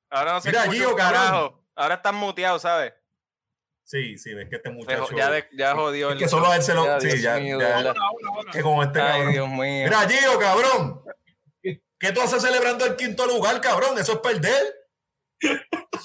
Ahora 0.10 0.34
no 0.34 0.42
se 0.42 0.50
Mira, 0.50 0.64
Gio, 0.70 0.96
carajo. 0.96 1.64
Ahora 1.76 1.96
están 1.96 2.16
muteados, 2.16 2.62
¿sabes? 2.64 2.94
Sí, 3.84 4.18
sí, 4.18 4.32
es 4.38 4.50
que 4.50 4.58
este 4.58 4.70
muchacho. 4.70 5.08
Ya, 5.16 5.30
de- 5.30 5.48
ya 5.54 5.74
jodió. 5.76 6.10
Es 6.10 6.14
el- 6.14 6.20
que 6.20 6.28
solo 6.28 6.48
a 6.48 6.56
él 6.56 6.62
se 6.62 6.74
lo- 6.74 6.86
Ya, 6.86 7.00
sí, 7.00 7.08
Dios 7.08 7.22
ya- 7.22 7.40
mío. 7.40 7.58
Que 8.52 8.62
con 8.62 8.82
este 8.86 9.02
Ay, 9.02 9.12
cabrón. 9.12 9.32
Dios 9.34 9.50
mío. 9.50 9.60
Mira, 9.86 10.00
Gio, 10.10 10.40
cabrón. 10.40 11.04
¿Qué 12.00 12.12
tú 12.12 12.22
haces 12.22 12.42
celebrando 12.42 12.86
el 12.86 12.96
quinto 12.96 13.26
lugar, 13.28 13.62
cabrón? 13.62 13.98
Eso 13.98 14.14
es 14.14 14.20
perder. 14.20 14.88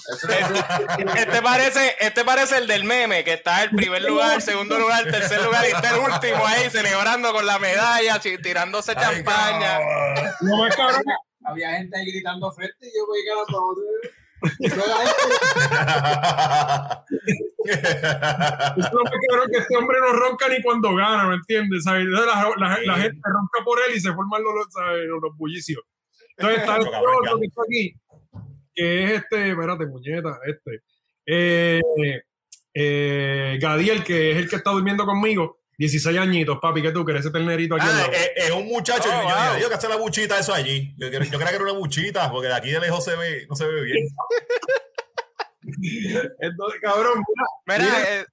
Este 1.17 1.41
parece, 1.41 1.95
este 1.99 2.23
parece 2.23 2.57
el 2.59 2.67
del 2.67 2.83
meme, 2.85 3.23
que 3.23 3.33
está 3.33 3.63
en 3.63 3.75
primer 3.75 4.01
lugar, 4.03 4.41
segundo 4.43 4.79
lugar, 4.79 5.03
tercer 5.05 5.43
lugar 5.43 5.65
y 5.65 5.71
está 5.73 5.91
el 5.95 5.99
último 5.99 6.45
ahí 6.45 6.69
celebrando 6.69 7.31
con 7.33 7.45
la 7.45 7.59
medalla, 7.59 8.19
tirándose 8.19 8.93
Ay, 8.95 9.03
champaña. 9.03 9.77
cabrón. 9.79 10.31
No 10.41 10.63
me 10.63 10.69
cabrón. 10.69 11.03
Había 11.45 11.71
gente 11.75 11.97
ahí 11.97 12.11
gritando 12.11 12.51
frente 12.51 12.87
y 12.87 12.97
yo 12.97 13.05
voy 13.05 13.19
a 13.19 13.35
No 18.91 19.03
me 19.03 19.27
cabrón 19.27 19.47
que 19.51 19.57
este 19.59 19.77
hombre 19.77 19.97
no 19.99 20.13
ronca 20.13 20.47
ni 20.49 20.61
cuando 20.61 20.95
gana, 20.95 21.25
¿me 21.27 21.35
entiendes? 21.35 21.83
La, 21.85 21.99
la- 21.99 22.79
la 22.85 22.95
gente 22.97 23.21
ronca 23.23 23.63
por 23.65 23.79
él 23.87 23.95
y 23.95 23.99
se 23.99 24.13
forman 24.13 24.41
los, 24.43 24.67
¿sabes? 24.71 25.05
los, 25.05 25.21
bullicios. 25.37 25.81
Entonces 26.37 26.59
está 26.59 26.73
Cabrón, 26.75 27.15
otro 27.23 27.39
que 27.39 27.45
está 27.47 27.61
aquí, 27.63 27.93
que 28.77 29.03
es 29.05 29.11
este, 29.13 29.49
espérate, 29.49 29.87
puñeta, 29.87 30.39
este. 30.45 30.81
Eh, 31.25 31.81
eh, 32.73 33.57
Gadiel, 33.59 34.03
que 34.03 34.31
es 34.31 34.37
el 34.37 34.49
que 34.49 34.55
está 34.57 34.69
durmiendo 34.71 35.05
conmigo, 35.05 35.59
16 35.79 36.17
añitos, 36.17 36.57
papi, 36.61 36.81
¿qué 36.81 36.91
tú 36.91 37.03
crees? 37.03 37.21
Ese 37.21 37.31
ternerito 37.31 37.75
aquí. 37.75 37.85
al 37.85 37.91
Ah, 37.91 37.97
lado. 38.01 38.11
es, 38.13 38.31
es 38.35 38.51
un 38.51 38.67
muchacho. 38.67 39.09
Oh, 39.09 39.21
yo, 39.21 39.23
wow. 39.23 39.47
yo 39.51 39.55
digo 39.57 39.69
que 39.69 39.75
hace 39.75 39.89
la 39.89 39.95
buchita 39.97 40.39
eso 40.39 40.53
allí. 40.53 40.93
Yo, 40.97 41.07
yo, 41.07 41.19
yo 41.23 41.29
creía 41.37 41.49
que 41.49 41.55
era 41.55 41.63
una 41.63 41.73
buchita, 41.73 42.31
porque 42.31 42.47
de 42.47 42.55
aquí 42.55 42.71
de 42.71 42.79
lejos 42.79 43.03
se 43.03 43.15
ve, 43.15 43.45
no 43.49 43.55
se 43.55 43.65
ve 43.67 43.81
bien. 43.83 44.07
Entonces, 46.39 46.79
cabrón, 46.81 47.23
mira, 47.27 47.47
Mira, 47.79 47.97
Mira, 47.99 48.19
eh, 48.21 48.25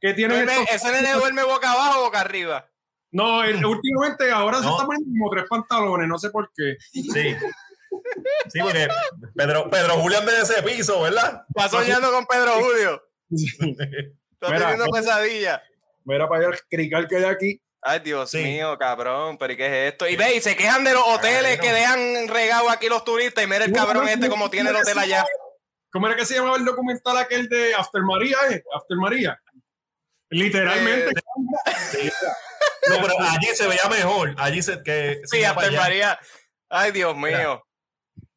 que 0.00 0.14
tiene 0.14 0.34
duerme- 0.44 0.66
ese 0.72 0.90
nene 0.92 1.12
duerme 1.14 1.44
boca 1.44 1.72
abajo 1.72 2.00
o 2.00 2.04
boca 2.04 2.20
arriba. 2.20 2.68
No, 3.12 3.44
el- 3.44 3.64
últimamente 3.64 4.30
ahora 4.32 4.58
se 4.58 4.64
No. 4.64 4.72
está 4.72 4.86
poniendo 4.86 5.08
como 5.18 5.30
tres 5.30 5.44
pantalones, 5.48 6.08
no 6.08 6.18
sé 6.18 6.30
por 6.30 6.50
qué. 6.56 6.76
Sí. 6.90 7.36
Sí, 8.50 8.60
porque 8.60 8.88
Pedro, 9.34 9.68
Pedro 9.70 9.94
Julián 9.98 10.24
de 10.26 10.40
ese 10.40 10.62
piso, 10.62 11.00
¿verdad? 11.02 11.44
Está 11.54 11.68
soñando 11.68 12.10
con 12.12 12.26
Pedro 12.26 12.52
Julio. 12.54 13.02
Está 13.30 14.46
Mira, 14.52 14.58
teniendo 14.70 14.86
pesadilla. 14.92 15.62
Mira 16.04 16.28
para 16.28 16.46
allá 16.46 16.54
el 16.54 16.60
crical 16.68 17.08
que 17.08 17.16
hay 17.16 17.24
aquí. 17.24 17.60
Ay, 17.86 18.00
Dios 18.00 18.30
Sí. 18.30 18.42
mío, 18.42 18.76
cabrón, 18.78 19.36
pero 19.38 19.52
¿y 19.52 19.56
qué 19.56 19.66
es 19.66 19.92
esto? 19.92 20.08
Y 20.08 20.16
ve, 20.16 20.36
y 20.36 20.40
se 20.40 20.56
quejan 20.56 20.84
de 20.84 20.92
los 20.92 21.02
hoteles 21.06 21.60
que 21.60 21.72
dejan 21.72 22.28
regado 22.28 22.70
aquí 22.70 22.88
los 22.88 23.04
turistas 23.04 23.44
y 23.44 23.46
mira 23.46 23.64
el 23.66 23.72
cabrón 23.72 24.04
no, 24.04 24.10
este 24.10 24.26
no, 24.26 24.30
como 24.30 24.48
tiene 24.50 24.70
el 24.70 24.76
hotel 24.76 24.98
allá. 24.98 25.24
¿Cómo 25.92 26.06
era 26.06 26.16
que 26.16 26.24
se 26.26 26.34
llamaba 26.34 26.56
el 26.56 26.64
documental 26.64 27.16
aquel 27.18 27.48
de 27.48 27.74
After 27.74 28.02
María, 28.02 28.36
eh? 28.50 28.62
After 28.74 28.96
María. 28.96 29.38
Literalmente. 30.30 31.10
Eh, 31.98 32.10
No, 32.88 32.96
pero 33.00 33.14
allí 33.20 33.46
se 33.54 33.66
veía 33.66 33.88
mejor. 33.90 34.34
Allí 34.38 34.62
se 34.62 34.82
que 34.82 35.20
Sí, 35.24 35.44
After. 35.44 35.72
María. 35.72 36.18
Ay, 36.68 36.90
Dios 36.92 37.16
mío. 37.16 37.62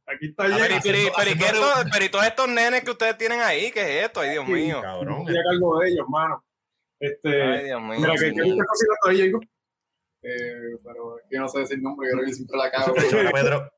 Aquí 0.08 0.28
está 0.28 0.43
A 0.45 0.47
ver, 0.47 0.58
lleno. 0.58 0.68
Pero, 0.70 0.78
y- 0.78 0.82
pero, 0.82 0.97
y- 0.97 1.12
pero, 1.18 1.30
¿y 1.30 1.38
qué 1.38 1.45
haciendo- 1.45 1.68
esto- 1.78 1.89
pero 1.91 2.05
y 2.05 2.10
todos 2.10 2.26
estos 2.26 2.47
nenes 2.47 2.84
que 2.84 2.91
ustedes 2.91 3.18
tienen 3.18 3.41
ahí, 3.41 3.72
¿qué 3.72 3.99
es 3.99 4.05
esto? 4.05 4.20
Ay, 4.22 4.30
Dios 4.32 4.45
Sí, 4.45 4.51
mío. 4.53 4.82
Cabrón. 4.82 5.20
Estoy 5.22 5.38
a 5.38 5.43
cargo 5.43 5.80
de 5.80 5.89
ellos, 5.89 6.05
mano. 6.10 6.43
Este, 6.99 7.41
Ay, 7.43 7.66
Dios 7.66 7.82
mío. 7.82 7.99
mira, 7.99 8.14
que, 8.14 8.34
cosita. 8.34 9.39
Eh, 10.24 10.78
pero 10.84 11.20
es 11.20 11.26
que 11.30 11.38
no 11.38 11.47
sé 11.47 11.60
decir 11.60 11.80
nombre, 11.82 12.10
creo 12.12 12.26
que 12.26 12.34
siempre 12.34 12.58
la 12.58 12.72
cago. 12.72 12.93
Pedro, 13.34 13.72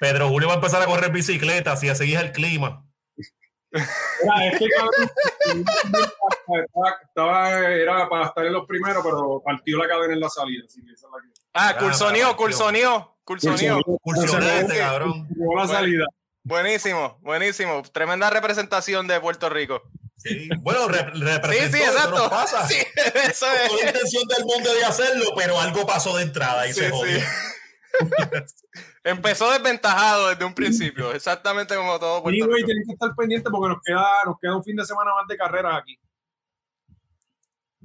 Pedro 0.00 0.28
Julio 0.28 0.48
va 0.48 0.54
a 0.54 0.56
empezar 0.56 0.80
a 0.82 0.86
correr 0.86 1.10
bicicleta 1.12 1.76
si 1.76 1.88
así 1.90 2.14
es 2.14 2.20
el 2.20 2.32
clima. 2.32 2.84
Mira, 3.70 4.46
este 4.52 4.66
cabrón 4.68 5.64
estaba, 6.64 6.96
estaba- 7.02 7.68
era 7.70 8.08
para 8.08 8.26
estar 8.26 8.46
en 8.46 8.52
los 8.52 8.66
primeros, 8.66 9.04
pero 9.04 9.42
partió 9.44 9.76
la 9.78 9.88
cadena 9.88 10.14
en 10.14 10.20
la 10.20 10.28
salida. 10.28 10.62
Así 10.66 10.80
que 10.84 10.92
esa 10.92 11.06
es 11.06 11.12
la 11.12 11.18
que- 11.22 11.40
Ah, 11.52 11.68
Ah, 11.68 11.78
Cursonio, 11.78 12.36
Cursonio, 12.36 13.13
Cursonio. 13.24 13.80
Cursionante, 14.02 14.74
Canceló- 14.74 14.78
cabrón. 14.78 15.28
la 15.56 15.66
salida. 15.66 16.04
Buenísimo, 16.42 17.18
buenísimo. 17.22 17.82
Tremenda 17.92 18.28
representación 18.30 19.06
de 19.06 19.18
Puerto 19.20 19.48
Rico. 19.48 19.82
Sí. 20.16 20.48
Bueno, 20.60 20.88
re- 20.88 21.10
Sí, 21.14 21.20
representó, 21.22 21.76
sí, 21.76 21.82
eso 21.82 21.92
exacto. 21.92 22.18
nos 22.18 22.28
pasa. 22.28 22.66
Sí, 22.68 22.76
eso 23.28 23.46
Toda 23.46 23.54
la 23.54 23.64
es. 23.64 23.72
intención 23.94 24.22
del 24.28 24.44
mundo 24.44 24.74
de 24.74 24.84
hacerlo, 24.84 25.24
pero 25.36 25.58
algo 25.58 25.86
pasó 25.86 26.16
de 26.16 26.22
entrada 26.24 26.66
y 26.66 26.72
Sí, 26.72 26.80
se 26.80 26.90
jodió. 26.90 27.18
sí. 27.18 27.24
Empezó 29.04 29.50
desventajado 29.50 30.28
desde 30.30 30.44
un 30.44 30.54
principio, 30.54 31.12
exactamente 31.12 31.74
como 31.76 31.98
todo 31.98 32.22
Puerto 32.22 32.46
Rico. 32.46 32.66
tienen 32.66 32.84
que 32.86 32.92
estar 32.94 33.10
pendientes 33.16 33.50
porque 33.50 33.68
nos 33.74 33.82
queda, 33.84 34.06
nos 34.24 34.36
queda 34.40 34.56
un 34.56 34.64
fin 34.64 34.76
de 34.76 34.84
semana 34.84 35.10
más 35.14 35.26
de 35.28 35.36
carreras 35.36 35.78
aquí. 35.82 35.98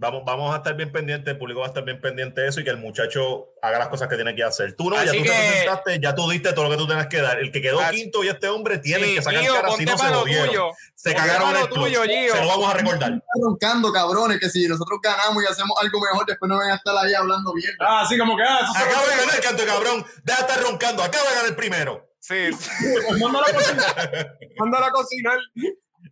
Vamos, 0.02 0.24
vamos 0.26 0.54
a 0.54 0.58
estar 0.60 0.76
bien 0.78 0.93
pendientes, 0.93 1.30
el 1.30 1.38
público 1.38 1.60
va 1.60 1.66
a 1.66 1.70
estar 1.70 1.84
bien 1.84 2.00
pendiente 2.00 2.39
de 2.39 2.47
eso 2.47 2.62
y 2.62 2.64
que 2.64 2.70
el 2.70 2.78
muchacho 2.78 3.50
haga 3.62 3.80
las 3.80 3.89
cosas 3.89 4.08
que 4.08 4.16
tiene 4.16 4.34
que 4.34 4.43
hacer. 4.43 4.74
Tú 4.74 4.89
no, 4.89 4.95
ya 4.95 5.02
Así 5.12 5.18
tú 5.18 5.24
te 5.26 5.30
que- 5.30 5.36
presentaste, 5.36 6.00
ya 6.00 6.16
tú 6.16 6.30
diste 6.30 6.54
todo 6.54 6.64
lo 6.64 6.72
que 6.72 6.78
tú 6.78 6.88
tenías 6.88 7.08
que 7.08 7.22
dar. 7.22 7.38
El 7.39 7.52
que 7.52 7.62
quedó 7.62 7.82
Así- 7.82 7.97
quinto 7.97 8.24
y 8.24 8.30
este 8.30 8.47
hombre 8.47 8.78
tiene 8.78 9.04
Sí, 9.08 9.16
que 9.16 9.22
sacar 9.22 9.41
Gio, 9.41 9.54
cara 9.56 9.72
si 9.72 9.84
no 9.84 9.97
se 9.97 10.10
lo 10.10 10.20
jodieron. 10.22 10.47
tuyo. 10.47 10.70
Se 10.95 11.12
Ponte 11.12 11.28
cagaron 11.28 11.56
el 11.58 11.68
club. 11.70 11.84
tuyo, 11.86 12.04
Gio. 12.04 12.34
Se 12.34 12.41
lo 12.41 12.47
vamos 12.47 12.74
a 12.74 12.78
recordar. 12.78 13.12
Están 13.12 13.41
roncando, 13.43 13.91
cabrones, 13.91 14.39
que 14.39 14.50
si 14.50 14.68
nosotros 14.70 15.00
ganamos 15.04 15.43
y 15.43 15.47
hacemos 15.47 15.78
algo 15.82 16.00
mejor, 16.00 16.26
después 16.26 16.47
no 16.50 16.58
van 16.58 16.72
a 16.72 16.76
estar 16.76 16.95
ahí 16.97 17.14
hablando 17.14 17.54
mierda. 17.54 17.76
Ah, 17.82 18.06
sí, 18.08 18.18
como 18.18 18.38
que 18.38 18.43
ah, 18.43 18.60
Acaba 18.74 19.06
de 19.06 19.18
ganar, 19.18 19.41
canto 19.41 19.66
cabrón. 19.66 20.06
Deja 20.24 20.43
de 20.43 20.47
estar 20.47 20.64
roncando. 20.64 21.04
Acaba 21.04 21.24
de 21.26 21.30
ganar 21.36 21.50
el 21.50 21.56
primero. 21.58 22.10
Sí, 22.22 22.54
sí. 22.54 22.70
Pues 23.06 23.20
mándalo 23.20 23.45
a 23.47 23.54
cocinar. 23.54 24.38
Mándalo 24.58 24.86
a 24.86 24.91
cocinar. 24.91 25.38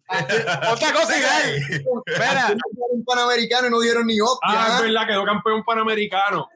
Ponte 0.08 0.86
a 0.86 0.94
cocinar. 0.94 1.42
Espera, 2.06 2.56
Un 2.92 3.04
panamericano 3.06 3.68
y 3.68 3.70
no 3.72 3.80
dieron 3.80 4.06
ni 4.08 4.20
opia. 4.22 4.38
Ah, 4.44 4.76
es 4.78 4.82
verdad, 4.84 5.08
quedó 5.08 5.26
campeón 5.26 5.64
panamericano. 5.64 6.48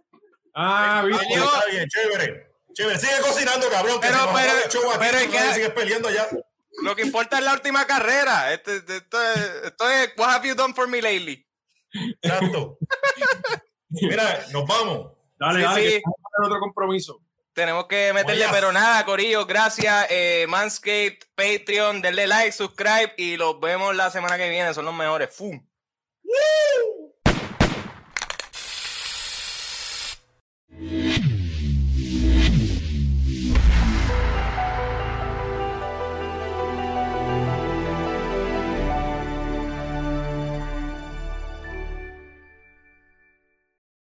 Ah, 0.56 1.04
viste. 1.06 1.26
Está 1.34 1.66
bien, 1.72 1.88
chévere. 1.88 2.52
Chévere, 2.74 2.98
sigue 3.00 3.14
cocinando, 3.22 3.70
cabrón. 3.70 4.00
Que 4.00 4.08
Pero- 4.08 4.20
pero- 4.34 4.52
aquí, 4.52 4.78
pero 5.00 5.18
es 5.18 5.26
no 5.28 5.32
que- 5.34 5.54
sigues 5.54 5.70
peleando 5.72 6.08
allá. 6.08 6.28
lo 6.84 6.96
que 6.96 7.02
importa 7.04 7.38
es 7.40 7.44
la 7.44 7.54
última 7.54 7.86
carrera. 7.86 8.54
Este, 8.54 8.78
este- 8.78 8.98
esto, 8.98 9.22
es, 9.22 9.40
esto 9.66 9.90
es, 9.90 10.10
what 10.18 10.30
have 10.30 10.48
you 10.48 10.56
done 10.56 10.74
for 10.74 10.88
me 10.88 11.02
lately? 11.02 11.46
Exacto. 12.22 12.78
Mira, 13.90 14.46
nos 14.54 14.66
vamos. 14.66 15.12
Dale, 15.38 15.60
Sí, 15.60 15.66
dale, 15.66 15.90
sí. 15.90 15.98
que 15.98 16.02
otro 16.46 16.60
compromiso. 16.60 17.20
Tenemos 17.54 17.86
que 17.88 18.14
meterle, 18.14 18.46
pero 18.50 18.72
nada, 18.72 19.04
Corillo, 19.04 19.46
gracias. 19.46 20.08
Eh, 20.10 20.46
Manscaped, 20.48 21.20
Patreon, 21.36 22.02
denle 22.02 22.26
like, 22.26 22.54
subscribe 22.54 23.14
y 23.18 23.36
los 23.36 23.60
vemos 23.60 23.94
la 23.96 24.10
semana 24.10 24.38
que 24.38 24.50
viene. 24.50 24.74
Son 24.74 24.86
los 24.86 24.94
mejores. 24.94 25.36
¡Fum! 25.36 25.62